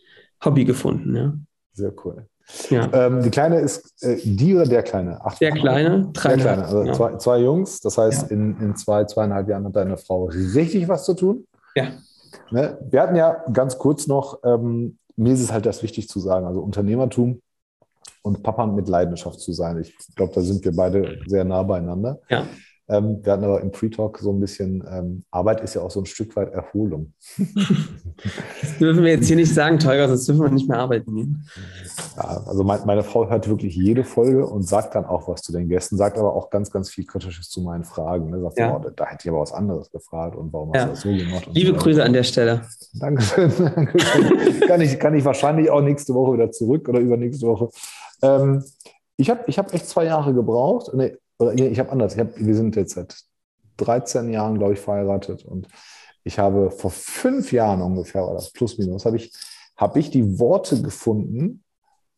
Hobby 0.44 0.64
gefunden. 0.64 1.14
Ja. 1.14 1.34
Sehr 1.72 1.92
cool. 2.04 2.26
Ja. 2.68 2.90
Ähm, 2.92 3.22
die 3.22 3.30
Kleine 3.30 3.60
ist 3.60 4.02
äh, 4.02 4.16
die 4.24 4.56
oder 4.56 4.66
der 4.66 4.82
Kleine? 4.82 5.24
Acht 5.24 5.40
der 5.40 5.52
Kleine, 5.52 6.08
drei 6.12 6.34
Der 6.34 6.38
Kleine, 6.38 6.64
also 6.64 6.82
ja. 6.82 6.92
zwei, 6.94 7.16
zwei, 7.18 7.38
Jungs. 7.38 7.80
Das 7.80 7.96
heißt, 7.96 8.30
ja. 8.30 8.36
in, 8.36 8.58
in 8.60 8.74
zwei, 8.74 9.04
zweieinhalb 9.04 9.48
Jahren 9.48 9.66
hat 9.66 9.76
deine 9.76 9.98
Frau 9.98 10.24
richtig 10.24 10.88
was 10.88 11.04
zu 11.04 11.14
tun. 11.14 11.46
Ja. 11.76 11.90
Ne? 12.50 12.76
Wir 12.90 13.02
hatten 13.02 13.14
ja 13.14 13.44
ganz 13.52 13.78
kurz 13.78 14.08
noch, 14.08 14.40
ähm, 14.44 14.98
mir 15.14 15.34
ist 15.34 15.42
es 15.42 15.52
halt 15.52 15.64
das 15.64 15.82
wichtig 15.82 16.08
zu 16.08 16.18
sagen, 16.18 16.46
also 16.46 16.60
Unternehmertum 16.60 17.40
und 18.28 18.42
Papa 18.42 18.66
mit 18.66 18.88
Leidenschaft 18.88 19.40
zu 19.40 19.52
sein. 19.52 19.80
Ich 19.80 19.96
glaube, 20.14 20.32
da 20.34 20.40
sind 20.40 20.64
wir 20.64 20.74
beide 20.74 21.18
sehr 21.26 21.44
nah 21.44 21.62
beieinander. 21.62 22.20
Ja. 22.28 22.44
Ähm, 22.90 23.20
wir 23.22 23.32
hatten 23.32 23.44
aber 23.44 23.60
im 23.60 23.70
Pre-Talk 23.70 24.18
so 24.18 24.32
ein 24.32 24.40
bisschen, 24.40 24.82
ähm, 24.90 25.22
Arbeit 25.30 25.60
ist 25.60 25.74
ja 25.74 25.82
auch 25.82 25.90
so 25.90 26.00
ein 26.00 26.06
Stück 26.06 26.34
weit 26.36 26.52
Erholung. 26.52 27.12
Das 27.36 28.78
dürfen 28.78 29.04
wir 29.04 29.10
jetzt 29.10 29.26
hier 29.26 29.36
nicht 29.36 29.52
sagen, 29.52 29.78
Teuger, 29.78 30.08
sonst 30.08 30.26
dürfen 30.26 30.42
wir 30.42 30.50
nicht 30.50 30.68
mehr 30.68 30.78
arbeiten 30.78 31.14
gehen. 31.14 31.46
Ja, 32.16 32.42
also 32.46 32.64
mein, 32.64 32.80
meine 32.86 33.02
Frau 33.02 33.28
hört 33.28 33.46
wirklich 33.46 33.76
jede 33.76 34.04
Folge 34.04 34.46
und 34.46 34.66
sagt 34.66 34.94
dann 34.94 35.04
auch 35.04 35.28
was 35.28 35.42
zu 35.42 35.52
den 35.52 35.68
Gästen, 35.68 35.98
sagt 35.98 36.16
aber 36.16 36.34
auch 36.34 36.48
ganz, 36.48 36.70
ganz 36.70 36.88
viel 36.88 37.04
Kritisches 37.04 37.50
zu 37.50 37.60
meinen 37.60 37.84
Fragen. 37.84 38.30
Ne? 38.30 38.40
Sagt, 38.40 38.58
ja. 38.58 38.74
oh, 38.74 38.90
da 38.96 39.04
hätte 39.04 39.24
ich 39.24 39.28
aber 39.28 39.40
was 39.40 39.52
anderes 39.52 39.90
gefragt 39.90 40.34
und 40.36 40.50
warum 40.52 40.72
ja. 40.74 40.88
hast 40.88 41.04
du 41.04 41.10
das 41.10 41.18
so 41.18 41.24
gemacht? 41.24 41.48
Liebe 41.52 41.72
so 41.72 41.76
Grüße 41.76 42.02
an 42.02 42.14
der 42.14 42.22
Stelle. 42.22 42.62
Dankeschön. 42.94 43.52
Dankeschön. 43.74 44.60
kann, 44.66 44.80
ich, 44.80 44.98
kann 44.98 45.14
ich 45.14 45.24
wahrscheinlich 45.26 45.70
auch 45.70 45.82
nächste 45.82 46.14
Woche 46.14 46.34
wieder 46.34 46.50
zurück 46.50 46.88
oder 46.88 47.00
übernächste 47.00 47.46
Woche. 47.46 47.68
Ähm, 48.22 48.64
ich 49.16 49.30
habe 49.30 49.44
ich 49.46 49.58
hab 49.58 49.74
echt 49.74 49.88
zwei 49.88 50.04
Jahre 50.04 50.32
gebraucht. 50.32 50.90
Nee, 50.94 51.16
oder 51.38 51.52
nee, 51.52 51.68
ich 51.68 51.78
habe 51.78 51.90
anders. 51.90 52.14
Ich 52.14 52.20
hab, 52.20 52.36
wir 52.36 52.54
sind 52.54 52.76
jetzt 52.76 52.94
seit 52.94 53.16
13 53.78 54.32
Jahren, 54.32 54.58
glaube 54.58 54.74
ich, 54.74 54.80
verheiratet. 54.80 55.44
Und 55.44 55.68
ich 56.24 56.38
habe 56.38 56.70
vor 56.70 56.90
fünf 56.90 57.52
Jahren 57.52 57.82
ungefähr, 57.82 58.26
oder 58.28 58.44
plus 58.52 58.78
minus, 58.78 59.04
habe 59.04 59.16
ich, 59.16 59.32
hab 59.76 59.96
ich 59.96 60.10
die 60.10 60.38
Worte 60.38 60.82
gefunden, 60.82 61.62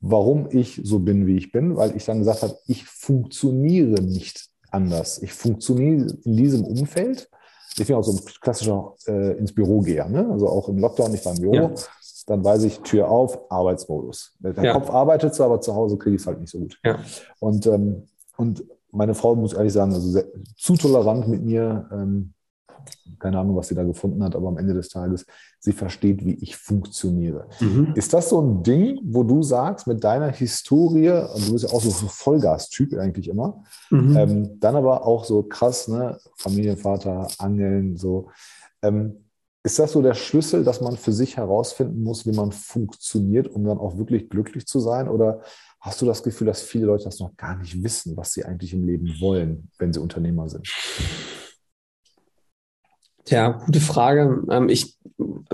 warum 0.01 0.49
ich 0.51 0.81
so 0.83 0.99
bin, 0.99 1.27
wie 1.27 1.37
ich 1.37 1.53
bin, 1.53 1.77
weil 1.77 1.95
ich 1.97 2.05
dann 2.05 2.19
gesagt 2.19 2.43
habe, 2.43 2.57
ich 2.67 2.85
funktioniere 2.85 4.03
nicht 4.03 4.49
anders. 4.71 5.23
Ich 5.23 5.33
funktioniere 5.33 6.17
in 6.25 6.37
diesem 6.37 6.65
Umfeld. 6.65 7.29
Ich 7.77 7.87
bin 7.87 7.97
auch 7.97 8.03
so 8.03 8.13
ein 8.13 8.25
klassischer 8.41 8.95
äh, 9.07 9.39
ins 9.39 9.55
Büro 9.55 9.81
geher, 9.81 10.09
ne? 10.09 10.29
also 10.31 10.49
auch 10.49 10.69
im 10.69 10.79
Lockdown, 10.79 11.15
ich 11.15 11.25
war 11.25 11.35
im 11.35 11.41
Büro. 11.41 11.55
Ja 11.55 11.71
dann 12.25 12.45
weiß 12.45 12.65
ich, 12.65 12.81
Tür 12.81 13.09
auf, 13.09 13.51
Arbeitsmodus. 13.51 14.37
Der 14.41 14.65
ja. 14.65 14.73
Kopf 14.73 14.91
arbeitet 14.91 15.35
zwar, 15.35 15.47
aber 15.47 15.61
zu 15.61 15.75
Hause 15.75 15.97
kriege 15.97 16.17
ich 16.17 16.23
es 16.23 16.27
halt 16.27 16.41
nicht 16.41 16.51
so 16.51 16.59
gut. 16.59 16.79
Ja. 16.85 16.99
Und, 17.39 17.67
ähm, 17.67 18.07
und 18.37 18.65
meine 18.91 19.15
Frau, 19.15 19.35
muss 19.37 19.53
ehrlich 19.53 19.73
sagen, 19.73 19.95
also 19.95 20.09
sehr, 20.09 20.27
zu 20.57 20.77
tolerant 20.77 21.29
mit 21.29 21.43
mir. 21.43 21.89
Ähm, 21.93 22.35
keine 23.19 23.39
Ahnung, 23.39 23.57
was 23.57 23.69
sie 23.69 23.75
da 23.75 23.83
gefunden 23.83 24.23
hat, 24.25 24.35
aber 24.35 24.49
am 24.49 24.57
Ende 24.57 24.75
des 24.75 24.89
Tages, 24.89 25.27
sie 25.59 25.73
versteht, 25.73 26.25
wie 26.25 26.35
ich 26.35 26.57
funktioniere. 26.57 27.47
Mhm. 27.61 27.93
Ist 27.95 28.13
das 28.15 28.31
so 28.31 28.41
ein 28.41 28.63
Ding, 28.63 29.01
wo 29.05 29.23
du 29.23 29.43
sagst, 29.43 29.87
mit 29.87 30.03
deiner 30.03 30.31
Historie, 30.31 31.11
und 31.11 31.49
du 31.49 31.53
bist 31.53 31.65
ja 31.65 31.71
auch 31.71 31.83
so 31.83 31.89
ein 31.89 32.09
Vollgas-Typ 32.09 32.95
eigentlich 32.95 33.29
immer, 33.29 33.63
mhm. 33.91 34.17
ähm, 34.17 34.61
dann 34.61 34.77
aber 34.77 35.07
auch 35.07 35.25
so 35.25 35.43
krass, 35.43 35.89
ne, 35.89 36.19
Familienvater, 36.37 37.29
Angeln, 37.39 37.97
so, 37.97 38.31
ähm, 38.83 39.25
ist 39.63 39.79
das 39.79 39.93
so 39.93 40.01
der 40.01 40.15
Schlüssel, 40.15 40.65
dass 40.65 40.81
man 40.81 40.97
für 40.97 41.13
sich 41.13 41.37
herausfinden 41.37 42.03
muss, 42.03 42.27
wie 42.27 42.33
man 42.33 42.51
funktioniert, 42.51 43.49
um 43.49 43.65
dann 43.65 43.79
auch 43.79 43.99
wirklich 43.99 44.31
glücklich 44.31 44.67
zu 44.67 44.81
sein? 44.81 45.09
Oder 45.09 45.43
hast 45.81 46.01
du 46.01 46.07
das 46.07 46.23
Gefühl, 46.23 46.47
dass 46.47 46.63
viele 46.63 46.87
Leute 46.87 47.05
das 47.05 47.21
noch 47.21 47.37
gar 47.37 47.57
nicht 47.57 47.83
wissen, 47.83 48.17
was 48.17 48.33
sie 48.33 48.45
eigentlich 48.45 48.73
im 48.73 48.85
Leben 48.85 49.15
wollen, 49.21 49.69
wenn 49.79 49.93
sie 49.93 50.01
Unternehmer 50.01 50.49
sind? 50.49 50.67
Tja, 53.25 53.51
gute 53.51 53.81
Frage. 53.81 54.43
Ähm, 54.51 54.69
ich, 54.69 54.97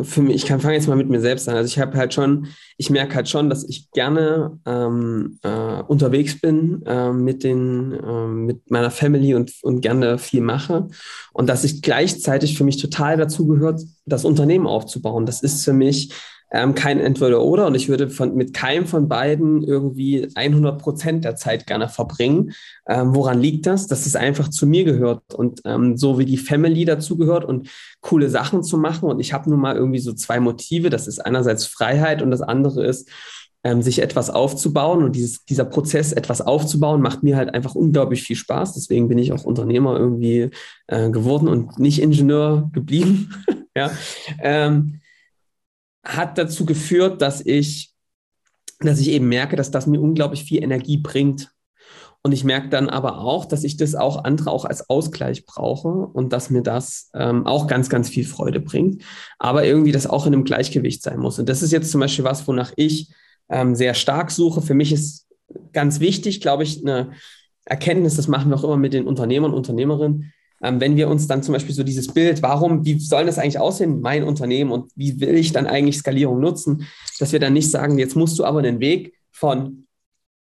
für 0.02 0.22
mich, 0.22 0.36
ich 0.36 0.46
kann 0.46 0.60
fange 0.60 0.74
jetzt 0.74 0.88
mal 0.88 0.96
mit 0.96 1.08
mir 1.08 1.20
selbst 1.20 1.48
an. 1.48 1.56
Also 1.56 1.66
ich 1.66 1.78
habe 1.78 1.96
halt 1.98 2.14
schon, 2.14 2.48
ich 2.76 2.90
merke 2.90 3.14
halt 3.16 3.28
schon, 3.28 3.50
dass 3.50 3.64
ich 3.64 3.90
gerne 3.90 4.58
ähm, 4.66 5.38
äh, 5.42 5.82
unterwegs 5.82 6.40
bin 6.40 6.82
äh, 6.86 7.12
mit 7.12 7.42
den, 7.42 7.92
äh, 7.92 8.26
mit 8.26 8.70
meiner 8.70 8.90
Family 8.90 9.34
und, 9.34 9.52
und 9.62 9.80
gerne 9.80 10.18
viel 10.18 10.42
mache. 10.42 10.88
Und 11.32 11.48
dass 11.48 11.64
ich 11.64 11.82
gleichzeitig 11.82 12.56
für 12.56 12.64
mich 12.64 12.76
total 12.76 13.16
dazu 13.16 13.46
gehört, 13.46 13.82
das 14.06 14.24
Unternehmen 14.24 14.66
aufzubauen. 14.66 15.26
Das 15.26 15.42
ist 15.42 15.64
für 15.64 15.72
mich 15.72 16.12
ähm, 16.52 16.74
kein 16.74 17.00
Entweder-Oder 17.00 17.66
und 17.66 17.74
ich 17.74 17.88
würde 17.88 18.08
von, 18.08 18.34
mit 18.34 18.54
keinem 18.54 18.86
von 18.86 19.08
beiden 19.08 19.62
irgendwie 19.62 20.28
100 20.34 20.80
Prozent 20.80 21.24
der 21.24 21.36
Zeit 21.36 21.66
gerne 21.66 21.88
verbringen. 21.88 22.52
Ähm, 22.88 23.14
woran 23.14 23.40
liegt 23.40 23.66
das? 23.66 23.88
Dass 23.88 24.06
es 24.06 24.14
einfach 24.14 24.48
zu 24.48 24.66
mir 24.66 24.84
gehört 24.84 25.34
und 25.34 25.60
ähm, 25.64 25.96
so 25.96 26.18
wie 26.18 26.24
die 26.24 26.36
Family 26.36 26.84
dazu 26.84 27.16
gehört 27.16 27.44
und 27.44 27.68
coole 28.00 28.30
Sachen 28.30 28.62
zu 28.62 28.78
machen. 28.78 29.08
Und 29.08 29.18
ich 29.20 29.32
habe 29.32 29.50
nun 29.50 29.60
mal 29.60 29.76
irgendwie 29.76 29.98
so 29.98 30.12
zwei 30.12 30.38
Motive. 30.38 30.88
Das 30.88 31.08
ist 31.08 31.18
einerseits 31.18 31.66
Freiheit 31.66 32.22
und 32.22 32.30
das 32.30 32.42
andere 32.42 32.86
ist, 32.86 33.08
ähm, 33.64 33.82
sich 33.82 34.00
etwas 34.00 34.30
aufzubauen. 34.30 35.02
Und 35.02 35.16
dieses, 35.16 35.44
dieser 35.44 35.64
Prozess, 35.64 36.12
etwas 36.12 36.40
aufzubauen, 36.40 37.02
macht 37.02 37.24
mir 37.24 37.36
halt 37.36 37.52
einfach 37.52 37.74
unglaublich 37.74 38.22
viel 38.22 38.36
Spaß. 38.36 38.74
Deswegen 38.74 39.08
bin 39.08 39.18
ich 39.18 39.32
auch 39.32 39.42
Unternehmer 39.42 39.98
irgendwie 39.98 40.50
äh, 40.86 41.10
geworden 41.10 41.48
und 41.48 41.80
nicht 41.80 42.00
Ingenieur 42.00 42.70
geblieben. 42.72 43.34
ja. 43.76 43.90
Ähm, 44.40 45.00
hat 46.06 46.38
dazu 46.38 46.64
geführt, 46.64 47.20
dass 47.20 47.44
ich, 47.44 47.92
dass 48.80 49.00
ich 49.00 49.10
eben 49.10 49.28
merke, 49.28 49.56
dass 49.56 49.70
das 49.70 49.86
mir 49.86 50.00
unglaublich 50.00 50.44
viel 50.44 50.62
Energie 50.62 50.98
bringt. 50.98 51.52
Und 52.22 52.32
ich 52.32 52.44
merke 52.44 52.68
dann 52.68 52.88
aber 52.88 53.20
auch, 53.20 53.44
dass 53.44 53.62
ich 53.62 53.76
das 53.76 53.94
auch 53.94 54.24
andere 54.24 54.50
auch 54.50 54.64
als 54.64 54.90
Ausgleich 54.90 55.46
brauche 55.46 55.88
und 55.88 56.32
dass 56.32 56.50
mir 56.50 56.62
das 56.62 57.10
ähm, 57.14 57.46
auch 57.46 57.66
ganz, 57.68 57.88
ganz 57.88 58.08
viel 58.08 58.24
Freude 58.24 58.60
bringt. 58.60 59.02
Aber 59.38 59.64
irgendwie 59.64 59.92
das 59.92 60.06
auch 60.06 60.26
in 60.26 60.32
einem 60.32 60.44
Gleichgewicht 60.44 61.02
sein 61.02 61.18
muss. 61.18 61.38
Und 61.38 61.48
das 61.48 61.62
ist 61.62 61.72
jetzt 61.72 61.90
zum 61.90 62.00
Beispiel 62.00 62.24
was, 62.24 62.46
wonach 62.48 62.72
ich 62.76 63.12
ähm, 63.48 63.76
sehr 63.76 63.94
stark 63.94 64.30
suche. 64.30 64.60
Für 64.60 64.74
mich 64.74 64.92
ist 64.92 65.26
ganz 65.72 66.00
wichtig, 66.00 66.40
glaube 66.40 66.64
ich, 66.64 66.82
eine 66.82 67.12
Erkenntnis, 67.64 68.16
das 68.16 68.28
machen 68.28 68.50
wir 68.50 68.56
auch 68.56 68.64
immer 68.64 68.76
mit 68.76 68.92
den 68.92 69.06
Unternehmern 69.06 69.52
und 69.52 69.58
Unternehmerinnen, 69.58 70.32
ähm, 70.62 70.80
wenn 70.80 70.96
wir 70.96 71.08
uns 71.08 71.26
dann 71.26 71.42
zum 71.42 71.52
Beispiel 71.52 71.74
so 71.74 71.82
dieses 71.82 72.12
Bild, 72.12 72.42
warum, 72.42 72.84
wie 72.84 72.98
soll 72.98 73.26
das 73.26 73.38
eigentlich 73.38 73.58
aussehen, 73.58 74.00
mein 74.00 74.24
Unternehmen 74.24 74.70
und 74.70 74.90
wie 74.94 75.20
will 75.20 75.36
ich 75.36 75.52
dann 75.52 75.66
eigentlich 75.66 75.98
Skalierung 75.98 76.40
nutzen, 76.40 76.86
dass 77.18 77.32
wir 77.32 77.40
dann 77.40 77.52
nicht 77.52 77.70
sagen, 77.70 77.98
jetzt 77.98 78.16
musst 78.16 78.38
du 78.38 78.44
aber 78.44 78.60
einen 78.60 78.80
Weg 78.80 79.14
von 79.30 79.86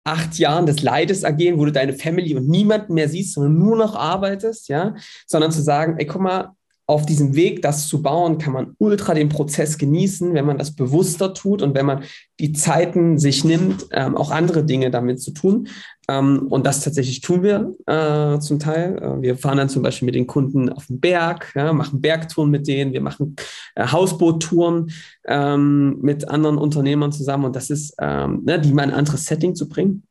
acht 0.04 0.38
Jahren 0.38 0.66
des 0.66 0.82
Leides 0.82 1.22
ergehen, 1.22 1.58
wo 1.58 1.64
du 1.64 1.72
deine 1.72 1.92
Family 1.92 2.34
und 2.34 2.48
niemanden 2.48 2.94
mehr 2.94 3.08
siehst, 3.08 3.34
sondern 3.34 3.58
nur 3.58 3.76
noch 3.76 3.94
arbeitest, 3.94 4.68
ja, 4.68 4.96
sondern 5.26 5.52
zu 5.52 5.62
sagen, 5.62 5.96
ey, 5.98 6.06
guck 6.06 6.22
mal, 6.22 6.52
auf 6.86 7.06
diesem 7.06 7.34
Weg, 7.34 7.62
das 7.62 7.88
zu 7.88 8.02
bauen, 8.02 8.38
kann 8.38 8.52
man 8.52 8.74
ultra 8.78 9.14
den 9.14 9.28
Prozess 9.28 9.78
genießen, 9.78 10.34
wenn 10.34 10.44
man 10.44 10.58
das 10.58 10.74
bewusster 10.74 11.32
tut 11.32 11.62
und 11.62 11.74
wenn 11.74 11.86
man 11.86 12.02
die 12.40 12.52
Zeiten 12.52 13.18
sich 13.18 13.44
nimmt, 13.44 13.86
ähm, 13.92 14.16
auch 14.16 14.30
andere 14.30 14.64
Dinge 14.64 14.90
damit 14.90 15.22
zu 15.22 15.30
tun. 15.30 15.68
Ähm, 16.12 16.46
und 16.48 16.66
das 16.66 16.80
tatsächlich 16.80 17.20
tun 17.20 17.42
wir 17.42 17.74
äh, 17.86 18.38
zum 18.40 18.58
Teil. 18.58 18.98
Äh, 18.98 19.22
wir 19.22 19.36
fahren 19.36 19.58
dann 19.58 19.68
zum 19.68 19.82
Beispiel 19.82 20.06
mit 20.06 20.14
den 20.14 20.26
Kunden 20.26 20.68
auf 20.68 20.86
den 20.86 21.00
Berg, 21.00 21.52
ja, 21.54 21.72
machen 21.72 22.00
Bergtouren 22.00 22.50
mit 22.50 22.66
denen, 22.66 22.92
wir 22.92 23.00
machen 23.00 23.36
äh, 23.74 23.86
Hausboottouren 23.86 24.90
ähm, 25.26 25.98
mit 26.00 26.28
anderen 26.28 26.58
Unternehmern 26.58 27.12
zusammen 27.12 27.44
und 27.44 27.56
das 27.56 27.70
ist, 27.70 27.94
ähm, 28.00 28.42
ne, 28.44 28.60
die 28.60 28.72
mal 28.72 28.82
ein 28.82 28.92
anderes 28.92 29.24
Setting 29.24 29.54
zu 29.54 29.68
bringen. 29.68 30.02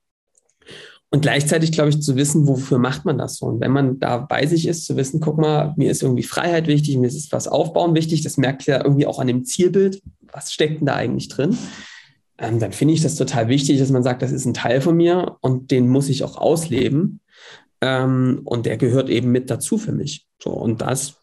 Und 1.13 1.23
gleichzeitig, 1.23 1.73
glaube 1.73 1.89
ich, 1.89 2.01
zu 2.01 2.15
wissen, 2.15 2.47
wofür 2.47 2.77
macht 2.77 3.03
man 3.03 3.17
das 3.17 3.35
so? 3.35 3.47
Und 3.47 3.59
wenn 3.59 3.71
man 3.71 3.99
da 3.99 4.17
bei 4.17 4.45
sich 4.45 4.65
ist, 4.65 4.85
zu 4.85 4.95
wissen, 4.95 5.19
guck 5.19 5.37
mal, 5.37 5.73
mir 5.75 5.91
ist 5.91 6.03
irgendwie 6.03 6.23
Freiheit 6.23 6.67
wichtig, 6.67 6.97
mir 6.97 7.07
ist 7.07 7.33
was 7.33 7.49
aufbauen 7.49 7.95
wichtig, 7.95 8.21
das 8.21 8.37
merkt 8.37 8.65
ja 8.65 8.81
irgendwie 8.81 9.05
auch 9.05 9.19
an 9.19 9.27
dem 9.27 9.43
Zielbild, 9.43 10.01
was 10.31 10.53
steckt 10.53 10.79
denn 10.79 10.85
da 10.85 10.95
eigentlich 10.95 11.27
drin? 11.27 11.57
Ähm, 12.41 12.57
dann 12.59 12.71
finde 12.71 12.95
ich 12.95 13.03
das 13.03 13.15
total 13.15 13.47
wichtig, 13.49 13.77
dass 13.77 13.91
man 13.91 14.01
sagt, 14.01 14.23
das 14.23 14.31
ist 14.31 14.45
ein 14.45 14.55
Teil 14.55 14.81
von 14.81 14.97
mir 14.97 15.37
und 15.41 15.69
den 15.69 15.87
muss 15.87 16.09
ich 16.09 16.23
auch 16.23 16.37
ausleben. 16.37 17.21
Ähm, 17.81 18.41
und 18.45 18.65
der 18.65 18.77
gehört 18.77 19.09
eben 19.09 19.31
mit 19.31 19.51
dazu 19.51 19.77
für 19.77 19.91
mich. 19.91 20.27
So, 20.41 20.49
und 20.49 20.81
das 20.81 21.21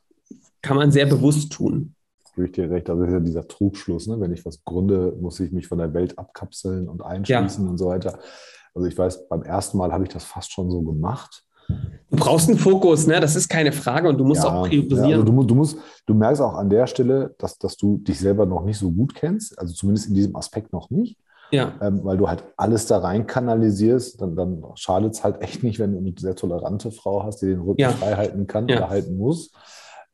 kann 0.62 0.77
man 0.77 0.93
sehr 0.93 1.07
bewusst 1.07 1.53
tun. 1.53 1.95
Gebe 2.37 2.47
ich 2.47 2.53
dir 2.53 2.71
recht. 2.71 2.89
Also 2.89 3.03
das 3.03 3.11
ist 3.11 3.14
ja 3.14 3.21
dieser 3.21 3.49
Trugschluss, 3.49 4.07
ne? 4.07 4.21
Wenn 4.21 4.33
ich 4.33 4.47
was 4.47 4.64
gründe, 4.64 5.16
muss 5.21 5.41
ich 5.41 5.51
mich 5.51 5.66
von 5.66 5.79
der 5.79 5.93
Welt 5.93 6.16
abkapseln 6.19 6.89
und 6.89 7.03
einschließen 7.03 7.64
ja. 7.64 7.71
und 7.71 7.79
so 7.79 7.87
weiter. 7.87 8.21
Also 8.75 8.87
ich 8.87 8.97
weiß, 8.97 9.29
beim 9.29 9.43
ersten 9.43 9.77
Mal 9.77 9.93
habe 9.93 10.05
ich 10.05 10.11
das 10.11 10.23
fast 10.23 10.53
schon 10.53 10.71
so 10.71 10.83
gemacht. 10.83 11.45
Du 12.11 12.16
brauchst 12.16 12.49
einen 12.49 12.59
Fokus, 12.59 13.07
ne? 13.07 13.21
Das 13.21 13.37
ist 13.37 13.49
keine 13.49 13.71
Frage 13.71 14.09
und 14.09 14.19
du 14.19 14.25
musst 14.25 14.43
ja, 14.43 14.51
auch 14.51 14.66
priorisieren. 14.66 15.11
Ja, 15.11 15.16
also 15.19 15.31
du, 15.31 15.43
du, 15.45 15.55
musst, 15.55 15.79
du 16.07 16.14
merkst 16.14 16.41
auch 16.41 16.55
an 16.55 16.71
der 16.71 16.87
Stelle, 16.87 17.35
dass, 17.39 17.59
dass 17.59 17.77
du 17.77 17.99
dich 17.99 18.19
selber 18.19 18.47
noch 18.47 18.64
nicht 18.64 18.79
so 18.79 18.91
gut 18.91 19.14
kennst, 19.14 19.59
also 19.59 19.75
zumindest 19.75 20.09
in 20.09 20.14
diesem 20.14 20.35
Aspekt 20.35 20.73
noch 20.73 20.91
nicht. 20.91 21.19
Ja. 21.51 21.75
Ähm, 21.81 22.05
weil 22.05 22.19
du 22.19 22.29
halt 22.29 22.45
alles 22.57 22.87
da 22.87 22.99
rein 22.99 23.27
kanalisierst, 23.27 24.21
dann, 24.21 24.37
dann 24.37 24.62
schadet 24.75 25.14
es 25.14 25.25
halt 25.25 25.41
echt 25.41 25.62
nicht, 25.62 25.79
wenn 25.79 25.93
du 25.93 25.99
eine 25.99 26.12
sehr 26.19 26.35
tolerante 26.35 26.91
Frau 26.91 27.25
hast, 27.25 27.41
die 27.41 27.47
den 27.47 27.61
Rücken 27.61 27.81
ja. 27.81 27.91
frei 27.91 28.16
halten 28.16 28.47
kann 28.47 28.69
ja. 28.69 28.77
oder 28.77 28.91
halten 28.91 29.16
muss. 29.16 29.53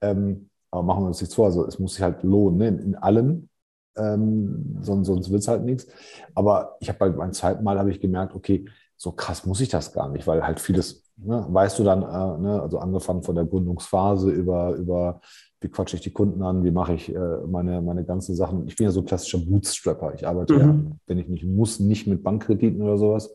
Ähm, 0.01 0.49
aber 0.71 0.83
machen 0.83 1.05
wir 1.05 1.09
uns 1.09 1.21
nichts 1.21 1.35
vor, 1.35 1.47
also 1.47 1.67
es 1.67 1.79
muss 1.79 1.95
sich 1.95 2.03
halt 2.03 2.23
lohnen, 2.23 2.59
ne? 2.59 2.69
in, 2.69 2.79
in 2.79 2.95
allem 2.97 3.49
ähm, 3.97 4.79
sonst, 4.81 5.07
sonst 5.07 5.31
wird 5.31 5.43
es 5.43 5.49
halt 5.49 5.65
nichts. 5.65 5.87
Aber 6.35 6.77
ich 6.81 6.89
habe 6.89 6.99
bei 6.99 7.09
beim 7.11 7.33
zweiten 7.33 7.63
Mal 7.63 7.79
habe 7.79 7.91
ich 7.91 8.01
gemerkt, 8.01 8.35
okay, 8.35 8.67
so 8.97 9.13
krass 9.13 9.47
muss 9.47 9.61
ich 9.61 9.69
das 9.69 9.93
gar 9.93 10.09
nicht, 10.09 10.27
weil 10.27 10.47
halt 10.47 10.61
vieles, 10.61 11.04
ne, 11.17 11.47
weißt 11.49 11.79
du 11.79 11.85
dann, 11.85 12.03
äh, 12.03 12.43
ne, 12.43 12.63
also 12.63 12.79
angefangen 12.79 13.23
von 13.23 13.35
der 13.35 13.45
Gründungsphase 13.45 14.31
über, 14.31 14.75
über 14.75 15.21
wie 15.61 15.69
quatsche 15.69 15.97
ich 15.97 16.03
die 16.03 16.13
Kunden 16.13 16.43
an, 16.43 16.63
wie 16.63 16.71
mache 16.71 16.95
ich 16.95 17.15
äh, 17.15 17.39
meine, 17.47 17.81
meine 17.81 18.05
ganzen 18.05 18.35
Sachen. 18.35 18.67
Ich 18.69 18.77
bin 18.77 18.85
ja 18.85 18.91
so 18.91 19.03
klassischer 19.03 19.39
Bootstrapper. 19.39 20.15
Ich 20.15 20.27
arbeite 20.27 20.55
mhm. 20.55 20.61
ja, 20.61 20.97
wenn 21.07 21.19
ich 21.19 21.29
nicht 21.29 21.45
muss, 21.45 21.81
nicht 21.81 22.07
mit 22.07 22.23
Bankkrediten 22.23 22.83
oder 22.83 22.99
sowas. 22.99 23.33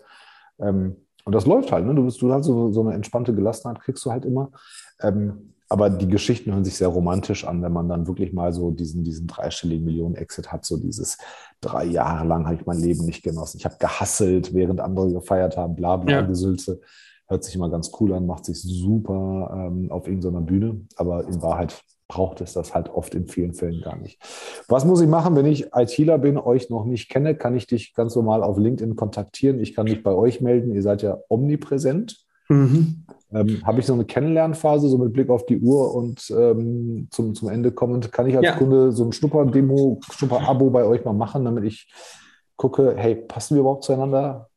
Ähm, 0.59 0.95
und 1.25 1.33
das 1.33 1.45
läuft 1.45 1.71
halt, 1.71 1.85
ne? 1.85 1.95
Du 1.95 2.03
bist, 2.05 2.21
du 2.21 2.31
hast 2.31 2.45
so, 2.45 2.71
so 2.71 2.81
eine 2.81 2.93
entspannte 2.93 3.33
Gelassenheit, 3.33 3.81
kriegst 3.81 4.05
du 4.05 4.11
halt 4.11 4.25
immer. 4.25 4.51
Ähm, 5.01 5.53
aber 5.69 5.91
die 5.91 6.07
Geschichten 6.07 6.51
hören 6.51 6.65
sich 6.65 6.75
sehr 6.75 6.87
romantisch 6.87 7.45
an, 7.45 7.61
wenn 7.61 7.71
man 7.71 7.87
dann 7.87 8.07
wirklich 8.07 8.33
mal 8.33 8.51
so 8.51 8.71
diesen, 8.71 9.03
diesen 9.03 9.27
dreistelligen 9.27 9.85
Millionen-Exit 9.85 10.51
hat, 10.51 10.65
so 10.65 10.77
dieses 10.77 11.19
drei 11.61 11.85
Jahre 11.85 12.27
lang 12.27 12.45
habe 12.45 12.55
ich 12.55 12.65
mein 12.65 12.79
Leben 12.79 13.05
nicht 13.05 13.23
genossen. 13.23 13.57
Ich 13.57 13.65
habe 13.65 13.75
gehasselt, 13.79 14.53
während 14.55 14.81
andere 14.81 15.13
gefeiert 15.13 15.57
haben, 15.57 15.75
bla 15.75 15.97
bla 15.97 16.11
ja. 16.15 16.21
Gesülze. 16.21 16.81
Hört 17.29 17.43
sich 17.43 17.55
immer 17.55 17.69
ganz 17.69 17.91
cool 17.99 18.13
an, 18.13 18.25
macht 18.25 18.45
sich 18.45 18.61
super 18.61 19.51
ähm, 19.53 19.91
auf 19.91 20.07
irgendeiner 20.07 20.41
Bühne, 20.41 20.81
aber 20.95 21.27
in 21.27 21.41
Wahrheit 21.41 21.83
braucht 22.07 22.41
es 22.41 22.53
das 22.53 22.73
halt 22.73 22.89
oft 22.89 23.13
in 23.13 23.27
vielen 23.27 23.53
Fällen 23.53 23.81
gar 23.81 23.95
nicht. 23.95 24.19
Was 24.67 24.83
muss 24.83 24.99
ich 24.99 25.07
machen, 25.07 25.35
wenn 25.35 25.45
ich 25.45 25.67
ITler 25.75 26.17
bin, 26.17 26.37
euch 26.37 26.71
noch 26.71 26.85
nicht 26.85 27.07
kenne? 27.07 27.35
Kann 27.35 27.55
ich 27.55 27.67
dich 27.67 27.93
ganz 27.93 28.15
normal 28.15 28.41
auf 28.41 28.57
LinkedIn 28.57 28.95
kontaktieren? 28.95 29.59
Ich 29.59 29.75
kann 29.75 29.85
mich 29.85 30.01
bei 30.01 30.11
euch 30.11 30.41
melden. 30.41 30.73
Ihr 30.73 30.81
seid 30.81 31.03
ja 31.03 31.19
omnipräsent. 31.29 32.25
Mhm. 32.49 33.05
Ähm, 33.31 33.61
Habe 33.63 33.79
ich 33.79 33.85
so 33.85 33.93
eine 33.93 34.05
Kennenlernphase, 34.05 34.89
so 34.89 34.97
mit 34.97 35.13
Blick 35.13 35.29
auf 35.29 35.45
die 35.45 35.59
Uhr 35.59 35.93
und 35.93 36.33
ähm, 36.35 37.07
zum, 37.11 37.35
zum 37.35 37.49
Ende 37.49 37.71
kommend, 37.71 38.11
kann 38.11 38.25
ich 38.25 38.35
als 38.35 38.45
ja. 38.45 38.55
Kunde 38.55 38.91
so 38.91 39.05
ein 39.05 39.11
Schnupper-Demo, 39.11 39.99
Schnupper-Abo 40.11 40.71
bei 40.71 40.83
euch 40.85 41.05
mal 41.05 41.13
machen, 41.13 41.45
damit 41.45 41.63
ich 41.65 41.93
gucke, 42.55 42.95
hey, 42.97 43.15
passen 43.15 43.55
wir 43.55 43.61
überhaupt 43.61 43.83
zueinander? 43.83 44.48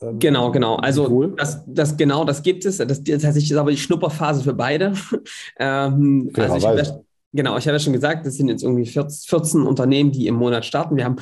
Ähm, 0.00 0.18
genau, 0.18 0.50
genau. 0.50 0.76
Also 0.76 1.26
das, 1.28 1.62
das 1.66 1.96
genau, 1.96 2.24
das 2.24 2.42
gibt 2.42 2.64
es. 2.64 2.78
Das, 2.78 2.86
das 2.86 3.22
tatsächlich 3.22 3.50
ist 3.50 3.56
aber 3.56 3.70
die 3.70 3.76
Schnupperphase 3.76 4.42
für 4.42 4.54
beide. 4.54 4.92
ähm, 5.58 6.30
also 6.36 6.56
ich 6.56 6.88
genau, 7.32 7.56
ich 7.56 7.66
habe 7.66 7.76
ja 7.76 7.78
schon 7.78 7.92
gesagt, 7.92 8.26
das 8.26 8.34
sind 8.34 8.48
jetzt 8.48 8.62
irgendwie 8.62 8.86
14 8.86 9.62
Unternehmen, 9.62 10.12
die 10.12 10.26
im 10.26 10.36
Monat 10.36 10.64
starten. 10.64 10.96
Wir 10.96 11.04
haben 11.04 11.16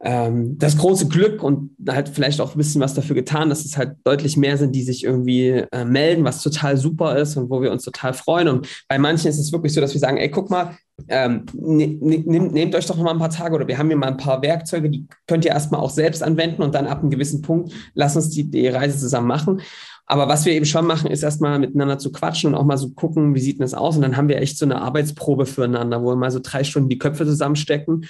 ähm, 0.00 0.58
das 0.58 0.76
große 0.76 1.08
Glück 1.08 1.42
und 1.42 1.70
halt 1.88 2.10
vielleicht 2.10 2.40
auch 2.40 2.54
ein 2.54 2.58
bisschen 2.58 2.82
was 2.82 2.94
dafür 2.94 3.14
getan, 3.14 3.48
dass 3.48 3.64
es 3.64 3.78
halt 3.78 3.96
deutlich 4.04 4.36
mehr 4.36 4.58
sind, 4.58 4.72
die 4.72 4.82
sich 4.82 5.04
irgendwie 5.04 5.64
äh, 5.72 5.84
melden, 5.84 6.24
was 6.24 6.42
total 6.42 6.76
super 6.76 7.16
ist 7.16 7.36
und 7.36 7.48
wo 7.48 7.62
wir 7.62 7.72
uns 7.72 7.82
total 7.82 8.12
freuen. 8.12 8.48
Und 8.48 8.68
bei 8.88 8.98
manchen 8.98 9.28
ist 9.28 9.38
es 9.38 9.52
wirklich 9.52 9.72
so, 9.72 9.80
dass 9.80 9.94
wir 9.94 10.00
sagen, 10.00 10.18
ey, 10.18 10.30
guck 10.30 10.50
mal, 10.50 10.76
ähm, 11.08 11.46
ne, 11.54 11.98
ne, 12.00 12.18
nehmt, 12.24 12.74
euch 12.74 12.86
doch 12.86 12.96
noch 12.96 13.04
mal 13.04 13.12
ein 13.12 13.18
paar 13.18 13.30
Tage 13.30 13.54
oder 13.54 13.68
wir 13.68 13.78
haben 13.78 13.88
hier 13.88 13.96
mal 13.96 14.08
ein 14.08 14.16
paar 14.16 14.42
Werkzeuge, 14.42 14.90
die 14.90 15.06
könnt 15.26 15.44
ihr 15.44 15.50
erstmal 15.50 15.80
auch 15.80 15.90
selbst 15.90 16.22
anwenden 16.22 16.62
und 16.62 16.74
dann 16.74 16.86
ab 16.86 17.00
einem 17.00 17.10
gewissen 17.10 17.42
Punkt 17.42 17.72
lass 17.94 18.16
uns 18.16 18.30
die, 18.30 18.50
die 18.50 18.68
Reise 18.68 18.98
zusammen 18.98 19.28
machen. 19.28 19.60
Aber 20.06 20.28
was 20.28 20.44
wir 20.44 20.52
eben 20.52 20.66
schon 20.66 20.86
machen, 20.86 21.10
ist 21.10 21.22
erstmal 21.22 21.58
miteinander 21.58 21.98
zu 21.98 22.12
quatschen 22.12 22.52
und 22.52 22.60
auch 22.60 22.64
mal 22.64 22.78
so 22.78 22.90
gucken, 22.90 23.34
wie 23.34 23.40
sieht 23.40 23.58
denn 23.58 23.64
das 23.64 23.74
aus? 23.74 23.96
Und 23.96 24.02
dann 24.02 24.16
haben 24.16 24.28
wir 24.28 24.40
echt 24.40 24.56
so 24.56 24.64
eine 24.64 24.80
Arbeitsprobe 24.80 25.46
füreinander, 25.46 26.02
wo 26.02 26.10
wir 26.10 26.16
mal 26.16 26.30
so 26.30 26.38
drei 26.40 26.62
Stunden 26.64 26.88
die 26.88 26.98
Köpfe 26.98 27.26
zusammenstecken 27.26 28.06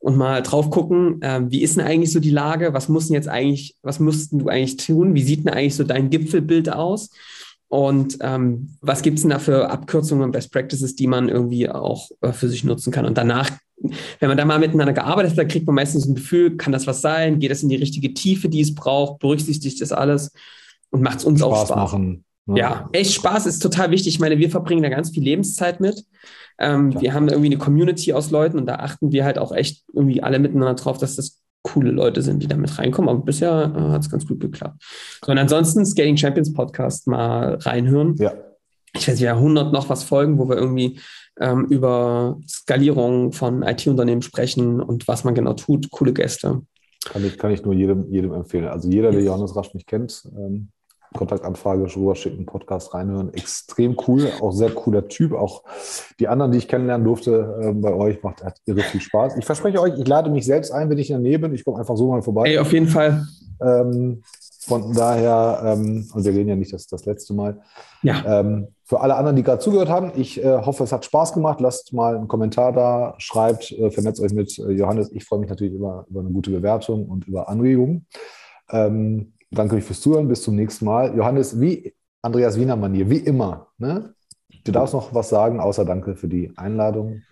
und 0.00 0.16
mal 0.16 0.42
drauf 0.42 0.70
gucken, 0.70 1.20
äh, 1.22 1.40
wie 1.48 1.62
ist 1.62 1.76
denn 1.76 1.84
eigentlich 1.84 2.12
so 2.12 2.20
die 2.20 2.30
Lage? 2.30 2.72
Was 2.72 2.88
mussten 2.88 3.14
jetzt 3.14 3.28
eigentlich, 3.28 3.76
was 3.82 3.98
mussten 3.98 4.38
du 4.38 4.48
eigentlich 4.48 4.76
tun? 4.76 5.14
Wie 5.14 5.22
sieht 5.22 5.44
denn 5.44 5.52
eigentlich 5.52 5.74
so 5.74 5.84
dein 5.84 6.10
Gipfelbild 6.10 6.72
aus? 6.72 7.10
Und 7.68 8.16
ähm, 8.20 8.76
was 8.80 9.02
gibt 9.02 9.18
es 9.18 9.22
denn 9.22 9.30
da 9.30 9.38
für 9.38 9.68
Abkürzungen 9.68 10.24
und 10.24 10.32
Best 10.32 10.52
Practices, 10.52 10.96
die 10.96 11.06
man 11.06 11.28
irgendwie 11.28 11.68
auch 11.68 12.10
äh, 12.22 12.32
für 12.32 12.48
sich 12.48 12.64
nutzen 12.64 12.92
kann? 12.92 13.04
Und 13.04 13.18
danach, 13.18 13.50
wenn 14.20 14.28
man 14.28 14.38
da 14.38 14.44
mal 14.44 14.58
miteinander 14.58 14.94
gearbeitet 14.94 15.36
hat, 15.36 15.48
kriegt 15.48 15.66
man 15.66 15.74
meistens 15.74 16.06
ein 16.06 16.14
Gefühl, 16.14 16.56
kann 16.56 16.72
das 16.72 16.86
was 16.86 17.02
sein? 17.02 17.40
Geht 17.40 17.50
das 17.50 17.62
in 17.62 17.68
die 17.68 17.76
richtige 17.76 18.14
Tiefe, 18.14 18.48
die 18.48 18.60
es 18.60 18.74
braucht? 18.74 19.18
Berücksichtigt 19.18 19.80
das 19.82 19.92
alles? 19.92 20.32
Und 20.90 21.02
macht 21.02 21.18
es 21.18 21.24
uns 21.24 21.40
Spaß 21.40 21.52
auch 21.52 21.66
Spaß? 21.66 21.76
Machen. 21.76 22.24
Ne? 22.46 22.58
Ja, 22.58 22.88
echt 22.92 23.12
Spaß 23.12 23.44
ist 23.44 23.58
total 23.58 23.90
wichtig. 23.90 24.14
Ich 24.14 24.20
meine, 24.20 24.38
wir 24.38 24.48
verbringen 24.48 24.82
da 24.82 24.88
ganz 24.88 25.10
viel 25.10 25.22
Lebenszeit 25.22 25.80
mit. 25.80 26.04
Ähm, 26.58 27.00
wir 27.00 27.14
haben 27.14 27.28
irgendwie 27.28 27.50
eine 27.50 27.58
Community 27.58 28.12
aus 28.12 28.30
Leuten 28.30 28.58
und 28.58 28.66
da 28.66 28.76
achten 28.76 29.12
wir 29.12 29.24
halt 29.24 29.38
auch 29.38 29.52
echt 29.52 29.84
irgendwie 29.92 30.22
alle 30.22 30.38
miteinander 30.38 30.74
drauf, 30.74 30.98
dass 30.98 31.16
das 31.16 31.40
coole 31.62 31.90
Leute 31.90 32.22
sind, 32.22 32.42
die 32.42 32.46
da 32.46 32.56
mit 32.56 32.78
reinkommen. 32.78 33.08
Aber 33.08 33.20
bisher 33.20 33.72
äh, 33.74 33.92
hat 33.92 34.02
es 34.02 34.10
ganz 34.10 34.26
gut 34.26 34.40
geklappt. 34.40 34.82
So, 35.24 35.32
und 35.32 35.38
ansonsten 35.38 35.84
Skating 35.84 36.16
Champions 36.16 36.52
Podcast 36.52 37.06
mal 37.06 37.54
reinhören. 37.56 38.16
Ja. 38.18 38.32
Ich 38.94 39.06
weiß 39.06 39.20
ja 39.20 39.34
100 39.34 39.72
noch 39.72 39.88
was 39.88 40.02
folgen, 40.02 40.38
wo 40.38 40.48
wir 40.48 40.56
irgendwie 40.56 40.98
ähm, 41.38 41.66
über 41.66 42.38
Skalierung 42.48 43.32
von 43.32 43.62
IT-Unternehmen 43.62 44.22
sprechen 44.22 44.80
und 44.80 45.06
was 45.06 45.24
man 45.24 45.34
genau 45.34 45.52
tut. 45.52 45.90
Coole 45.90 46.12
Gäste. 46.12 46.62
Kann 47.04 47.24
ich, 47.24 47.38
kann 47.38 47.52
ich 47.52 47.62
nur 47.62 47.74
jedem, 47.74 48.10
jedem 48.10 48.32
empfehlen. 48.32 48.66
Also 48.66 48.88
jeder, 48.88 49.10
der 49.10 49.22
Johannes 49.22 49.54
Rasch 49.54 49.72
nicht 49.74 49.86
kennt, 49.86 50.28
ähm, 50.36 50.70
Kontaktanfrage 51.14 51.84
rüber 51.96 52.14
schicken, 52.14 52.46
Podcast 52.46 52.94
reinhören. 52.94 53.32
Extrem 53.32 53.96
cool, 54.06 54.28
auch 54.40 54.52
sehr 54.52 54.70
cooler 54.70 55.08
Typ. 55.08 55.32
Auch 55.32 55.62
die 56.20 56.28
anderen, 56.28 56.52
die 56.52 56.58
ich 56.58 56.68
kennenlernen 56.68 57.04
durfte 57.04 57.58
äh, 57.62 57.72
bei 57.72 57.92
euch, 57.92 58.22
macht 58.22 58.44
hat 58.44 58.60
irre 58.66 58.80
viel 58.80 59.00
Spaß. 59.00 59.36
Ich 59.36 59.44
verspreche 59.44 59.80
euch, 59.80 59.98
ich 59.98 60.06
lade 60.06 60.30
mich 60.30 60.44
selbst 60.44 60.70
ein, 60.70 60.90
wenn 60.90 60.98
ich 60.98 61.10
in 61.10 61.22
der 61.22 61.22
Nähe 61.22 61.38
bin. 61.38 61.54
Ich 61.54 61.64
komme 61.64 61.78
einfach 61.78 61.96
so 61.96 62.08
mal 62.08 62.22
vorbei. 62.22 62.50
Ey, 62.50 62.58
auf 62.58 62.72
jeden 62.72 62.88
Fall. 62.88 63.26
Ähm, 63.60 64.22
von 64.68 64.92
daher, 64.92 65.62
ähm, 65.64 66.08
und 66.12 66.24
wir 66.24 66.32
reden 66.32 66.50
ja 66.50 66.56
nicht 66.56 66.72
das, 66.74 66.86
das 66.86 67.06
letzte 67.06 67.32
Mal. 67.32 67.60
Ja. 68.02 68.40
Ähm, 68.40 68.68
für 68.84 69.00
alle 69.00 69.16
anderen, 69.16 69.36
die 69.36 69.42
gerade 69.42 69.60
zugehört 69.60 69.88
haben, 69.88 70.12
ich 70.14 70.42
äh, 70.44 70.58
hoffe, 70.58 70.84
es 70.84 70.92
hat 70.92 71.04
Spaß 71.04 71.32
gemacht. 71.32 71.60
Lasst 71.60 71.94
mal 71.94 72.16
einen 72.16 72.28
Kommentar 72.28 72.72
da, 72.72 73.14
schreibt, 73.16 73.72
äh, 73.72 73.90
vernetzt 73.90 74.20
euch 74.20 74.32
mit 74.32 74.58
äh, 74.58 74.72
Johannes. 74.72 75.10
Ich 75.12 75.24
freue 75.24 75.40
mich 75.40 75.48
natürlich 75.48 75.72
über, 75.72 76.04
über 76.10 76.20
eine 76.20 76.30
gute 76.30 76.50
Bewertung 76.50 77.06
und 77.06 77.26
über 77.26 77.48
Anregungen. 77.48 78.06
Ähm, 78.70 79.32
Danke 79.50 79.76
euch 79.76 79.84
fürs 79.84 80.00
Zuhören. 80.00 80.28
Bis 80.28 80.42
zum 80.42 80.56
nächsten 80.56 80.84
Mal. 80.84 81.16
Johannes, 81.16 81.60
wie 81.60 81.94
Andreas 82.22 82.58
Wiener 82.58 82.76
Manier, 82.76 83.08
wie 83.08 83.18
immer. 83.18 83.68
Ne? 83.78 84.14
Du 84.64 84.72
darfst 84.72 84.94
noch 84.94 85.14
was 85.14 85.28
sagen, 85.28 85.60
außer 85.60 85.84
Danke 85.84 86.16
für 86.16 86.28
die 86.28 86.52
Einladung. 86.56 87.22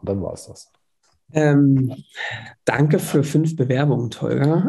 Und 0.00 0.08
dann 0.08 0.22
war 0.22 0.32
es 0.32 0.46
das. 0.46 0.72
Ähm, 1.32 1.92
danke 2.64 3.00
für 3.00 3.24
fünf 3.24 3.56
Bewerbungen, 3.56 4.10
Tolga. 4.10 4.68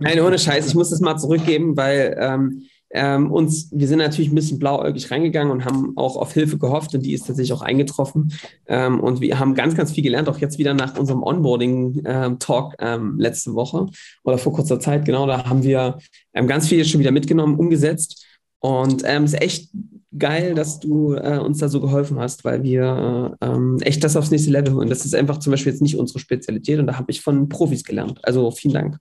Nein, 0.00 0.20
ohne 0.20 0.38
Scheiß, 0.38 0.66
ich 0.66 0.74
muss 0.74 0.90
das 0.90 1.00
mal 1.00 1.16
zurückgeben, 1.16 1.76
weil 1.76 2.16
ähm, 2.20 2.66
ähm, 2.92 3.30
uns, 3.30 3.68
wir 3.72 3.88
sind 3.88 3.98
natürlich 3.98 4.30
ein 4.30 4.34
bisschen 4.34 4.58
blauäugig 4.58 5.10
reingegangen 5.10 5.50
und 5.50 5.64
haben 5.64 5.96
auch 5.96 6.16
auf 6.16 6.32
Hilfe 6.32 6.58
gehofft 6.58 6.94
und 6.94 7.02
die 7.02 7.14
ist 7.14 7.26
tatsächlich 7.26 7.52
auch 7.52 7.62
eingetroffen. 7.62 8.32
Ähm, 8.66 9.00
und 9.00 9.20
wir 9.20 9.38
haben 9.38 9.54
ganz, 9.54 9.74
ganz 9.74 9.92
viel 9.92 10.02
gelernt, 10.02 10.28
auch 10.28 10.38
jetzt 10.38 10.58
wieder 10.58 10.74
nach 10.74 10.98
unserem 10.98 11.22
Onboarding-Talk 11.22 12.76
ähm, 12.78 13.18
letzte 13.18 13.54
Woche 13.54 13.86
oder 14.24 14.38
vor 14.38 14.52
kurzer 14.52 14.78
Zeit, 14.78 15.04
genau, 15.04 15.26
da 15.26 15.44
haben 15.46 15.62
wir 15.62 15.98
ähm, 16.34 16.46
ganz 16.46 16.68
viel 16.68 16.84
schon 16.84 17.00
wieder 17.00 17.12
mitgenommen, 17.12 17.56
umgesetzt. 17.56 18.26
Und 18.60 19.02
ähm, 19.04 19.24
es 19.24 19.32
ist 19.32 19.42
echt 19.42 19.70
geil, 20.16 20.54
dass 20.54 20.78
du 20.78 21.14
äh, 21.14 21.38
uns 21.38 21.58
da 21.58 21.68
so 21.68 21.80
geholfen 21.80 22.18
hast, 22.18 22.44
weil 22.44 22.62
wir 22.62 23.36
äh, 23.40 23.46
ähm, 23.46 23.78
echt 23.80 24.04
das 24.04 24.16
aufs 24.16 24.30
nächste 24.30 24.50
Level 24.50 24.74
holen. 24.74 24.88
Das 24.88 25.04
ist 25.04 25.14
einfach 25.14 25.38
zum 25.38 25.50
Beispiel 25.50 25.72
jetzt 25.72 25.82
nicht 25.82 25.96
unsere 25.96 26.18
Spezialität 26.18 26.78
und 26.78 26.86
da 26.86 26.98
habe 26.98 27.10
ich 27.10 27.22
von 27.22 27.48
Profis 27.48 27.84
gelernt. 27.84 28.20
Also 28.22 28.50
vielen 28.50 28.74
Dank. 28.74 28.98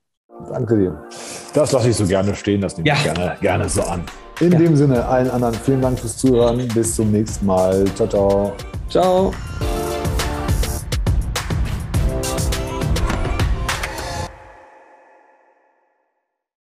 Danke 0.50 0.78
dir. 0.78 1.02
Das 1.54 1.72
lasse 1.72 1.90
ich 1.90 1.96
so 1.96 2.06
gerne 2.06 2.36
stehen, 2.36 2.62
das 2.62 2.78
nehme 2.78 2.90
ja. 2.90 2.96
ich 2.96 3.04
gerne, 3.04 3.38
gerne 3.42 3.70
so 3.70 3.82
an. 3.84 4.04
In 4.40 4.52
ja. 4.52 4.58
dem 4.58 4.76
Sinne, 4.76 5.06
allen 5.06 5.30
anderen 5.30 5.54
vielen 5.54 5.82
Dank 5.82 6.00
fürs 6.00 6.18
Zuhören. 6.18 6.68
Bis 6.74 6.96
zum 6.96 7.12
nächsten 7.12 7.46
Mal. 7.46 7.86
Ciao, 7.96 8.08
ciao. 8.08 8.54
Ciao. 8.90 9.34